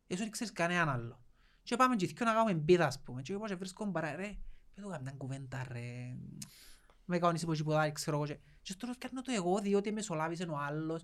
[0.08, 1.24] Εσύ δεν ξέρεις κανέναν άλλο.
[1.64, 3.22] Και πάμε και δυο να κάνουμε μπίδα, ας πούμε.
[3.22, 4.38] Και εγώ και βρίσκω παρέα, ρε,
[4.74, 6.16] πέτω καμιά κουβέντα, ρε.
[7.06, 8.26] Με κάνεις υποσυποδάρι, ξέρω εγώ.
[8.26, 11.02] Και, και στο τέλος κάνω το εγώ, διότι μεσολάβησε ο άλλος.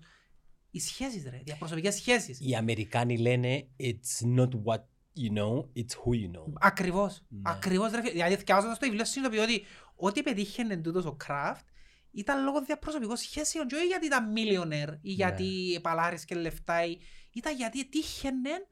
[0.70, 2.40] Οι σχέσεις, ρε, διαπροσωπικές σχέσεις.
[2.40, 4.82] Οι Αμερικάνοι λένε it's not what
[5.16, 6.52] you know, it's who you know.
[6.60, 7.22] Ακριβώς.
[7.28, 7.40] Ναι.
[7.44, 8.12] Ακριβώς ρε φίλε.
[8.12, 9.64] Δηλαδή διαβάζοντας το βιβλίο συνειδητοποιώ ότι
[9.96, 11.66] ό,τι πετύχαινε τούτος ο Κράφτ
[12.10, 16.98] ήταν λόγω διαπροσωπικών σχέσεων και όχι γιατί ήταν millionaire ή γιατί επαλάρισκε λεφτά ή
[17.32, 18.66] ήταν γιατί ετύχαινε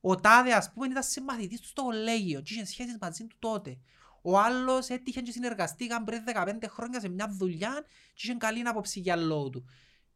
[0.00, 3.78] ο τάδε ας πούμε ήταν συμμαθητής του στο κολέγιο και είχε σχέσεις μαζί του τότε.
[4.22, 7.84] Ο άλλος έτυχε και συνεργαστήκαν πριν 15 χρόνια σε μια δουλειά
[8.14, 9.64] και είχε καλή άποψη για λόγω του.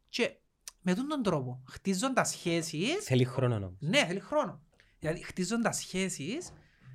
[0.09, 0.35] Και
[0.81, 3.73] με αυτόν τον τρόπο, χτίζοντας σχέσεις, Θέλει χρόνο όμως.
[3.79, 4.61] ναι, θέλει χρόνο.
[5.01, 6.51] Δηλαδή, χτίζοντας σχέσεις,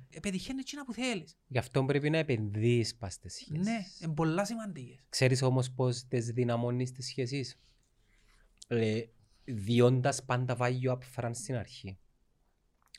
[0.09, 1.37] ε, πετυχαίνει εκείνα που θέλεις.
[1.47, 3.65] Γι' αυτό πρέπει να επενδύεις πας στις σχέσεις.
[3.65, 4.99] Ναι, είναι πολλά σημαντικές.
[5.09, 7.59] Ξέρεις όμως πώς τις δυναμώνεις τις σχέσεις;
[8.67, 9.01] Ε,
[9.45, 11.97] διώντας πάντα value up front στην αρχή.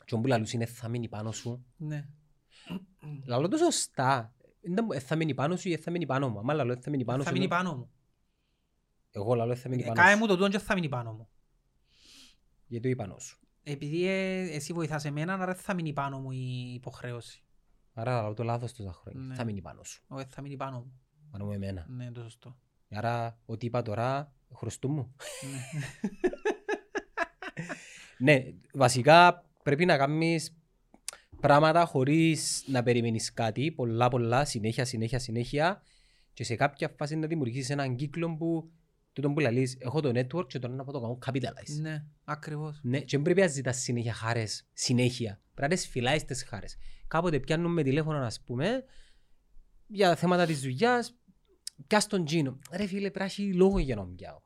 [0.05, 1.65] Και όπου λαλούς είναι θα μείνει πάνω σου.
[1.77, 2.07] Ναι.
[3.25, 4.33] Λαλώ το σωστά.
[4.61, 6.39] Είναι μου, «Ε, θα μείνει πάνω σου ή «Ε, θα μείνει πάνω μου.
[6.39, 7.33] Άμα λαλώ «Ε, θα μείνει πάνω Θα σου.
[7.33, 7.91] μείνει είναι- πάνω μου.
[9.11, 10.17] Εγώ λαλώ «Ε, θα μείνει Ε, πάνω Κάνε σου.
[10.17, 11.29] μου το τούτο και θα μείνει πάνω μου.
[12.67, 13.39] Γιατί το πάνω σου.
[13.71, 17.43] Επειδή ε, εσύ βοηθάς εμένα, άρα δεν θα μείνει πάνω μου η υποχρέωση.
[17.93, 19.21] Άρα λαλώ το λάθος τόσα χρόνια.
[19.21, 19.35] Ναι.
[19.35, 20.03] Θα μείνει πάνω σου.
[20.07, 20.99] Όχι, θα μείνει πάνω μου.
[21.31, 21.85] Πάνω μου εμένα.
[21.89, 22.57] Ναι, το σωστό.
[22.89, 25.15] Άρα ό,τι είπα τώρα χρωστούν μου.
[25.51, 25.59] Ναι.
[28.21, 28.43] Ναι,
[28.73, 30.57] βασικά πρέπει να κάνεις
[31.41, 35.81] πράγματα χωρίς να περιμένεις κάτι, πολλά πολλά, συνέχεια, συνέχεια, συνέχεια
[36.33, 38.71] και σε κάποια φάση να δημιουργήσεις έναν κύκλο που
[39.21, 41.79] τούτο που λαλείς, έχω το network και τώρα να πω το κάνω capitalize.
[41.81, 42.79] Ναι, ακριβώς.
[42.83, 45.41] Ναι, και δεν πρέπει να ζητάς συνέχεια χάρες, συνέχεια.
[45.53, 46.77] Πρέπει να τις φυλάεις τις χάρες.
[47.07, 48.83] Κάποτε πιάνουμε τηλέφωνο, ας πούμε,
[49.87, 51.17] για θέματα της δουλειάς,
[51.87, 52.59] πιάς τον Τζίνο.
[52.71, 54.39] Ρε φίλε, πρέπει να έχει λόγο για να τον πιάω.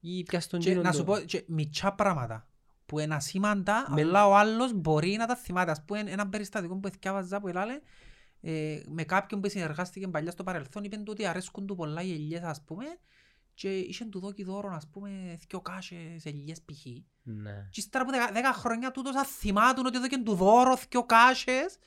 [0.00, 0.82] Ή πιάς τον Και Τζίνο.
[0.82, 2.48] να το- σου πω και μητσά πράγματα
[2.86, 5.70] που είναι ασήμαντα, Με- αλλά ο άλλος μπορεί να τα θυμάται.
[5.70, 7.80] Ας πούμε ένα περιστατικό που εθιάβαζα που έλαλε
[8.42, 12.12] ε, με κάποιον που συνεργάστηκε παλιά στο παρελθόν είπαν του ότι αρέσκουν του πολλά οι
[12.12, 12.84] ελιές ας πούμε
[13.60, 16.84] και είχε του δόκι δώρο ας πούμε δυο κάσες ελιές π.χ.
[17.22, 17.68] Ναι.
[17.70, 21.78] Και ύστερα από δεκα- δέκα χρόνια τούτος θα θυμάτουν ότι έδωκε του δώρο δυο κάσες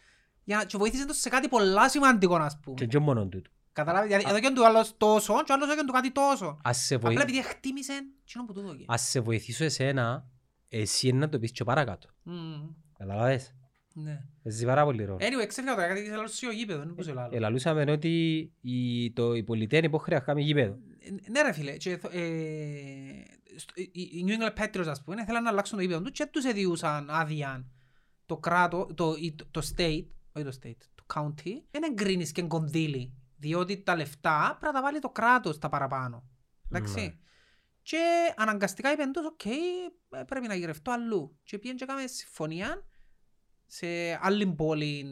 [0.43, 2.75] για να- και βοήθησε το σε κάτι πολλά σημαντικό ας πούμε.
[2.75, 3.49] Και και μόνο τούτο.
[3.73, 6.57] Καταλάβεις, δηλαδή έδωκε του άλλος τόσο και ο άλλος έδωκε του κάτι τόσο.
[6.63, 7.21] Ας σε, Απλά βοη...
[7.21, 7.93] επειδή εκτίμησε
[8.23, 8.85] εκείνο που του δώκε.
[8.87, 10.25] Ας σε βοηθήσω εσένα,
[10.69, 12.07] εσύ είναι να το πεις και παρακάτω.
[12.23, 12.69] Μμμ.
[12.97, 13.53] Καταλάβες;
[13.93, 14.21] Ναι.
[14.43, 15.19] Παίζει πάρα πολύ ρόλο.
[15.21, 17.35] Anyway, ξέφυγα τώρα, γιατί θέλω στο γήπεδο, δεν μπορούσα άλλο.
[17.35, 20.77] Ελαλούσαμε ότι η, το, η πολιτεία είναι υπόχρεα να κάνει γήπεδο.
[21.05, 23.23] Ε, Ναι ρε φίλε, και, ε,
[23.55, 26.25] στο- οι- οι New England Patriots ας πούμε θέλαν να αλλάξουν το γήπεδο του και
[26.25, 27.65] τους εδιούσαν άδεια
[28.25, 32.41] το κράτο, το, ή το, το state, όχι το state, το county, δεν εγκρίνεις και
[32.43, 36.27] κονδύλι, διότι τα λεφτά πρέπει να τα βάλει το κράτος τα παραπάνω.
[36.71, 36.99] Εντάξει.
[37.01, 37.13] Ναι.
[37.81, 41.37] Και αναγκαστικά είπαν τους, οκ, ε, πρέπει να γυρευτώ αλλού.
[41.43, 42.85] Και πήγαν και έκαμε συμφωνία
[43.65, 43.87] σε
[44.21, 45.05] άλλη πόλη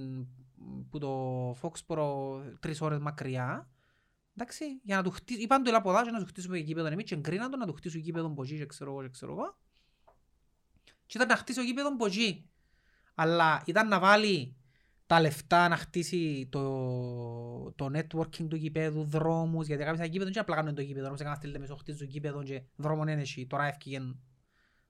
[0.90, 3.71] που το Foxboro τρεις ώρες μακριά.
[4.36, 6.88] Εντάξει, για να του χτίσουν, είπαν του έλα από εδώ και να τους χτίσουμε γήπεδο
[6.88, 9.32] εμείς και εγκρίναν το να του χτίσουν γήπεδο από εκεί και ξέρω εγώ και ξέρω
[9.32, 9.58] εγώ.
[11.06, 12.50] Και ήταν να χτίσω γήπεδο από εκεί.
[13.16, 14.56] Αλλά ήταν να βάλει
[15.06, 20.56] τα λεφτά να χτίσει το, το networking του γήπεδου, δρόμους, γιατί κάποια γήπεδο δεν απλά
[20.56, 24.00] κάνουν το γήπεδο, όμως έκανα στείλτε μέσω χτίζουν γήπεδο και δρόμον είναι εσύ, τώρα έφυγε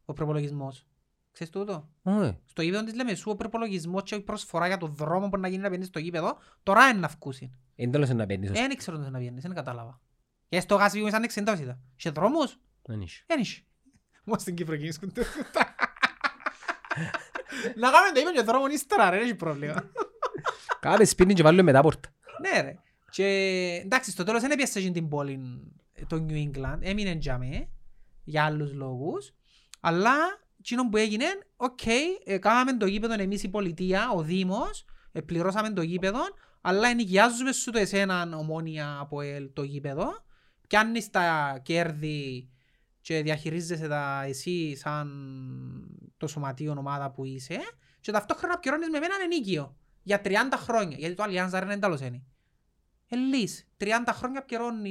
[0.06, 0.86] ο προπολογισμός.
[1.32, 2.38] Ξέρεις τούτο; Όχι.
[2.46, 5.62] Στο γήπεδο της Λεμεσού ο προπολογισμός και η προσφορά για το δρόμο που να γίνει
[5.62, 7.50] να πιένεις στο γήπεδο, τώρα είναι να βγούσεις.
[7.76, 8.52] Εν τέλος να παίρνεις.
[8.52, 10.00] Δεν ξέρω τι να πιένεις, δεν κατάλαβα.
[10.50, 11.80] Και στο γάσι πήγαμε σαν εξεντώσιτα.
[11.96, 13.24] Σε δρόμους, Δεν είσαι.
[13.28, 13.64] δεν είσαι.
[14.24, 15.76] Μόνο στην Κύπρο γίνησκουν τούτα.
[17.76, 19.92] Να κάνουμε το είπε και δρόμο ύστερα ρε, δεν έχει πρόβλημα.
[20.80, 22.10] Κάμε σπίτι και βάλουμε μετά πόρτα.
[22.42, 22.78] Ναι ρε.
[23.10, 23.26] Και
[23.84, 25.62] εντάξει, στο τέλος δεν έπιασες εκείνη την πόλη
[25.94, 27.68] ε, το New England, έμεινε τζάμε
[28.24, 29.34] για άλλους λόγους,
[29.80, 30.14] αλλά
[30.62, 31.86] εκείνο που έγινε, οκ,
[32.24, 36.22] ε, κάναμε το γήπεδο εμείς η πολιτεία, ο Δήμος, ε, πληρώσαμε το γήπεδο,
[36.62, 40.26] αλλά ενοικιάζουμε σου το εσέναν Ομόνοια ΑΠΟΕΛ το γήπεδο,
[40.68, 42.50] πιάνεις τα κέρδη
[43.02, 45.08] και διαχειρίζεσαι τα εσύ σαν
[46.18, 47.60] το σωματείο ομάδα που είσαι
[48.02, 52.00] και ταυτόχρονα πληρώνεις με εμένα ενοίκιο για 30 χρόνια, γιατί το Allianz Arena είναι τέλος
[52.00, 52.24] είναι.
[53.08, 54.90] Ελείς, 30 χρόνια πληρώνει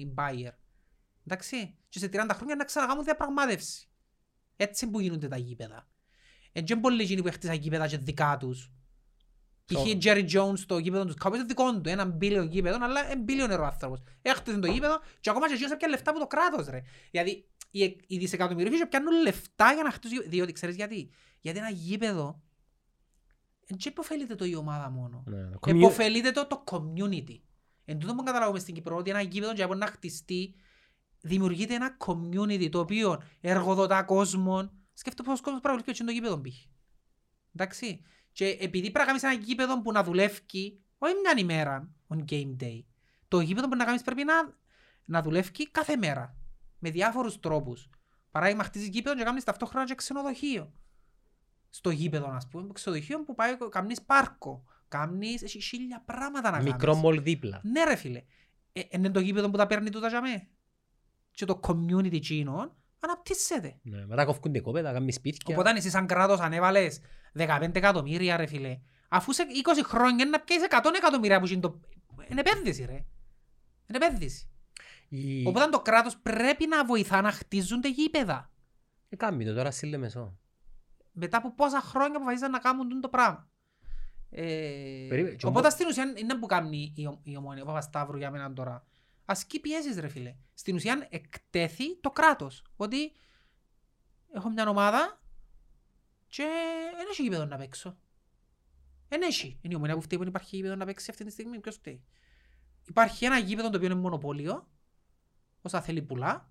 [0.00, 0.52] η Bayer.
[1.26, 3.91] Εντάξει, και σε 30 χρόνια να ξανακάμουν διαπραγμάτευση.
[4.56, 5.88] Έτσι που γίνονται τα γήπεδα.
[6.52, 8.72] Εν και πολλοί εκείνοι που έχτισαν γήπεδα και δικά τους.
[9.64, 9.78] Π.χ.
[9.78, 9.98] Σωστό.
[10.02, 13.60] Jerry Jones το γήπεδο τους Cowboys είναι δικό του, ένα μπίλιο γήπεδο, αλλά είναι μπίλιονερ
[13.60, 14.02] ο άνθρωπος.
[14.22, 16.82] Έχτισε το γήπεδο και ακόμα και εκείνος έπιανε λεφτά από το κράτος ρε.
[17.10, 20.30] Γιατί οι, οι δισεκατομμυρίοι πιάνουν λεφτά για να χτίσουν γήπεδο.
[20.30, 22.42] Διότι ξέρεις γιατί; Γιατί ένα γήπεδο
[23.66, 25.22] δεν υποφελείται το η ομάδα μόνο.
[25.26, 27.40] Ναι, το commu- Εποφελείται το το community.
[27.84, 30.54] Εν τούτο που καταλάβουμε στην Κύπρο ότι ένα γήπεδο για να χτιστεί
[31.22, 34.70] δημιουργείται ένα community το οποίο εργοδοτά κόσμο.
[34.92, 36.54] Σκέφτομαι πόσος κόσμος πρέπει να βρίσκεται στο γήπεδο π.χ.
[37.54, 38.02] Εντάξει.
[38.32, 40.40] Και επειδή πρέπει να κάνεις ένα γήπεδο που να δουλεύει
[40.98, 42.84] όχι μια ημέρα on game day.
[43.28, 44.34] Το γήπεδο που να κάνεις πρέπει να,
[45.04, 46.36] να δουλεύει κάθε μέρα.
[46.78, 47.88] Με διάφορους τρόπους.
[48.30, 50.72] Παράδειγμα χτίζεις γήπεδο και κάνεις ταυτόχρονα και ξενοδοχείο.
[51.70, 54.64] Στο γήπεδο, ας πούμε, ξενοδοχείο που πάει, κάνεις πάρκο.
[54.88, 56.72] Κάνεις, έχεις χίλια πράγματα να κάνεις.
[56.72, 57.60] Μικρό μολ δίπλα.
[57.64, 58.24] Ναι ρε φίλε.
[58.72, 60.48] Ε, είναι το γήπεδο που τα παίρνει τούτα για μέ.
[61.34, 63.78] Και το community τσίνων αναπτύσσεται.
[63.82, 65.54] Ναι, μετά κόφκονται κόπεδα, κάνουμε σπίτια.
[65.54, 67.00] Οπότε αν εσύ σαν κράτος ανέβαλες
[67.38, 68.78] 15 εκατομμύρια ρε φίλε.
[69.08, 69.42] Αφού σε
[69.78, 71.80] 20 χρόνια να πιέσεις 100 εκατομμύρια που είναι το...
[72.28, 72.92] Είναι επένδυση ρε.
[73.86, 74.46] Είναι επένδυση.
[75.08, 75.46] Η...
[75.46, 78.50] Οπότε το κράτος πρέπει να βοηθά να χτίζονται γήπεδα.
[79.08, 80.38] Ε, κάμει το τώρα στη Λεμεσό.
[81.12, 83.50] Μετά από πόσα χρόνια αποφασίσαν να κάνουν τούτο το πράγμα.
[84.30, 87.66] Ε, Περίμενε, και οπότε ομπο- στην ουσία είναι που κάνει η, ο- η ομόνια, ο
[87.66, 88.86] Παπασταύρου για μένα τώρα.
[89.24, 90.36] Ασκεί πιέσεις ρε φίλε.
[90.54, 92.64] Στην ουσία εκτέθη το κράτος.
[92.76, 93.12] Ότι
[94.34, 95.20] έχω μια ομάδα
[96.26, 96.46] και
[96.96, 97.96] δεν έχει γήπεδο να παίξω.
[99.08, 99.58] Δεν έχει.
[99.62, 101.60] Είναι η ομόνια που φταίει που δεν υπάρχει γήπεδο να παίξει αυτή τη στιγμή.
[101.60, 102.02] Ποιος φταίει.
[102.88, 104.68] Υπάρχει ένα γήπεδο το οποίο είναι μονοπόλιο.
[105.62, 106.50] Όσα θέλει πουλά.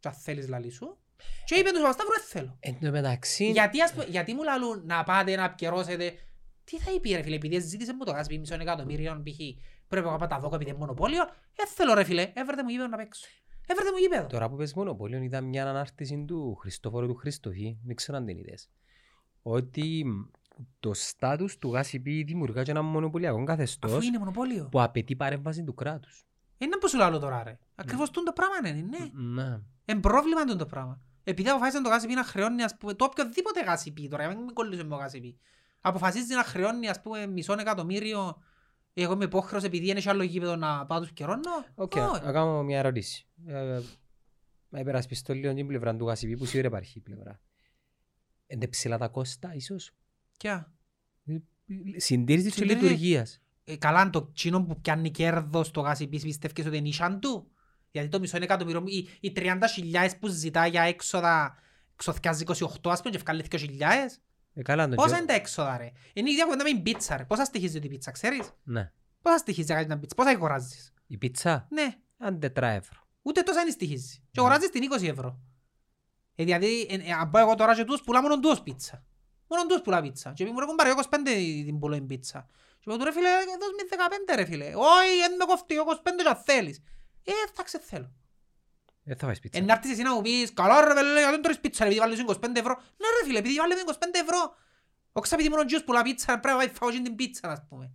[0.00, 0.98] Και αν θέλεις λαλί σου.
[1.44, 2.56] Και είπε του Παπασταύρου δεν θέλω.
[2.60, 6.18] Εν τω μεταξύ, Γιατί, ας, πούμε- γιατί μου λαλούν να πάτε να επικαιρώσετε.
[6.64, 9.38] Τι θα είπε ρε φίλε, επειδή ζήτησε μου το γάσπι μισό εκατομμύριο π.χ.
[9.88, 11.24] Πρέπει να πάω τα δώκα επειδή είναι μονοπόλιο.
[11.54, 13.26] Δεν θέλω ρε φίλε, έβρετε μου γήπεδο να παίξω.
[13.66, 14.26] Έβρετε μου γήπεδο.
[14.26, 18.38] τώρα που πες μονοπόλιο είδα μια ανάρτηση του Χριστόφορου του Χριστοφή, δεν ξέρω αν την
[18.38, 18.70] είδες,
[19.42, 20.04] ότι
[20.80, 24.68] το στάτους του ΓΑΣΥΠΗ δημιουργά και ένα μονοπωλιακό Αφού καθεστώς είναι μονοπόλιο.
[24.70, 26.26] που απαιτεί παρέμβαση του κράτους.
[26.58, 27.58] Είναι που σου λαλώ τώρα ρε.
[27.74, 29.32] Ακριβώς τούτο πράγμα είναι, ναι.
[29.42, 29.58] Ναι.
[29.84, 31.00] Εν πρόβλημα τούτο πράγμα.
[31.24, 34.54] Επειδή αποφάσισαν το ΓΣΠ να χρεώνει ας πούμε, το οποιοδήποτε ΓΣΠ τώρα, για να μην
[34.54, 35.38] κολλήσουμε με το ΓΣΠ.
[35.80, 38.42] Αποφασίζει να χρεώνει ας πούμε μισό εκατομμύριο
[38.94, 41.50] εγώ είμαι υπόχρεος επειδή είναι σε άλλο γήπεδο να πάω τους πκιερώνω.
[41.74, 42.24] Οκ, Όχι.
[42.24, 43.26] να κάνω μια ερώτηση.
[43.46, 43.80] Ε,
[44.68, 47.40] Να υπερασπιστώ λίγο την πλευρά του ΓΣΠ που σίγουρα υπάρχει η πλευρά.
[48.46, 49.90] Είναι ψηλά τα κόστα ίσως;
[50.38, 50.72] Ποια;
[51.96, 52.82] Συντήρησης και Συντήρηση.
[52.84, 53.40] λειτουργίας.
[53.64, 57.50] Ε, καλά το τσίνο που πιάνει κέρδος το γάσιπι πιστεύεις ότι είναι ίσαν του;
[57.90, 61.58] Γιατί το μισό εκατομμύριο, οι, οι 30.000 που ζητά για έξοδα
[61.96, 63.58] ξοθιάζει 28 ας πούμε και βγάλει 2.000.
[64.54, 66.82] Ε, καλά, τον Πόσα τζο- είναι τα έξοδα ρε; Είναι η ίδια κουβέντα με την
[66.82, 67.24] πίτσα ρε.
[67.24, 68.92] Πόσα στοιχίζει η πίτσα, ξέρεις; Ναι.
[69.22, 73.06] Πόσα στοιχίζει για κάτι να πίτσα, πόσα αγοράζεις; Η πίτσα, Ναι, αν 4 ευρώ.
[73.22, 74.16] ούτε τόσα είναι στοιχίζει.
[74.16, 74.46] Και Ναι.
[74.46, 75.38] αγοράζεις την 20 ευρώ.
[76.34, 79.04] Ε, δηλαδή, ε, ε, αν πάω εγώ τώρα και τους πουλά μόνο τους πίτσα.
[79.48, 80.32] Μόνο τους πουλά πίτσα.
[80.32, 82.46] Και μου ρε κουμπάρε, εγώ 25 την πουλώ την πίτσα.
[82.78, 83.28] Και πω του ρε φίλε,
[83.60, 84.64] δώσ' με 15 ρε φίλε.
[84.64, 86.78] Όχι, δεν με κοφτεί, εγώ 25 και αν θέλεις.
[87.24, 88.12] Ε, θα ξεθέλω.
[89.08, 89.58] Δεν θα φάεις πίτσα.
[89.58, 91.90] Εν να έρθεις εσύ να μου πεις, καλά ρε φίλε, γιατί δεν τρώεις πίτσα ρε,
[91.90, 92.74] επειδή βάλεις 25 ευρώ.
[93.00, 93.92] Ναι ρε φίλε, επειδή βάλεις 25
[94.24, 94.40] ευρώ.
[95.12, 97.62] Όχι επειδή μόνο ο Τζιος πουλά πίτσα, πρέπει να πάει φάω και την πίτσα, ας
[97.68, 97.90] πούμε.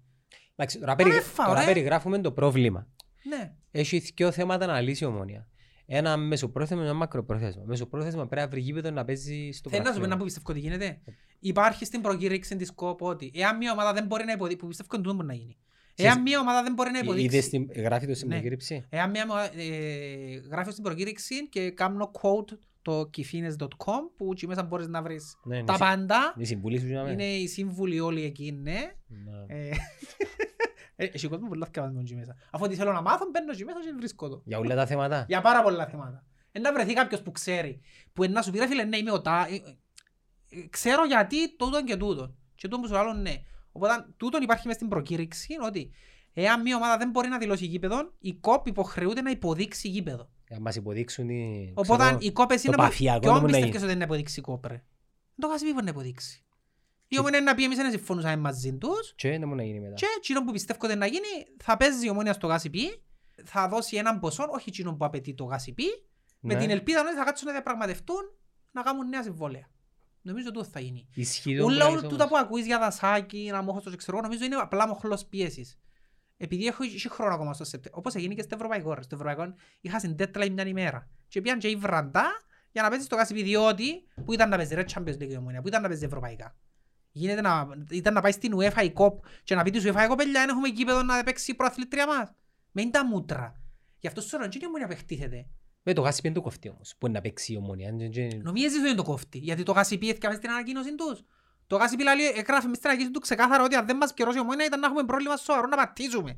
[0.55, 1.65] Εντάξει, τώρα, Μα περι- δεν φάω, τώρα ρε.
[1.65, 2.87] περιγράφουμε το πρόβλημα.
[3.23, 3.53] Ναι.
[3.71, 5.47] Έχει δύο θέματα να λύσει η ομόνια.
[5.85, 7.63] Ένα μεσοπρόθεσμο και ένα μακροπρόθεσμο.
[7.65, 10.17] Μεσοπρόθεσμα πρέπει να βρει γήπεδο να παίζει στο Θέλω να σου πω ένα πρωτάθλημα.
[10.17, 11.01] που πιστεύω ότι γίνεται.
[11.39, 14.89] Υπάρχει στην προκήρυξη της ΚΟΠ ότι εάν μια ομάδα δεν μπορεί να υποδείξει, που πιστεύω
[14.91, 15.57] ότι τούτο μπορεί να γίνει.
[15.95, 18.33] Σε- Εάν μια ομάδα δεν μπορεί να Ε, Είδες υποδείξει, την- γράφει το στην Ναι.
[18.33, 24.47] προκήρυξη; εάν μια ομάδα, ε, γράφω στην προκήρυξη και κάνω quote το kifines.com που εκεί
[24.47, 26.33] μέσα μπορείς να βρεις Ναι, είναι τα συ- πάντα.
[26.37, 27.11] Είναι συμβουλή σου για μένα.
[27.11, 28.79] Είναι οι σύμβουλοι όλοι εκεί, ναι.
[29.07, 29.45] Ναι.
[29.47, 29.69] Ε,
[30.95, 32.35] ε, Έχει κόσμος πολλά θκευασμένο εκεί μέσα.
[32.51, 34.41] Αφού ό,τι θέλω να μάθω, μπαίνω εκεί μέσα και βρίσκω το.
[34.45, 35.25] Για όλα τα θέματα.
[35.27, 36.23] Για πάρα πολλά θέματα.
[36.51, 37.81] Ε, να βρεθεί κάποιος που ξέρει.
[38.13, 39.47] Που να σου πει ρε φίλε, ναι είμαι ο τα...
[39.49, 42.35] ε, ε, ε, Ξέρω γιατί τούτον και τούτον.
[42.55, 43.33] Και τούτον που σου λέω ναι.
[43.75, 45.91] Οπότε τούτον υπάρχει μες στην προκήρυξη ότι
[46.33, 50.29] εάν μια ομάδα δεν μπορεί να δηλώσει γήπεδο, η κόπ υποχρεούται να υποδείξει γήπεδο.
[50.47, 51.73] Για να μας υποδείξουν οι...
[51.75, 52.75] Οπότε ξέρω, οι κόπες είναι...
[52.75, 53.83] παφιακό Ποιον να μπορεί να πιστεύεις γίνει.
[53.83, 56.43] ότι είναι να υποδείξει η κόπ ρε; Δεν το χάσει μήπως να υποδείξει.
[57.07, 59.79] Η ομόνια είναι να πει εμείς δεν συμφωνούσαμε μαζί τους Και δεν μου να γίνει
[59.79, 59.93] μετά.
[59.93, 61.27] και εκείνο που πιστεύω ότι να γίνει
[61.63, 63.01] θα παίζει η ομόνια στο γάσιπι,
[63.45, 65.83] θα δώσει έναν ποσό, όχι εκείνο που απαιτεί το γάσιπι,
[66.39, 66.59] με Ναι.
[66.59, 68.21] την ελπίδα ότι θα κάτσουν να διαπραγματευτούν
[68.71, 69.69] να κάνουν νέα συμβόλαια.
[70.23, 71.07] Νομίζω τούτο θα γίνει.
[71.13, 72.27] Ισχύει το Ούλα που όλα λες τούτα όμως.
[72.27, 75.77] που ακούεις για δασάκι, να μόχος το ξέρω, εγώ, νομίζω είναι απλά μοχλός πίεσης.
[76.37, 78.93] Επειδή έχω έχει χρόνο ακόμα στο Σεπτέμβριο, όπως έγινε και στο Ευρωπαϊκό.
[78.93, 79.01] ρε.
[79.01, 81.09] Στο Ευρωπαϊκό είχα στην deadline μια ημέρα.
[81.27, 82.25] Και πήγαν και η βραντά
[82.71, 85.61] για να παίζεις στο Κάσιπι διότι που ήταν να παίζει ρε Champions League η Ομόνια,
[85.61, 86.55] που ήταν να παίζει Ευρωπαϊκά.
[87.11, 89.13] Γίνεται να, ήταν να πάει στην UEFA η COP
[89.43, 92.33] και να πει τους UEFA η κοπέλια δεν έχουμε γήπεδο να παίξει η προαθλήτρια μας.
[92.71, 93.61] Με είναι τα μούτρα.
[93.99, 95.47] Γι' αυτό σου ρωτώ, είναι η Ομόνια που εκτίθεται.
[95.83, 96.95] Με το γάσι πέντε το κοφτεί όμως.
[96.97, 97.91] Που είναι να παίξει η ομόνια.
[97.91, 101.21] Και- και- Νομίζεις ότι είναι το κόφτη, γιατί το γάσιπι έφυγε στην ανακοίνωση τους.
[101.67, 104.39] Το γάσιπι λέει, έγραφε μες στην ανακοίνωση του ξεκάθαρα ότι αν δεν μας καιρώσει η
[104.39, 106.31] ομόνια ήταν να έχουμε πρόβλημα σοβαρό να πατήσουμε.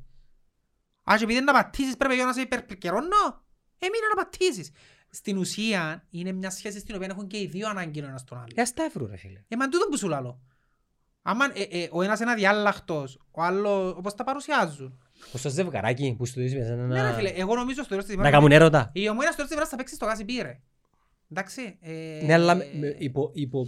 [1.11, 3.43] Α, και επειδή είναι να πατήσεις πρέπει να σε υπερκαιρώνω.
[3.79, 4.71] Έμεινε να πατήσεις.
[5.09, 8.37] Στην ουσία είναι μια σχέση στην οποία έχουν και οι δύο ανάγκη ο ένας τον
[8.37, 8.47] άλλο.
[8.55, 9.43] Ε, ας τα εύρου ρε φίλε.
[9.47, 10.41] Ε, μα τούτο που σου λαλώ.
[11.21, 14.99] Άμα ε, ε, ο ένας είναι αδιάλακτος, ο άλλος όπως τα παρουσιάζουν.
[15.32, 17.36] Πως το ζευγαράκι που στο δεις μέσα Ναι ρε φίλε, να...
[17.38, 18.89] εγώ νομίζω στο τέλος της Να ημέρας κάνουν έρωτα.
[18.93, 20.59] η ομόνια στο τέλος της ημέρας θα παίξει στο γάσι πήρε.
[21.32, 21.78] Εντάξει.
[21.82, 23.67] ε, Ναι, αλλά με- με- υπό, υπό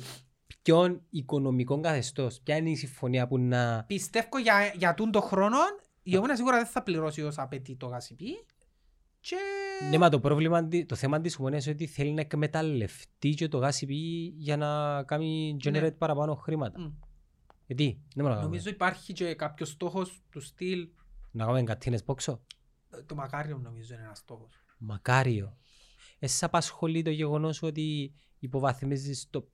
[0.61, 2.39] ποιον οικονομικό καθεστώς.
[2.43, 3.83] Ποια είναι η συμφωνία που να...
[3.87, 5.57] Πιστεύω για, για τούν το χρόνο
[6.03, 8.25] η ομόνια σίγουρα δεν θα πληρώσει όσα απαιτεί το γάσιπι.
[9.19, 9.35] Και...
[9.89, 13.47] Ναι, μα το πρόβλημα, αντι- το θέμα της ομονίας είναι ότι θέλει να εκμεταλλευτεί και
[13.47, 13.85] το γάσι
[14.37, 15.91] για να κάνει generate Ναι.
[15.91, 16.79] παραπάνω χρήματα.
[16.79, 16.91] Μμ.
[17.65, 18.45] Γιατί, δεν μπορούμε να κάνουμε.
[18.45, 20.87] Νομίζω υπάρχει και κάποιος στόχος του στυλ.
[21.31, 22.41] Να κάνουμε κατίνες πόξο.
[23.05, 24.63] Το μακάριο νομίζω είναι ένας στόχος.
[24.77, 25.57] Μακάριο.
[26.19, 29.47] Εσείς απασχολεί το γεγονός ότι υποβαθμίζεις το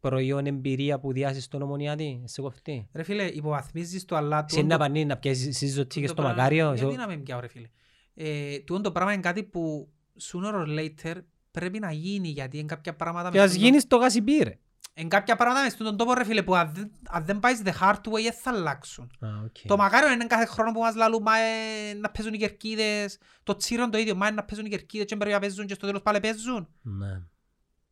[0.00, 2.22] προϊόν εμπειρία που διάσεις στον ομονιάτη.
[2.24, 2.88] Σε κοφτεί.
[2.92, 6.74] Ρε φίλε, υποβαθμίζεις το αλλά Σε να πανεί να πιάσεις συζωτή και στο μακάριο.
[6.74, 7.68] Γιατί σε- να με πιάω ρε φίλε.
[8.14, 11.14] ε, τούτο το πράγμα είναι κάτι που sooner or later
[11.50, 14.58] πρέπει να γίνει γιατί είναι κάποια πράγματα Και μες ας στον γίνεις στο γασιμπίρε.
[14.98, 17.72] Εν κάποια πράγματα μες στον τόπο ρε φίλε που αν δεν- αν δεν πάεις the
[17.80, 19.10] hard way δεν θα αλλάξουν.
[19.20, 19.56] Α, οκ.
[19.66, 23.18] Το μακάριο είναι κάθε χρόνο που μας λαλούν μα ε, να παίζουν οι κερκίδες.
[23.42, 25.74] Το τσίρον το ίδιο, μα ε, να παίζουν οι κερκίδες και πρέπει να παίζουν και
[25.74, 26.68] στο τέλος πάλι παίζουν.
[26.82, 27.22] Ναι.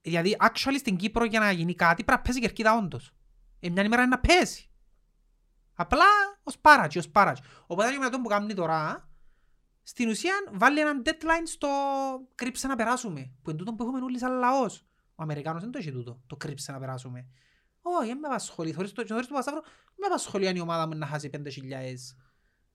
[0.01, 3.13] Δηλαδή, actually στην Κύπρο για να γίνει κάτι πρέπει να παίζει η κερκίδα όντως.
[3.61, 4.69] Ε, μια ημέρα είναι να παίζει.
[5.75, 6.05] Απλά
[6.43, 7.43] ως πάρατσι, ως πάρατσι.
[7.67, 9.09] Οπότε είναι αυτό που κάνει τώρα,
[9.83, 11.69] στην ουσία βάλει έναν deadline στο
[12.35, 13.31] κρύψε να περάσουμε.
[13.43, 14.85] Που είναι τούτο που έχουμε όλοι σαν λαός.
[15.15, 17.27] Ο Αμερικάνος δεν το έχει τούτο, το κρύψε να περάσουμε.
[17.83, 18.73] Όχι, δεν με απασχολεί.
[18.73, 21.41] Θωρείς το, θωρείς το Παπασταύρο, δεν με απασχολεί αν η ομάδα μου να χάσει 5.000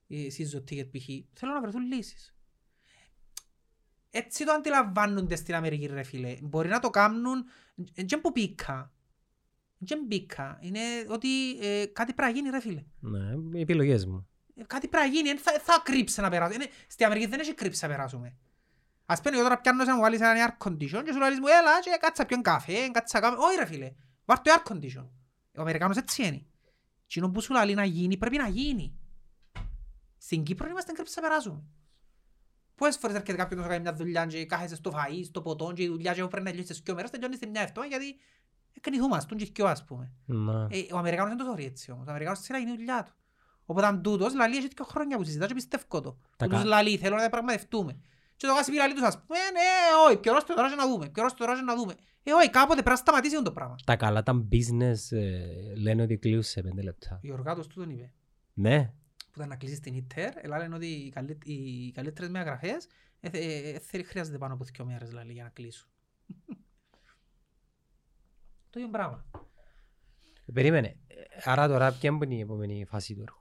[0.08, 1.06] ε, season ticket π.χ.
[1.32, 2.34] Θέλω να βρεθούν λύσεις.
[4.10, 6.36] Έτσι το αντιλαμβάνονται στην Αμερική ρε φίλε.
[6.42, 7.44] Μπορεί να το κάνουν,
[7.94, 8.92] δεν που πήκα.
[9.78, 10.58] Δεν μπήκα.
[10.60, 12.84] Είναι ότι ε, κάτι πρέπει να γίνει ρε φίλε.
[13.00, 14.28] Ναι, οι επιλογές μου.
[14.54, 16.64] Ε, Κάτι πρέπει να γίνει, δεν θα, θα κρύψει να περάσουμε.
[16.64, 18.36] Είναι, στην Αμερική δεν έχει κρύψει να περάσουμε.
[19.12, 21.46] Ας πούμε εγώ τώρα πιάνω να μου βάλεις έναν air condition και σου λέει μου
[21.60, 23.36] έλα και κάτσα πιον καφέ, κάτσα κάμε.
[23.38, 23.92] Όχι ρε φίλε,
[24.24, 25.06] βάρ' το air condition.
[25.56, 26.46] Ο Αμερικάνος έτσι είναι.
[27.06, 28.98] Κοινό που σου λέει να γίνει πρέπει να γίνει.
[30.18, 31.62] Στην Κύπρο είμαστε κρύψεις να περάσουμε.
[32.74, 35.82] Πόσες φορές έρχεται κάποιος να κάνει μια δουλειά και κάθεσαι στο φαΐ, στο ποτό και
[35.82, 38.16] η δουλειά και πρέπει να τελειώσει στις δυο μέρες, τελειώνεις στην μια εβδομάδα γιατί
[38.72, 40.12] εκνηθούμαστον και δυο ας πούμε.
[40.26, 40.52] Ναι.
[40.70, 42.06] Ε, ο Αμερικάνος δεν το θεωρεί έτσι όμως.
[42.06, 43.12] Ο Αμερικάνος θέλει να γίνει η δουλειά του.
[43.64, 46.18] Οπότε αν τούτος λαλεί έχει δύο χρόνια που συζητά και πιστεύω το.
[46.36, 48.00] Τα Που τους κα- λαλεί θέλω να διαπραγματευτούμε.
[48.40, 49.60] Και το κάσι πει λαλεί τους ας πούμε ναι
[50.06, 51.08] όχι καιρός το τώρα και να δούμε.
[51.08, 51.94] Καιρός το τώρα και να δούμε.
[52.22, 53.76] Ε όχι κάποτε πρέπει να σταματήσει το πράγμα.
[53.84, 57.14] Τα καλά τα business ε, λένε ότι κλείουν σε πέντε λεπτά.
[57.14, 58.12] Ο Γιωργάτος του τον είπε.
[58.54, 58.92] Ναι.
[59.16, 62.86] Που ήταν να κλείσει την ΙΤΕΡ, αλλά λένε ότι οι, καλύ, οι καλύτερες μεταγραφές
[63.20, 65.88] ε, ε, ε, θέλει- χρειάζεται πάνω από δύο μέρες λαλεί για να κλείσουν.
[68.70, 69.24] Το ίδιο πράγμα.
[70.52, 70.96] Περίμενε.
[71.06, 71.14] Ε,
[71.44, 73.39] Άρα τώρα ποια είναι η επόμενη φάση του έργου;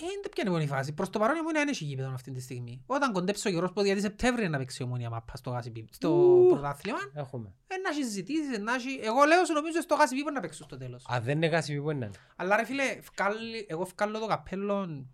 [0.00, 0.92] Ε, είναι ποια είναι η φάση.
[0.92, 2.82] Προς το παρόν η Ομόνια δεν έχει γήπεδο αυτή τη στιγμή.
[2.86, 6.08] Όταν κοντέψει ο καιρός που γιατί Σεπτέμβρη να παίξει η Ομόνια μάπα στο Γάσιπι, στο
[6.08, 6.46] Ου.
[6.48, 7.54] πρωτάθλημα, Έχουμε.
[7.66, 8.98] ε, να έχει ζητήσεις, να έχει...
[9.02, 11.04] Εγώ λέω σου νομίζω στο Γάσιπι να παίξουν στο τέλος.
[11.08, 12.10] Αν δεν είναι γάσι που είναι.
[12.36, 15.06] Αλλά ρε φίλε, βγάλει- εγώ βγάλω το καπέλο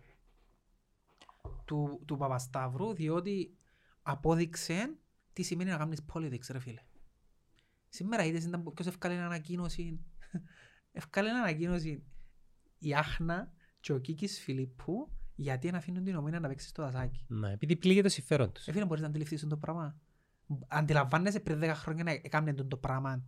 [1.65, 3.57] του, του Παπασταύρου, διότι
[4.01, 4.95] απόδειξε
[5.33, 6.81] τι σημαίνει να κάνεις politics, ρε φίλε.
[7.89, 9.99] Σήμερα είδες ήταν που- ποιος ευκάλε ανακοίνωση.
[10.91, 12.03] ευκάλε ανακοίνωση
[12.79, 13.51] η Άχνα
[13.85, 17.25] και ο Κίκης Φιλίππου γιατί να αφήνουν την ομόνια να παίξει στο δασάκι.
[17.27, 18.67] Ναι, επειδή πλήγει το συμφέρον τους.
[18.67, 19.95] Ε, φίλε, μπορείς να αντιληφθείς το πράγμα.
[20.67, 23.23] Αντιλαμβάνεσαι πριν 10 χρόνια να έκαμε το πράγμα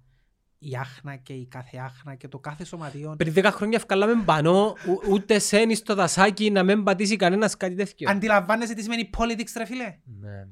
[0.58, 3.16] η Άχνα και η κάθε Άχνα και το κάθε σωματείο.
[3.18, 7.76] Πριν δέκα χρόνια ευκαλάμε πανώ, ου- ούτε σένει στο δασάκι να μην πατήσει κανένας κάτι
[7.76, 8.10] τέτοιο.
[8.10, 10.48] Αντιλαμβάνεσαι τι σημαίνει politics ρε φίλε; Ναι.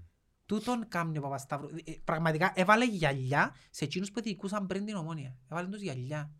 [0.45, 1.68] Τούτον κάνει ο Παπασταύρου.
[1.84, 5.38] Ε, Πραγματικά έβαλε γυαλιά σε εκείνους που διοικούσαν πριν την ομόνια.
[5.51, 6.32] Έβαλε τους γυαλιά.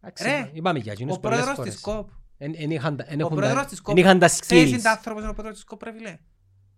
[0.00, 1.72] Εντάξει, Ρε, Είπαμε για εκείνους Ο πολλές πρόεδρος φορές.
[1.74, 2.08] της ΚΟΠ.
[2.44, 3.96] Εν- εν είχαν τα- εν Ο έχουν πρόεδρος τα- της εν ΚΟΠ.
[3.98, 4.78] είχαν τα Ξέρεις skills.
[4.78, 6.18] είναι άνθρωπος είναι ο πρόεδρος της ΚΟΠ ρε φίλε;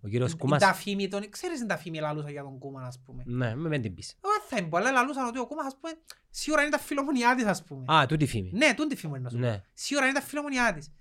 [0.00, 0.62] Ο κύριος Η Κούμας.
[0.62, 1.28] ταφήμη τον...
[1.30, 3.22] Ξέρεις την ταφήμη λαλούσα για τον Κούμαν ας πούμε.
[3.26, 4.14] Ναι, με μεν την πεις.
[4.24, 5.92] Εγώ δεν θα είμαι πολλά λαλούσαν ότι ο Κούμας ας πούμε
[6.30, 7.84] σίγουρα είναι τα φιλομονιά της ας πούμε.
[7.94, 8.50] Α, τούτη φήμη.
[8.54, 9.42] Ναι, τούν τη φήμη είναι να σου πω.
[9.42, 9.62] Ναι.
[9.74, 10.92] Σίγουρα είναι τα φιλομονιά της.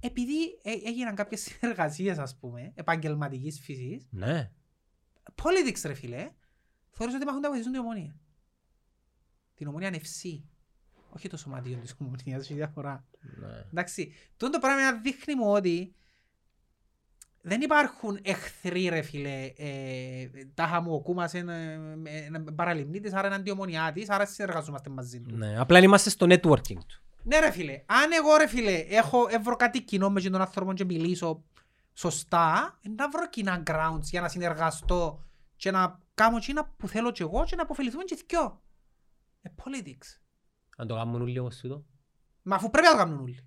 [0.00, 4.50] Επειδή ε, έγιναν κάποιες συνεργασίες ας πούμε, επαγγελματικής φύσης, Ναι.
[5.42, 6.30] politics ρε φίλε,
[6.90, 8.16] θεωρείς ότι μάχουν να βοηθήσουν την ομόνια.
[9.54, 10.42] Την ομόνια είναι FC.
[11.16, 13.04] Όχι το σωματείο της ομονίας, έχει διαφορά.
[13.20, 13.64] Ναι.
[13.70, 15.94] Εντάξει, τούτο το πράγμα δείχνει μου ότι
[17.46, 19.52] δεν υπάρχουν εχθροί ρε φίλε.
[19.56, 25.20] Ε, τάχα μου ο Κούμας είναι ε, ε, παραλυμνήτης, άρα είναι αντιομονιάτης, άρα συνεργαζόμαστε μαζί
[25.20, 25.38] τους.
[25.38, 25.58] Ναι.
[25.58, 27.02] Απλά είμαστε στο networking του.
[27.22, 30.84] Ναι ρε φίλε, αν εγώ ρε φίλε έχω έβρω κάτι κοινό με τον άνθρωπο και
[30.84, 31.44] μιλήσω
[31.92, 35.24] σωστά, να βρω κοινά grounds για να συνεργαστώ
[35.56, 38.62] και να κάνω εκείνα που θέλω και εγώ και να αποφεληθούμε και οι δυο.
[39.42, 40.23] Ε, politics.
[40.76, 41.84] Αν το κάνουν όλοι όμως τούτο.
[42.42, 43.38] Μα αφού πρέπει να το κάνουν όλοι.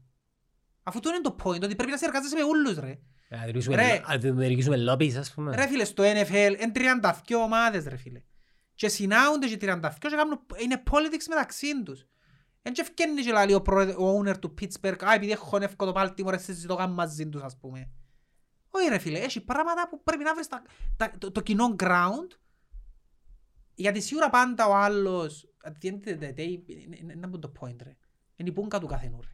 [0.84, 3.00] Αφού το είναι το point, ότι πρέπει να συνεργάζεσαι με όλους ρε.
[3.30, 4.02] Ε, Να δημιουργήσουμε- Ρε.
[4.08, 5.56] να δημιουργήσουμε lobbies, ας πούμε.
[5.56, 8.22] Ρε φίλε, στο NFL είναι 32 ομάδες ρε φίλε.
[8.74, 12.06] Και συνάονται και 32 και κάνουν, είναι politics μεταξύ τους.
[12.62, 15.92] Εν και ευκαινεί και λέει ο, πρόεδ- ο owner του Pittsburgh, α, επειδή έχω εύκολο
[15.92, 17.90] το Baltimore, εσείς το κάνουν μαζί τους, ας πούμε.
[18.70, 20.62] Όχι ρε φίλε, έχει πράγματα που πρέπει να βρεις τα,
[20.98, 22.28] τα, το, το κοινό ground,
[23.80, 27.40] γιατί σίγουρα πάντα ο άλλος, at the end of the day, είναι- είναι είναι από
[27.40, 27.98] το point ρε.
[28.36, 29.28] Είναι η πούγκα του καθενού ρε.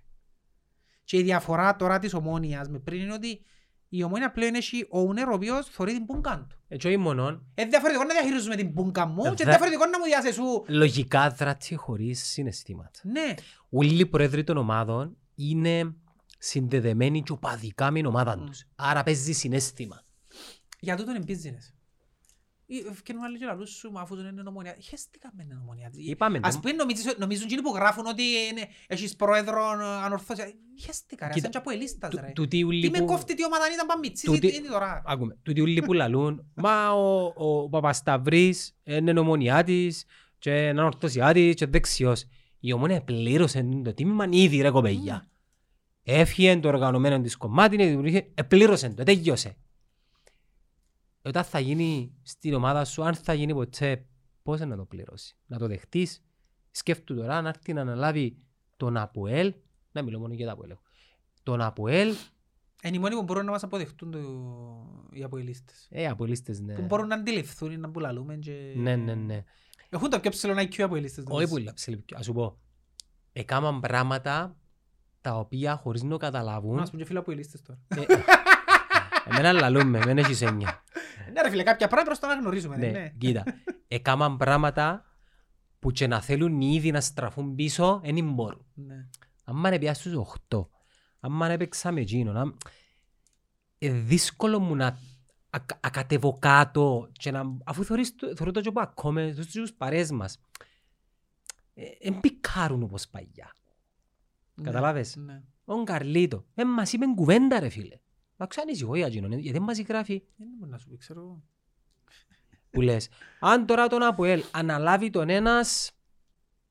[1.04, 3.42] Και η διαφορά τώρα της ομόνιας με πριν είναι ότι
[3.90, 6.58] η ομόνια πλέον έχει owner ο οποίος θωρεί την πούγκα του.
[6.68, 10.00] Έτσι όχι μόνον, Είναι διαφορετικό να διαχειρίζουμε την πούγκα μου Ε, και δε- διαφορετικό να
[10.00, 10.66] μου διάσει σου.
[10.68, 13.00] λογικά δράτει χωρίς συναισθήματα.
[13.04, 13.34] Ναι,
[13.70, 15.96] Όλοι οι πρόεδροι των ομάδων είναι
[16.38, 18.46] συνδεδεμένοι και οπαδικά με την ομάδα Μμ.
[18.46, 18.66] τους.
[18.76, 20.04] Άρα παίζει συναίσθημα.
[20.80, 21.74] για τούτο είναι business.
[22.66, 24.76] Ή ευκαινούν άλλοι και λαλούς σου, μα αφού δεν είναι νομονία.
[24.82, 25.90] Χαίστηκα με την νομονία.
[25.94, 29.66] Είπαμε, Ας το- πούμε νομίζεις- νομίζουν εκείνοι που γράφουν ότι είναι- έχεις πρόεδρο
[30.04, 30.52] ανορθώσια.
[30.82, 32.32] Χαίστηκα ρε, Κοίτα, σαν και από ελίστας του- ρε.
[32.36, 35.02] τούτοι Τι ούλοι με που- κόφτει τι ομάδα ήταν παμίτσις ή τούτη- τι είναι τώρα.
[35.06, 40.06] Άκουμε, τούτοι ούλοι που λαλούν, μα ο, ο Παπασταυρής είναι νομονιάτης
[40.40, 42.26] και είναι ορθωσιάτης και δεξιός.
[42.60, 45.28] Η ομόνια επλήρωσε το τίμημα ήδη ρε κοπέγια.
[46.04, 49.56] Έφυγε το οργανωμένο της κομμάτι, δημιουργήθηκε, επλήρωσε το, τέλειωσε.
[51.26, 54.06] Όταν θα γίνει στην ομάδα σου, αν θα γίνει ποτέ,
[54.44, 56.24] πώς να το πληρώσεις; Να το δεχτείς.
[56.72, 58.38] Σκέφτου τώρα να έρθει να αναλάβει
[58.78, 59.54] τον Αποέλ,
[59.92, 60.70] να μιλώ μόνο για το Αποέλ.
[60.70, 60.82] έχω.
[61.44, 62.16] Τον Αποέλ,
[62.84, 65.88] Είναι οι μόνοι που μπορούν να μας αποδεχτούν το- οι αποελίστες.
[65.92, 66.74] ε, Αποελίστες, ναι.
[66.74, 68.74] Που μπορούν να αντιληφθούν ή να πουλαλούμε και...
[68.76, 69.44] Ναι, ναι, ναι.
[69.90, 71.24] Έχουν το πιο ψηλό IQ οι αποελίστες.
[71.28, 72.58] Όχι που λάψε, ας σου πω.
[73.34, 74.58] Έκαναν πράγματα
[75.22, 76.80] τα οποία χωρίς να το καταλάβουν.
[76.80, 77.80] Ας πούμε και φίλοι αποελίστες τώρα.
[79.26, 80.84] ε, Εμένα λαλούμε, δεν έχεις έννοια.
[81.34, 82.78] Ναι ρε φίλε, κάποια πράγματα προς το αναγνωρίζουμε.
[82.78, 83.10] Ναι, ναι.
[83.18, 83.44] κοίτα.
[83.88, 85.06] Έκαναν πράγματα
[85.80, 88.66] που και να θέλουν ήδη να στραφούν πίσω, δεν μπορούν.
[88.74, 88.96] Ναι.
[89.44, 90.14] Αν είναι πια στους
[90.50, 90.68] 8,
[91.20, 92.58] αν έπαιξα με εκείνον, αν...
[93.78, 94.98] ε, δύσκολο μου να
[95.50, 97.44] ακα- ακατεβώ κάτω και να...
[97.66, 100.40] αφού θεωρείς, το- θεωρώ το και που ακόμα στους παρέες μας,
[102.02, 103.54] δεν πικάρουν όπως παλιά.
[104.56, 104.64] Ναι.
[104.64, 105.42] Καταλάβες; Ναι.
[105.66, 108.00] Ο Καρλίτο, ε, μας είπε κουβέντα ρε φίλε.
[108.38, 111.20] Μα ανησυχώ για εκείνον, ε, γιατί δεν μας γράφει Δεν μπορεί να σου πει, ξέρω
[111.22, 111.44] εγώ.
[112.70, 113.10] που λες.
[113.40, 115.92] Αν τώρα τον Αποέλ αναλάβει τον ένας,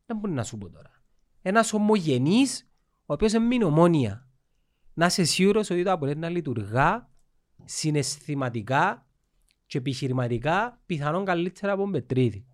[0.07, 0.91] δεν μπορεί να σου πω τώρα.
[1.43, 2.71] Ένας ομογενής,
[3.07, 4.27] ο οποίος είναι μην ομόνια.
[4.95, 7.11] Να είσαι σίγουρος ότι το Αποέλ να λειτουργά
[7.65, 9.07] συναισθηματικά
[9.67, 12.47] και επιχειρηματικά πιθανόν καλύτερα από τον Πετρίδη.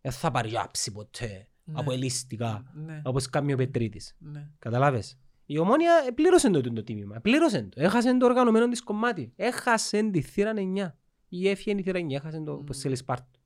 [0.00, 1.80] Δεν θα πάρει άψη ποτέ, Ναι.
[1.80, 3.02] αποελίστικα, Ναι.
[3.04, 4.16] όπως κάνει ο Πετρίδης.
[4.18, 4.50] Ναι.
[4.58, 7.20] Καταλάβες; Η ομόνια πλήρωσε το, το, το τίμημα.
[7.20, 7.80] Πλήρωσε το.
[7.82, 9.32] Έχασε το οργανωμένο της κομμάτι.
[9.36, 10.92] Έχασε τη θύρα 9.
[11.28, 12.10] Ή έφυγε η θύρα 9.
[12.12, 12.64] Έχασε το Μμμ.
[12.64, 13.38] πως θέλει Σπάρτο.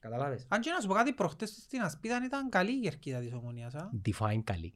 [0.00, 0.46] Καταλάβες.
[0.48, 3.74] Αν και να σου πω κάτι, προχτές στην Ασπίδα ήταν καλή η κερκίδα της ομονίας.
[3.74, 3.90] α.
[4.08, 4.74] Define καλή.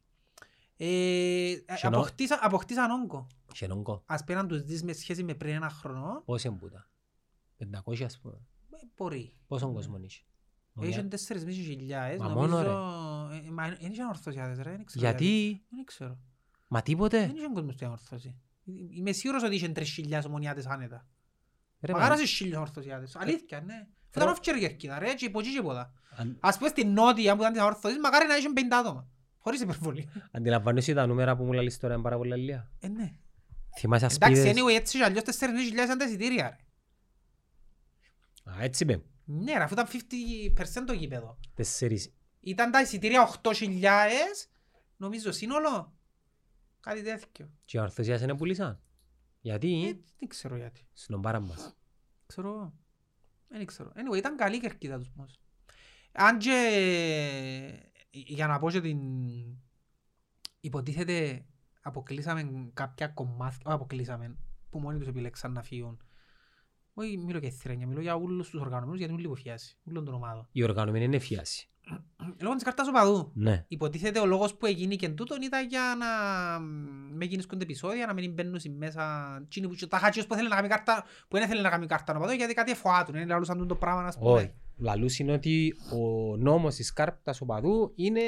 [0.76, 3.26] Ε, Σενό- αποκτήσα- Αποκτήσαν όγκο.
[3.54, 4.02] Χαινόγκο.
[4.06, 6.88] Ας πέραν τους δεις με σχέση με πριν ένα χρόνο, Πώς είναι πούτα.
[7.56, 8.34] 500 ας πούμε.
[8.70, 9.32] ε, μπορεί.
[9.46, 10.22] Πόσον κόσμο είχε.
[10.74, 10.96] Ομονιά.
[10.96, 12.56] Είχαν τέσσερις μισή χιλιάδες, Μα νομίζω...
[12.56, 12.66] μόνος,
[13.46, 15.62] ε, Μα δεν είχαν ορθωσιάδες ρε, δεν ξέρω Γιατί.
[15.68, 16.18] Δεν ξέρω.
[16.74, 17.18] Μα τίποτε.
[17.26, 18.36] Δεν είχαν κόσμος στην ορθώση.
[18.96, 21.06] Είμαι σίγουρος ότι είχαν τρεις χιλιάδες ομονιάτες άνετα.
[21.80, 23.16] Ρε, Μαγάρα μα- σε χίλιους ορθωσιάδες.
[23.16, 23.86] Αλήθεια, ναι.
[24.14, 25.92] Ήταν όφκερ κερκίδα ρε, και υποτζή και πόδα.
[26.16, 29.08] αν- Ας πούμε στην νότια που ήταν της ορθώσης, μακάρι να είχαν 50 άτομα.
[29.38, 30.08] Χωρίς υπερβολή.
[30.30, 32.70] Αντιλαμβάνεσαι τα νούμερα που μου λαλείς τώρα είναι πάρα πολλά λίγα.
[32.80, 33.12] Ε, ναι.
[33.78, 36.56] Θυμάσαι Εντάξει, ασπίδες; anyway, έτσι και αλλιώς 4.000 ήταν τα εισιτήρια ρε.
[38.52, 39.02] Α, έτσι είπε.
[39.24, 41.38] Ναι ρε, αφού ήταν 50% το γήπεδο.
[41.54, 42.12] Τεσσερις.
[42.40, 44.48] Ήταν τα εισιτήρια 8.000,
[44.96, 45.92] νομίζω σύνολο.
[46.82, 47.50] Κάτι τέτοιο.
[47.64, 48.70] Και οι ορθωσιάς είναι πουλήσαν.
[48.70, 48.78] Ε,
[49.40, 50.04] Γιατί.
[50.18, 50.86] δεν ξέρω γιατί.
[50.92, 51.76] Στην ομπάρα μας.
[52.26, 52.74] Ξέρω εγώ.
[53.48, 53.92] Δεν ξέρω.
[53.94, 55.40] Anyway, ήταν καλή η κερκίδα τους όμως.
[56.12, 59.00] Αν και για να πω και την...
[60.60, 61.46] Υποτίθεται
[61.82, 64.36] αποκλείσαμε κάποια κομμάτια, όχι αποκλείσαμε,
[64.70, 66.02] που μόνοι τους επιλέξαν να φύγουν.
[66.94, 70.14] Όχι, μιλώ για θηρένια, μιλώ για όλους τους οργανωμένους γιατί είναι λίγο φιάσει, όλων των
[70.14, 70.48] ομάδων.
[70.52, 71.71] Η οργανωμένη είναι φιάση.
[72.40, 73.30] Λόγω της κάρτας οπαδού.
[73.34, 73.64] Ναι.
[73.68, 76.06] Υποτίθεται ο λόγος που έγινε και τούτον ήταν για να
[77.16, 79.02] με γίνησκονται επεισόδια, να μην μπαίνουν μέσα
[79.48, 82.16] τσίνοι που τα χάτσιος που θέλει να κάνει κάρτα, που δεν θέλει να κάνει κάρτα
[82.16, 84.32] οπαδού γιατί κάτι εφοάτουν, είναι λαλούσαν τούτο πράγμα να πούμε.
[84.32, 84.54] Όχι.
[84.78, 88.20] Λαλούς είναι ότι ο νόμος της κάρτας οπαδού είναι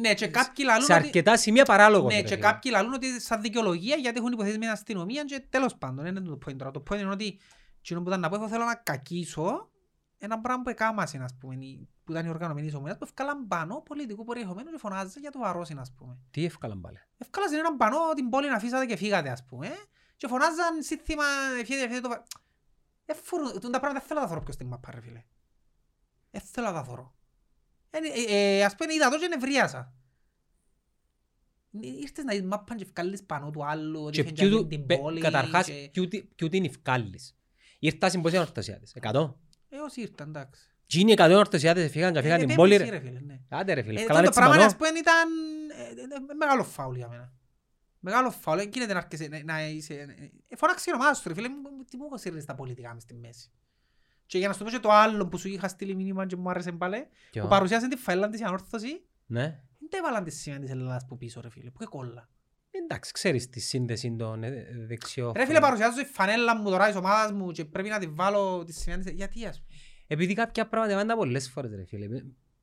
[0.00, 1.02] Ναι, και κάποιοι λαλούν σε ότι...
[1.02, 2.12] αρκετά σημεία παράλογος.
[2.12, 2.40] Ναι, ρε και φίλε.
[2.40, 6.20] κάποιοι λαλούν ότι σαν δικαιολογία γιατί έχουν υποθέσει με την αστυνομία και τέλος πάντων, είναι
[6.20, 6.70] το point τώρα.
[6.70, 7.38] Το point είναι ότι
[7.78, 9.69] εκείνο που ήταν να πω, εγώ θέλω να κακίσω
[10.22, 13.46] ένα πράγμα που εκάμασε, ας πούμε, οι- που ήταν οι οργανωμένοι της ομονίας, που ευκάλαν
[13.46, 16.18] πανό πολιτικούς περιεχομένους και φωνάζε για το βαρόσιν, ας πούμε.
[16.30, 19.68] Τι εύκολα πάλι; Ευκάλασαν έναν πανό την πόλη να αφήσατε και φύγατε, ας πούμε,
[20.16, 21.24] και φωνάζαν σύνθημα
[21.60, 22.22] «Ευχέτε, ευχέτε το βα...»
[23.04, 25.22] Ε, φουρου- τούτα πράγματα δεν θέλω να τα θωρώ πιο στην μαπά, ρε φίλε.
[26.30, 27.14] Δεν θέλω να τα θωρώ.
[27.90, 29.92] Ε, ε, ε, ας πούμε, είδα το και νευρίασα.
[31.82, 34.56] Ε, Ήρθες να δεις μάπαν και ευκάλλεις πανό του άλλου, ότι Και είχαν ποιου και
[34.56, 37.36] του- την πε- πόλη Καταρχάς, και- ποιου τι- ποιου την ευκάλλεις.
[37.78, 38.92] Ήρθα στην πόση ορθωσιάτες.
[38.94, 39.38] Εκατό.
[39.70, 40.62] Ε, όσοι ήρθαν, εντάξει.
[40.86, 42.76] Τζίνοι εκατό ορθωσιάτες φύγαν και Ε, φύγαν την ε, πόλη.
[42.76, 42.98] πέμπτος, ρε.
[42.98, 43.40] ρε φίλε, ναι.
[43.48, 44.66] Άντε ρε φίλε, Ε, ευκάλαν το έτσι πράγμα, πανώ.
[44.68, 45.28] ας πούμε, ήταν
[45.78, 47.32] ε, ε, ε, μεγάλο φάουλ για μένα.
[48.00, 49.94] Μεγάλο φάουλ, δεν γίνεται να έρχεσαι να- να είσαι...
[50.48, 53.02] ε, Φώναξε η ομάδα σου, ρε φίλε, μου- μου- τι μου σύρνεις τα πολιτικά μες
[53.02, 53.50] στη μέση.
[54.26, 56.50] Και για να σου πω και το άλλο που σου είχα στείλει μήνυμα και μου
[56.50, 59.42] άρεσε πάλι, Ποιο; που παρουσιάσε τη φαίλα της η ανόρθωση, Ναι.
[59.78, 62.28] δεν τα έβαλαν τη σημαία της Ελλάδας που πίσω, ρε φίλε, που και κόλλα.
[62.92, 65.32] Εντάξει, ξέρεις τη σύνδεση των ε, δεξιών.
[65.36, 68.64] Ρε φίλε, παρουσιάζω η φανέλα μου τώρα της ομάδας μου και πρέπει να τη βάλω
[68.64, 69.12] τη σημαία της...
[69.12, 69.78] Γιατί, ας πούμε.
[70.06, 72.06] Επειδή κάποια πράγματα πάντα πολλές φορές ρε φίλε.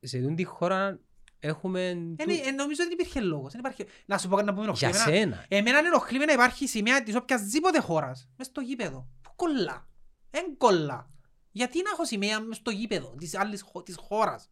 [0.00, 0.98] Σε τούτη τη χώρα
[1.38, 1.80] έχουμε...
[1.88, 3.50] Ε, του- ναι, ε, Νομίζω ότι υπήρχε λόγος.
[3.52, 5.12] δεν υπάρχει- Να σου πω κάτι να πούμε Για ενοχλεί.
[5.16, 5.44] Εμένα- σένα.
[5.48, 8.28] Εμένα είναι ενοχλεί με να υπάρχει σημαία της οποιασδήποτε χώρας.
[8.36, 9.08] Μες στο γήπεδο.
[9.22, 9.88] Που κολλά.
[10.30, 11.10] Εν κολλά.
[11.50, 14.50] Γιατί να έχω σημαία μες στο γήπεδο της άλλης χω- της χώρας;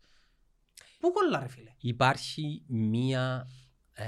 [1.01, 3.47] Πού κολλά ρε φίλε; Υπάρχει μία,
[3.93, 4.05] ε,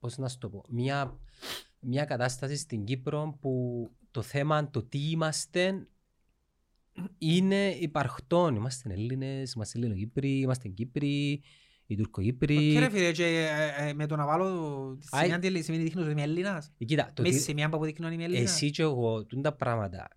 [0.00, 1.18] πώς να σου το πω, μία,
[1.80, 5.86] μία κατάσταση στην Κύπρο που το θέμα το τι είμαστε
[7.18, 8.54] είναι υπαρχτών.
[8.54, 11.42] Είμαστε Έλληνες, είμαστε Ελληνοκύπροι, είμαστε Κύπροι,
[11.86, 12.72] οι Τουρκοκύπροι.
[12.72, 13.24] Και ρε φίλε, και,
[13.78, 14.46] ε, ε, με το να βάλω
[15.00, 15.22] τη Άι.
[15.24, 17.76] σημαία τι σημαίνει δείχνω ότι είμαι Έλληνας; Ε, Κοίτα, το Με τη τι- σημαία που
[17.76, 20.08] αποδεικνύω ότι είμαι Έλληνας; εσύ και εγώ, τούν τα πράγματα,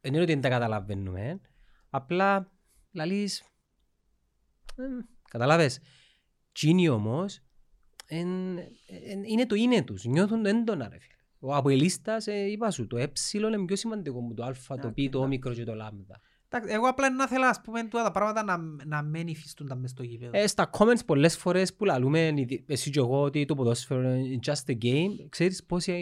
[0.00, 1.40] δεν είναι ότι δεν τα καταλαβαίνουμε,
[1.90, 2.52] απλά
[2.92, 3.40] λαλείς,
[4.76, 4.82] ε,
[5.30, 5.78] καταλάβες.
[6.52, 7.40] Τσίνοι όμως,
[8.16, 8.58] εν-
[9.10, 11.14] εν- είναι το είναι τους, νιώθουν το έντονα ρε φίλε.
[11.38, 14.94] Ο αποελίστας, ε, είπα σου, το ε είναι πιο σημαντικό που το α, το π,
[14.94, 15.16] το εντάξει.
[15.16, 16.20] όμικρο και το λάμδα.
[16.54, 19.90] Εντάξει, Εγώ απλά να θέλω ας πούμε τούτα τα πράγματα να, να μην υφιστούνταν μες
[19.90, 20.30] στο γήπεδο.
[20.34, 24.38] Ε, στα comments πολλές φορές που λαλούμε ειδι- εσύ και εγώ ότι το ποδόσφαιρο είναι
[24.46, 25.92] just a game, ξέρεις πόσοι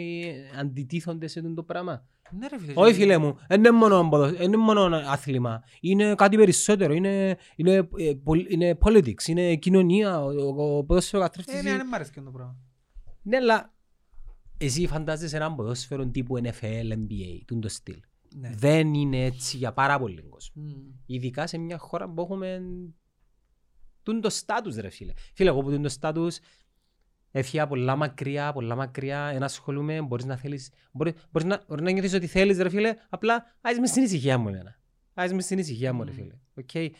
[0.53, 2.05] ε, αντιτίθονται σε αυτό το πράγμα;
[2.39, 2.73] Ναι ρε φίλε.
[2.75, 5.63] Όχι και- φίλε μου, δεν είναι μόνο, ποδο- δεν είναι μόνο άθλημα.
[5.81, 6.93] Είναι κάτι περισσότερο.
[6.93, 10.21] Είναι, είναι, ε, πολ- είναι politics, είναι κοινωνία.
[10.23, 11.53] Ο, ο, ο ποδόσφαιρο Ε, καθρέφτης.
[11.53, 12.55] ναι, είναι- δεν μ' αρέσει και το πράγμα.
[13.21, 13.73] Ναι, αλλά
[14.57, 17.95] εσύ φαντάζεσαι έναν ποδόσφαιρο τύπου NFL, NBA, τούν το στυλ.
[18.35, 18.49] Ναι.
[18.55, 20.63] Δεν είναι έτσι για πάρα πολύ κόσμο.
[20.63, 20.71] Μμ.
[21.05, 22.61] Ειδικά σε μια χώρα που έχουμε
[24.03, 25.13] τούν το στάτους ρε φίλε.
[25.33, 26.39] Φίλε, εγώ που τούν το στάτους
[27.31, 31.91] έφυγα πολλά μακριά, πολλά μακριά, εν ασχολούμαι, μπορείς να θέλεις, μπορείς, μπορείς να, μπορείς να
[31.91, 34.79] νιώθεις ότι θέλεις ρε φίλε, απλά άεις μες στην ησυχία μου εμένα.
[35.13, 36.15] Άεις μες στην ησυχία μου ρε Μμ.
[36.15, 36.39] φίλε.
[36.53, 36.93] Οκ.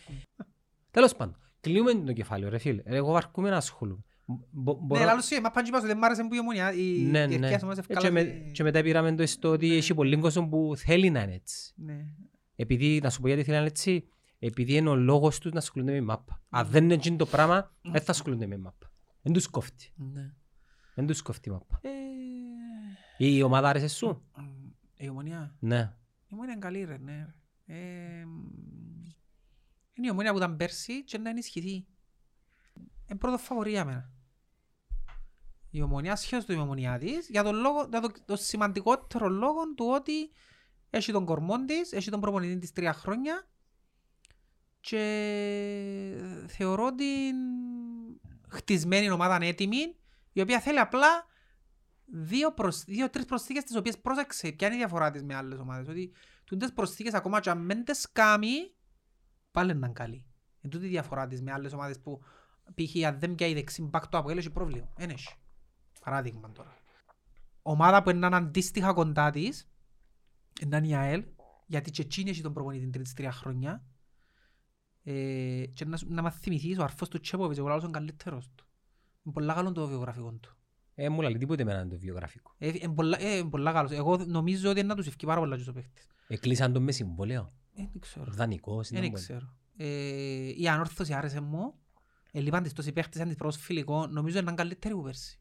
[0.92, 2.82] Τέλος πάντων, κλείουμε το κεφάλαιο ρε φίλε.
[2.86, 4.04] Εγώ αρκούμε να ασχολούμαι.
[4.52, 6.40] Μπο- Ναι, μπορώ- λάλλον σου, μα πάνε και είπα σου, δεν μ' άρεσε που η
[6.40, 7.60] ομονιά, η ναι, διαρκεία ναι.
[7.60, 8.12] σου μας Ε, Και, ευκάλασε-
[8.46, 11.74] με, και μετά πήραμε το στο ότι έχει πολλοί κόσμο που θέλει να είναι έτσι.
[11.76, 12.06] Ναι.
[12.56, 14.08] Επειδή, να σου πω γιατί θέλει να είναι έτσι,
[14.40, 16.42] επειδή είναι ο λόγος τους να ασχολούνται με μάπα.
[16.50, 18.92] Αν δεν είναι εκείνο το πράγμα, δεν θα ασχολούνται με μάπα.
[19.22, 19.94] Δεν τους κόφτει.
[19.96, 20.34] Ναι.
[20.96, 21.80] Δεν τους κόφτει η μάπα.
[21.82, 21.90] Ε,
[23.18, 24.44] Η ομάδα άρεσε σου; μ,
[24.98, 25.56] Η ομονιά.
[25.60, 25.94] Ναι.
[26.28, 27.28] Η ομονία είναι καλή ρε, ναι.
[27.66, 28.40] Ε, μ,
[29.94, 31.74] Είναι η ομονία που ήταν πέρσι και να ενισχυθεί.
[33.08, 34.12] Είναι πρώτο φαβορή για μένα.
[35.74, 39.74] Η ομονία σχέση του η ομονία της για τον, λόγο, για το, το σημαντικότερο λόγο
[39.76, 40.32] του ότι
[40.90, 43.48] έχει τον κορμό της, έχει τον προπονητή της τρία χρόνια
[44.80, 45.04] και
[46.48, 47.36] θεωρώ την
[48.50, 49.96] χτισμένη ομάδα είναι έτοιμη
[50.32, 51.26] η οποία θέλει απλά
[52.06, 52.84] δύο, προσ...
[52.84, 55.88] δύο τρεις προσθήκες τις οποίες πρόσεξε ποια είναι η διαφορά της με άλλες ομάδες.
[55.88, 56.12] Ότι
[56.44, 58.74] τούτες προσθήκες ακόμα και αν δεν τις κάνει
[59.52, 60.26] πάλι είναι καλή.
[60.62, 62.22] Είναι τούτη η διαφορά της με άλλες ομάδες που
[62.76, 63.06] π.χ.
[63.06, 64.94] αν δεν πιάει δεξί μπακ το Αποέλ έχει πρόβλημα.
[64.96, 65.36] Δεν έχει
[66.04, 66.76] παράδειγμα τώρα
[67.62, 69.70] ομάδα που είναι αντίστοιχα κοντά της
[70.62, 71.24] είναι η ΑΕΛ
[71.68, 73.84] γιατί και εκείνη έχει τον προπονητή τρίτης τρία χρόνια
[75.04, 78.50] ε, και να, σου- να μας θυμηθείς ο αρφός του Τσέποβιτς εγώ λάλλον είναι καλύτερος
[78.56, 78.66] του
[79.24, 80.56] είναι πολλά καλό το βιογραφικό του
[80.96, 83.92] Ε, μου λέει τίποτε με έναν το βιογραφικό; ε, είναι πολλά, ε, είναι πολλά καλός.
[83.92, 86.08] Εγώ νομίζω ότι είναι να τους ευκεί πάρα πολλά και στο παίχτης.
[86.28, 87.54] Εκλείσαν τον με συμβόλαιο.
[87.76, 88.32] Ε, δεν ξέρω.
[88.32, 88.90] Δανεικός.
[88.90, 89.24] Δεν ήταν πολύ.
[89.24, 89.56] ξέρω.
[89.78, 91.74] Ε, η ανόρθωση άρεσε μου.
[92.32, 94.08] Ελείπαν της τόσοι παίχτες αντιπρόσφυλικο.
[94.08, 95.40] Νομίζω είναι καλύτερη που πέρσι.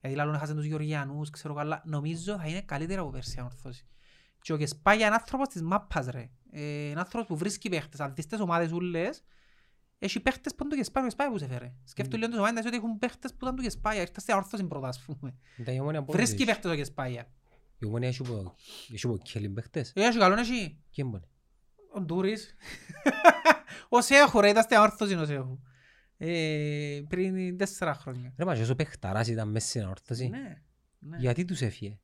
[0.00, 1.82] Δηλαδή λάλλον έχασαν τους Γεωργιανούς, ξέρω καλά.
[1.84, 3.86] Νομίζω θα είναι καλύτερα από πέρσι η ανόρθωση.
[4.40, 6.30] Και ο Κεσπάγια είναι άνθρωπος της μάπας ρε.
[6.50, 8.00] Ε, είναι άνθρωπος που βρίσκει παίχτες.
[8.00, 9.22] Αν δεις τις ομάδες ούλες,
[9.98, 11.74] έχει παίχτες που είναι το Κεσπάγια, ο Κεσπάγια που σε φέρε.
[11.84, 14.00] Σκέφτομαι λίγο τις ομάδες ότι έχουν παίχτες που ήταν το Κεσπάγια.
[14.00, 15.34] Ήρθα στην ανόρθωση πρώτα, ας πούμε.
[15.56, 16.44] Ήταν η ομόνια πότε Βρίσκει έχει.
[16.50, 17.26] παίχτες ο Κεσπάγια.
[17.78, 18.54] Η ομόνια έχει που-
[18.92, 19.92] έχει που κέλιν παίχτες.
[19.94, 20.50] Ε, Έχει καλό, έχει.
[20.50, 21.24] Ποιοι είναι πόνοι.
[21.94, 22.54] Ο Ντούρις.
[23.88, 25.58] Ο Σέχου ρε, ήταν στην αόρθωση ο Σέχου.
[26.20, 28.32] Ε, πριν τέσσερα χρόνια.
[28.38, 30.28] Ρε μα και όσο παιχταράς ήταν μέσα στην όρθωση.
[30.28, 30.62] Ναι,
[30.98, 31.16] ναι.
[31.18, 31.98] Γιατί τους έφυγε;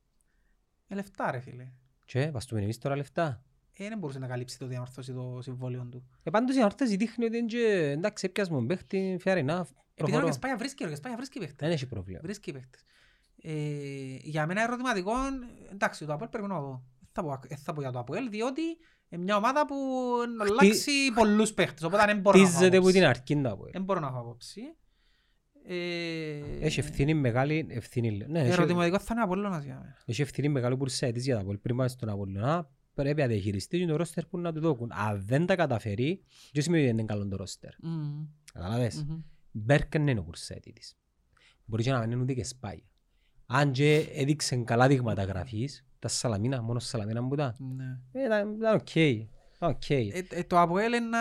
[0.87, 1.67] Ε, λεφτά ρε φίλε.
[2.05, 3.43] Και βαστούμε εμείς τώρα λεφτά.
[3.77, 6.07] Ε, δεν μπορούσε να καλύψει το διαμορφώσει το συμβόλαιο του.
[6.23, 9.61] Ε, πάντως η όρθωση δείχνει ότι είναι και εντάξει έπιασμα μου παίχτη, fair enough, Επειδή
[9.61, 10.25] ο προχωρώ.
[10.25, 11.57] Κεσπάγια βρίσκει, ο Κεσπάγια βρίσκει παίχτες.
[11.59, 12.19] Δεν έχει πρόβλημα.
[12.23, 12.83] Βρίσκει παίχτες.
[13.41, 13.53] Ε,
[14.21, 15.11] για μένα ερωτηματικό,
[15.71, 16.83] εντάξει, το Αποέλ πρέπει να δω.
[16.99, 18.77] Δεν θα πω- Δεν θα πω για το Αποέλ, διότι είναι
[19.09, 19.75] μια ομάδα που
[20.37, 22.99] να αλλάξει πολλούς παίχτες, οπότε δεν μπορώ να έχω Χτίζεται που άποψη.
[22.99, 23.65] την αρκή να πω.
[23.71, 24.61] Δεν μπορώ να έχω άποψη.
[25.67, 28.27] Ε, Έχει ευθύνη μεγάλη, ευθύνη λέω.
[28.27, 29.97] Ναι, έχει- Ερωτηματικό θα είναι Απόλλωνας για μένα.
[30.05, 31.57] έχει ευθύνη μεγάλη πουρσέτης για τα πόλη.
[31.57, 34.91] Πριν πάμε στον Απολλωνά, πρέπει να διαχειριστείς και το ρόστερ που να του δώκουν.
[34.93, 36.23] Αν δεν τα καταφέρει,
[36.53, 37.71] δεν σημαίνει ότι δεν είναι καλό το ρόστερ.
[37.81, 38.25] Μμμ.
[38.53, 39.17] Καταλάβες; Μμμ.
[39.51, 40.97] Μπέρκεν είναι ο πουρσέτη της.
[41.65, 42.83] Μπορεί και να μην είναι ούτε και σπάει.
[43.45, 47.55] Αν και έδειξε καλά δείγματα γραφής, τα Σαλαμίνα, μόνο Σαλαμίνα που ήταν.
[47.59, 47.99] Ναι.
[48.11, 48.95] Ε, Ήταν ήταν οκ.
[48.95, 49.89] Ήταν οκ.
[49.89, 51.19] Ε, ε, Το Αποέλ είναι ένα...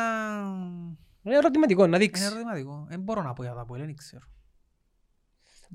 [1.22, 2.24] Είναι ερωτηματικό να Είναι δείξει.
[2.24, 2.84] ερωτηματικό.
[2.88, 4.26] Δεν μπορώ να πω για το Αποέλ, δεν ξέρω.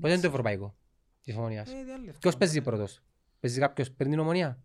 [0.00, 0.76] Πότε είναι το ευρωπαϊκό
[1.20, 2.36] της ομονίας; Ε, τι άλλο Ποιος αυτό.
[2.38, 3.00] παίζει πρώτος;
[3.40, 4.62] Παίζει κάποιος πριν την ομονία;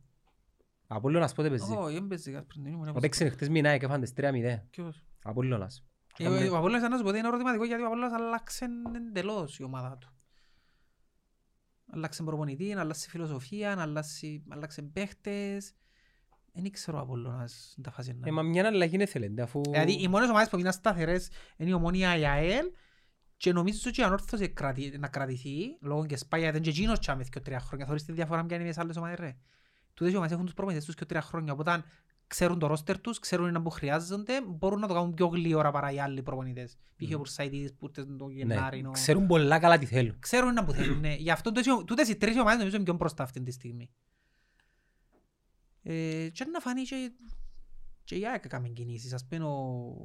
[0.87, 2.99] Απόλλωνας πότε παίζει; Όχι, δεν παίζει κάτι πριν την ήμουν, Ο έπαιζε.
[2.99, 4.63] παίξε χτες μηνά και φάντες 3-0.
[4.69, 5.85] Ποιος; Απόλλωνας.
[6.17, 8.65] Ε, ο- Ο Απόλλωνας να σου πω ότι είναι ερωτηματικό γιατί ο Απόλλωνας άλλαξε
[8.95, 10.09] εντελώς η ομάδα του.
[11.95, 15.73] Άλλαξε προπονητή, άλλαξε φιλοσοφία, άλλαξε, άλλαξε παίχτες.
[16.53, 19.61] Δεν ξέρω ο Απόλλωνας στην τα φάση να Ε, μα μια αλλαγή είναι θέλετε, αφού...
[19.69, 22.65] Δηλαδή οι μόνες ομάδες που μείναν σταθερές είναι η Ομόνια η ΑΕΛ
[23.37, 27.11] και νομίζω ότι η Ανόρθωσης κρατη- να κρατηθεί λόγω και σπάγια ήταν και εκείνος και
[27.11, 27.85] άμεθε και τρία χρόνια.
[27.85, 29.37] Θωρείς τη διαφορά ποια είναι με τις άλλες ομάδες ρε.
[29.93, 31.53] Τούτες οι ομάδες έχουν τους προπονητές τους και τρία χρόνια.
[31.53, 31.83] Οπότε
[32.27, 35.91] ξέρουν το ρόστερ τους, ξέρουν να που χρειάζονται, μπορούν να το κάνουν πιο γλύωρα παρά
[35.91, 36.77] οι άλλοι προπονητές.
[36.95, 37.13] Π.χ.
[37.13, 38.81] ο Μπουρσαϊτίδης που ήρθες τον Γενάρη.
[38.81, 40.19] Ναι, ο- ξέρουν πολλά καλά τι θέλουν.
[40.19, 40.99] Ξέρουν να που θέλουν.
[40.99, 41.15] ναι.
[41.15, 43.89] Γι' αυτό τούτες οι- τούτες οι τρεις ομάδες νομίζω είναι πιο μπροστά αυτή τη στιγμή.
[45.83, 47.11] Ε, και να φανεί και,
[48.03, 49.13] και η ΑΕΚ έκαμε κινήσεις.
[49.13, 49.95] Ας πούμε ο...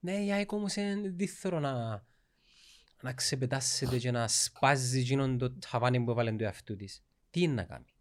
[0.00, 2.04] Ναι, η ΑΕΚ όμως είναι δύθωρο να,
[3.02, 7.02] να ξεπετάσσεται και να σπάζει εκείνον το ταβάνι που έβαλε του εαυτού της.
[7.30, 7.93] Τι είναι να κάνει;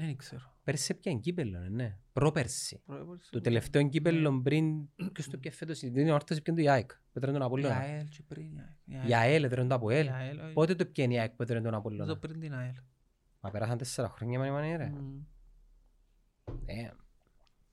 [0.00, 0.52] Δεν ξέρω.
[0.64, 1.96] Πέρσι έπιαν κύπελλο, ναι.
[2.12, 2.82] Πρόπερσι.
[2.86, 6.68] Το Το τελευταίο κύπελλο πριν, ποιος το πια φέτος, την είναι όρθωση πιαν το η
[6.68, 6.90] ΑΕΚ.
[7.12, 7.76] Πέτρε τον Η Απόλλωνα.
[7.76, 8.46] ΑΕΛ και πριν.
[8.84, 9.08] η ΑΕΚ.
[9.08, 10.08] Η ΑΕΛ έδρε τον από Η ΑΕΛ.
[10.08, 10.52] ΑΕΛ, όχι.
[10.52, 12.16] Πότε το πιαν η ΑΕΚ που έδρε τον Νομίζω Απόλλωνα.
[12.18, 12.74] πριν την ΑΕΛ.
[13.40, 14.88] Μα πέρασαν τέσσερα χρόνια μάνα μάνα ρε.
[14.88, 15.20] Μμμ.
[16.64, 16.90] Ε,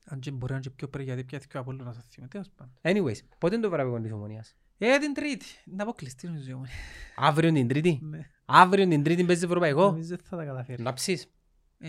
[0.05, 2.27] Αν και μπορεί να είναι και πιο πριν γιατί πια και ο Απόλλωνας θα θυμώ.
[2.27, 2.73] Τέλος πάντων.
[2.81, 5.45] Anyways, πότε είναι το βραβείο της Ομονίας; Ε, την Τρίτη.
[5.65, 6.73] Να αποκλειστεί νομίζω η Ομόνια.
[7.15, 8.29] Αύριο την Τρίτη; Ναι.
[8.45, 10.83] Αύριο την Τρίτη παίζει ευρωπαϊκό; Νομίζω θα τα καταφέρει.
[10.83, 11.27] Να ψεις.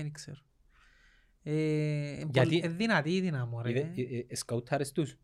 [0.02, 0.36] Δεν ξέρω.
[1.42, 3.70] Ε, Γιατί- πολύ- ε, δυνατή η δυνάμω ρε.
[3.70, 5.16] Είδε- ε, ε, Σκαουτάρες τους;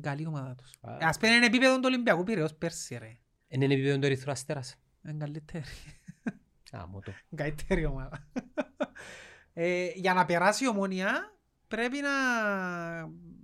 [0.00, 0.70] Καλή ομάδα τους.
[0.80, 0.96] Α.
[1.00, 3.18] Ε, Ας πούμε είναι επίπεδο του Ολυμπιακού Πειραιώς πέρσι ρε.
[3.48, 4.76] Είναι επίπεδο του Ερυθρού Αστέρας.
[5.04, 5.64] Είναι καλύτερη.
[6.72, 7.12] Α, μου το.
[7.34, 8.28] Καλύτερη ομάδα.
[9.52, 11.36] Ε, για να περάσει η Ομόνια
[11.68, 12.08] πρέπει να...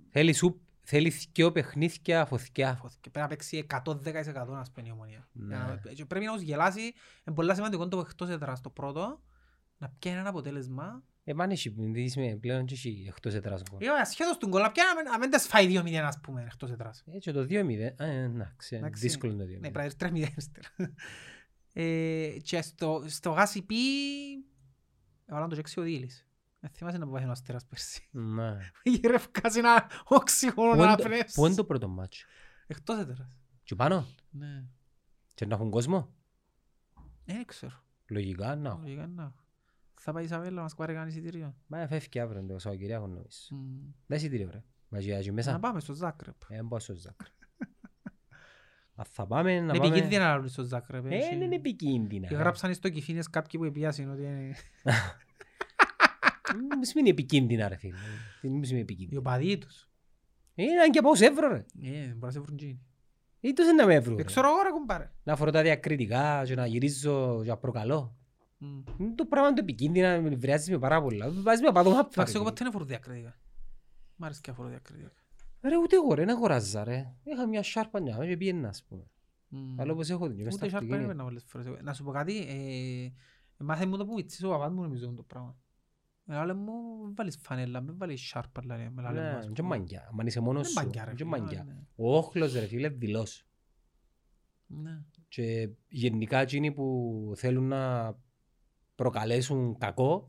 [0.09, 2.79] Θέλει σου, θέλει δυο παιχνίδια φωθιά.
[3.01, 5.27] και πρέπει να παίξει 110% να σπαίνει η Ομόνια.
[5.31, 5.55] Ναι.
[5.55, 6.81] Για να- και Πρέπει να τους γελάσει.
[6.81, 9.21] Είναι πολύ σημαντικό το εκτός έδρας το πρώτο.
[9.83, 11.03] Να πιάνει ένα αποτέλεσμα.
[11.23, 13.81] Ε, μάνε εσύ, είσαι πλέον και εσύ εκτός έδρας γκολ.
[13.81, 17.03] Ε, ασχέτως του γκολ, να πιάνει να μην τες φάει 2-0 ας πούμε εκτός έδρας.
[17.07, 17.93] Έτσι το 2-0.
[17.97, 19.01] Α, ε, εντάξει, Εντάξει.
[19.01, 19.59] δύσκολο είναι το 2-0.
[19.59, 20.67] Ναι, πρέπει να είναι 3-0 ύστερα.
[21.73, 23.75] Ε, Και στο, στο γάσι πι...
[25.25, 26.27] Έβαλαν το και ο Δίλης.
[26.59, 28.07] Δεν θυμάσαι να πάει ο Αστέρας πέρσι.
[28.11, 28.57] Ναι.
[28.83, 31.33] Γυρεύκας ένα οξυγόνο Πού να είναι το- πνεύσεις.
[31.35, 32.25] Πού είναι το πρώτο μάτσο.
[32.67, 33.37] Εκτός έδρας.
[33.63, 34.63] Και πάνω; Ναι.
[35.33, 36.13] Και να έχουν κόσμο;
[37.25, 37.83] Δεν ξέρω.
[38.07, 38.69] Λογικά, να.
[38.69, 38.81] έχουν.
[38.81, 39.33] Λογικά να.
[40.05, 41.55] Θα πάει η Ισαβέλα να μας πάρει κανένα εισιτήριο.
[41.67, 43.27] Μα φεύγει αύριο το Σαββατοκυριακό νομίζω.
[43.51, 43.91] Μμμ.
[44.05, 44.63] Δεν εισιτήριο ρε.
[44.89, 45.59] Μας γιάζει Να μέσα.
[45.59, 46.35] πάμε στο Ζάκρεπ.
[46.49, 47.27] Ε, μπω στο Ζάκρε.
[48.95, 49.87] Αν θα πάμε να Είναι πάμε...
[49.87, 51.05] επικίνδυνα να λάβουν στο Ζάκρεπ.
[51.05, 52.27] Ε, έχει- είναι επικίνδυνα.
[52.27, 54.55] Και γράψαν στο Κιφίνες κάποιοι που επιάσουν ότι είναι...
[56.79, 57.97] Μη σημαίνει επικίνδυνα ρε φίλε.
[58.41, 59.19] Τι μη σημαίνει Οι επικίνδυνα.
[59.19, 59.89] οπαδοί τους.
[60.55, 61.65] Είναι αν και πάω σε εύρω ρε.
[61.83, 62.81] Ε, μπορεί να σε βρουν τζίνι.
[63.39, 64.09] Ή τους είναι να με εύρω.
[64.09, 64.23] Δεν ρε.
[64.23, 65.11] ξέρω εγώ ρε κουμπάρε.
[65.23, 68.17] Να φορώ τα διακριτικά και να γυρίζω και να προκαλώ.
[68.57, 68.81] Μμ.
[68.97, 71.31] Είναι Το πράγμα το επικίνδυνα με βρειάζεις με πάρα πολλά.
[71.31, 72.09] Βάζεις με απατώ μάπα.
[72.11, 73.35] Εντάξει, εγώ ποτέ δεν φορώ διακριτικά.
[74.15, 75.11] Μ' αρέσει και να φορώ διακριτικά.
[75.61, 77.13] Ρε ούτε εγώ ρε, δεν αγοράζα ρε.
[77.23, 79.03] Είχα μια σάρπα μια και πήγαινα ας πούμε.
[79.47, 79.79] Μμ.
[79.81, 81.03] Αλλά όπως έχω την και μες στα Ούτε σάρπα αυτοκίνητα.
[81.03, 81.81] έπαιρνα πολλές φορές.
[81.83, 82.37] Να σου πω κάτι,
[83.57, 85.57] ε, μάθε μου το που μητσής ο παπάς μου νομίζω το πράγμα.
[86.25, 86.71] Με λάλε μου,
[87.05, 89.77] μην βάλεις φανέλα, μην βάλεις σάρπα, λάλε, με λάλε μου, Ναι, ας και πούμε.
[89.77, 90.09] μαγκιά.
[90.19, 90.83] Αν είσαι μόνος Δεν σου.
[90.83, 91.63] μαγκιά, ρε και φίλε, μαγκιά.
[91.63, 91.73] ναι.
[91.95, 93.45] Ο όχλος ρε φίλε δηλός.
[94.67, 95.01] Ναι.
[95.27, 98.15] Και γενικά εκείνοι που θέλουν να
[98.95, 100.27] προκαλέσουν κακό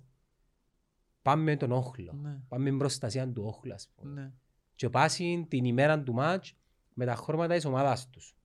[1.22, 2.12] πάμε με τον όχλο.
[2.22, 2.38] Ναι.
[2.48, 4.20] Πάμε με την προστασία του όχλου ας πούμε.
[4.20, 4.32] Ναι.
[4.74, 6.56] Και πάσουν την ημέρα του μάτς
[6.94, 8.36] με τα χρώματα της ομάδας τους.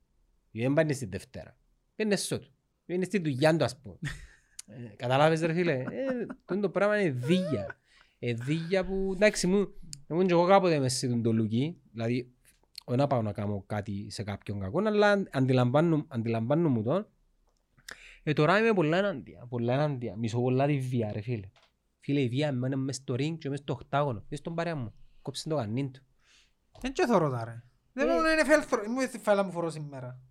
[0.52, 1.58] Γιατί δεν πάνε στην Δευτέρα.
[1.96, 2.52] Είναι στο του.
[2.86, 3.98] Είναι στη δουλειά του ας πούμε.
[4.68, 5.86] ε, καταλάβες ρε φίλε; Ε,
[6.46, 7.78] τούτο το πράγμα είναι δίγια.
[8.20, 9.74] Ε, δίγια που εντάξει μου.
[10.08, 11.82] Εγώ και εγώ κάποτε μες σε το λουκί.
[11.92, 12.32] Δηλαδή
[12.86, 17.08] όχι να πάω να κάνω κάτι σε κάποιον κακό, αλλά αντιλαμβάνω, αντιλαμβάνω μου τον.
[18.24, 20.16] Ε, τώρα είμαι πολλά ενάντια, πολλά ενάντια.
[20.16, 21.50] Μισώ πολλά τη βία ρε φίλε.
[22.00, 24.26] Φίλε η βία εμένα μες στο ring και μες στο οχτάγωνο.
[24.30, 24.94] Μες στον παρέα μου.
[25.22, 26.02] Κόψε το κανήν του.
[26.82, 27.64] Δεν και θωρώ τα ρε.
[27.94, 28.12] Δεν Ε.
[28.12, 28.90] μπορώ να είναι φέλθρο.
[28.90, 30.22] Μου ήρθε η φάλα μου φορώ σήμερα.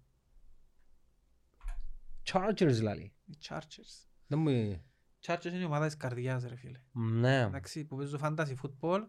[2.33, 3.13] Chargers λαλεί.
[3.25, 4.07] Οι Chargers.
[4.27, 4.49] Δεν μου...
[4.49, 4.81] Οι
[5.27, 6.81] Chargers είναι η ομάδα της καρδιάς ρε φίλε.
[6.93, 7.41] Ναι.
[7.41, 9.01] Εντάξει, που παίζω fantasy football,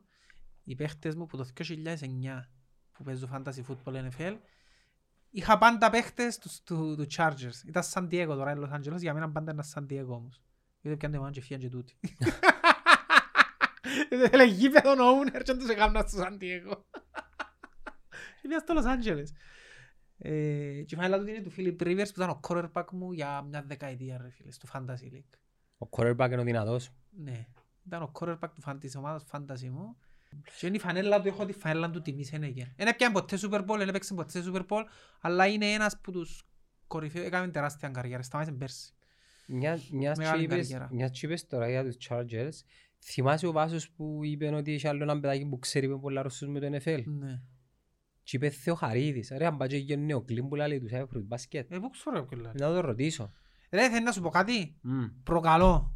[0.64, 1.66] οι παίχτες μου που το 2009
[2.92, 4.38] που παίζω fantasy football NFL,
[5.30, 7.68] είχα πάντα παίχτες τους, του, του Chargers.
[7.68, 10.42] Ήταν San Diego τώρα, είναι Los Angeles, για μένα πάντα ήταν San Diego όμως.
[10.82, 12.00] Γιατί πιάνε το μάνα και φύγαν και τούτοι.
[14.10, 16.78] Δεν θέλει γήπεδο ο owner και τους έκαναν στο San Diego.
[18.42, 19.28] Και πήγα στο Los Angeles.
[20.18, 20.32] Ε,
[20.86, 23.64] και η φανέλα του είναι του Philip Rivers που ήταν ο quarterback μου για μια
[23.68, 25.38] δεκαετία ρε φίλε, στο Fantasy League.
[25.78, 26.92] Ο quarterback είναι ο δυνατός.
[27.10, 27.48] Ναι.
[27.86, 29.98] Ήταν ο quarterback του φαν- της ομάδας φάνταση μου.
[30.60, 32.66] Και είναι η φανέλα του, έχω τη φανέλα του τιμή Σένεγερ.
[32.76, 34.84] Δεν έπιανε ποτέ Super Bowl, δεν έπαιξε ποτέ Super Bowl,
[35.22, 36.44] αλλά είναι ένας που τους
[36.88, 38.94] κορυφαίους, έκαμε τεράστια καριέρα, σταμάτησε πέρσι.
[39.48, 40.90] Μια, μιας και Μεγάλη είπες, καριέρα.
[40.92, 42.64] μιας και είπες τώρα για τους Chargers,
[43.04, 46.48] θυμάσαι ο Βάσος που είπε ότι είχε άλλο ένα παιδάκι που ξέρει με πολλά Ρώσους
[46.48, 47.04] με το NFL.
[47.06, 47.42] Ναι.
[48.24, 51.72] Και είπε Θεοχαρίδης, ρε αν πάει και γίνει ο Κλίν που λέει τους έφερους μπάσκετ.
[51.72, 52.52] Ε, πού ξέρω ποιο λέει.
[52.56, 53.32] Να το ρωτήσω.
[53.72, 55.06] Ρε, θέλεις να σου πω κάτι; Μμ.
[55.24, 55.94] Προκαλώ.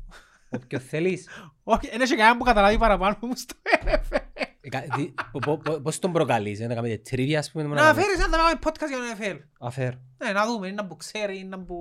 [0.49, 1.29] Όποιο θέλεις.
[1.63, 3.55] Όχι, δεν έχει κανένα που καταλάβει παραπάνω μου στο
[3.85, 4.22] NFL.
[4.65, 7.63] Ε, κα- τι- πο- πο- πο- Πώς τον προκαλείς, ε, να κάνετε τρίβια ας πούμε.
[7.63, 9.39] Να κάνουμε- φέρεις ένα να κάνουμε podcast για τον NFL.
[9.59, 9.93] Αφέρ.
[10.23, 11.75] Ναι, να δούμε, είναι να που ξέρει, είναι να που...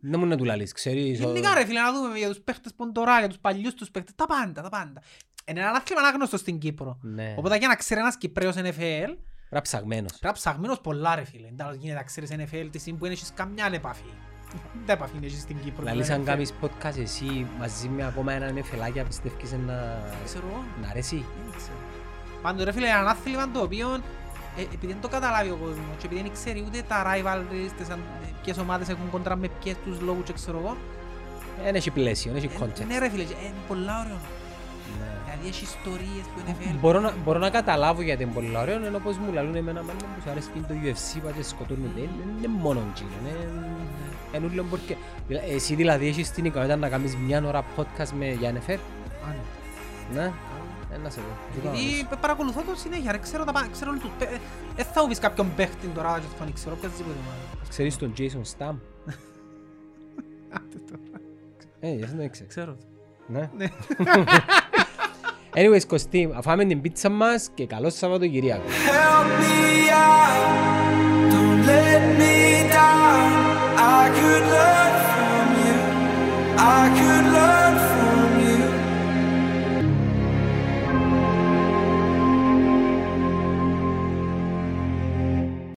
[0.00, 1.20] Δεν μου να του λαλείς, ξέρεις.
[1.20, 3.74] ο- Γενικά ρε φίλε, να δούμε για τους παίχτες που είναι τώρα, για τους παλιούς
[3.74, 5.02] τους παίχτες, τα πάντα, τα πάντα.
[5.46, 6.98] Είναι ένα άθλημα ανάγνωστο στην Κύπρο.
[7.02, 9.16] Ναι, Οπότε για να ξέρει ένας Κυπρέος NFL,
[9.48, 10.10] πρέπει ψαγμένος.
[10.10, 11.48] πρέπει να ψαγμένος πολλά ρε φίλε.
[11.54, 14.12] Δεν γίνεται να ξέρεις NFL τη στιγμή που δεν έχεις καμιά επαφή.
[14.86, 15.82] Δεν επαφή έχεις στην Κύπρο.
[15.84, 16.24] με το Λαλείς αν NFL.
[16.24, 19.98] κάνεις podcast εσύ μαζί με ακόμα έναν εφελάκια πιστεύεις να...
[20.24, 20.64] Ξέρω εγώ.
[20.82, 21.76] να αρέσει; Δεν ξέρω.
[22.42, 23.88] Πάντως ρε φίλε, ένα άθλημα το οποίο
[24.58, 27.88] ε, επειδή δεν το καταλάβει ο κόσμος και επειδή δεν ξέρει ούτε τα rivalries, τις
[27.90, 28.04] αν-
[28.42, 30.76] ποιες ομάδες έχουν κόντρα με ποιες τους λόγους και ξέρω εγώ.
[31.64, 32.86] Δεν έχει πλαίσιο, δεν έχει ε, context.
[32.88, 34.18] Ναι ρε φίλε, ε, είναι πολλά ωραίο.
[35.46, 35.52] Ναι.
[35.52, 36.76] Δηλαδή έχει ιστορίες που είναι NFL.
[36.80, 39.98] Μπορώ να, μπορώ να καταλάβω γιατί είναι πολύ ωραίο, ενώ πως μου λαλούν εμένα μάνα
[39.98, 42.08] που σου αρέσει και το UFC, πάτε σκοτώνουν, δεν
[42.38, 43.34] είναι μόνο εκείνο, είναι
[44.34, 44.96] είναι ούλο μπορεί και...
[45.28, 48.78] δηλα- Εσύ δηλαδή έχεις την ικανότητα να κάνεις μια ώρα podcast με για NFL,
[49.26, 49.28] Α,
[50.14, 50.20] ναι.
[50.20, 50.32] ναι,
[50.94, 51.26] ε, να σε δω.
[51.54, 54.36] Τι κάνω, Επειδή παρακολουθώ το συνέχεια, ρε, ξέρω τα πάντα, ξέρω όλους τους παί- ε,
[54.76, 57.68] Δεν θα μου πεις κάποιον παίχτη τώρα και τον ξέρω οποιασδήποτε ομάδα.
[57.68, 58.74] Ξέρεις τον Jason Stamm,
[61.80, 62.52] ε, γιατί δεν ξέρεις.
[62.54, 62.84] Ξέρω το.
[63.28, 63.50] Ναι.
[65.58, 68.62] Anyways, Κωστή, αφάμε την πίτσα μας και καλό Σαββατοκυριακό.
[68.68, 72.36] Help me out, don't let me
[72.78, 73.28] down.
[73.98, 75.78] I could learn from you,
[76.78, 78.05] I could learn from you.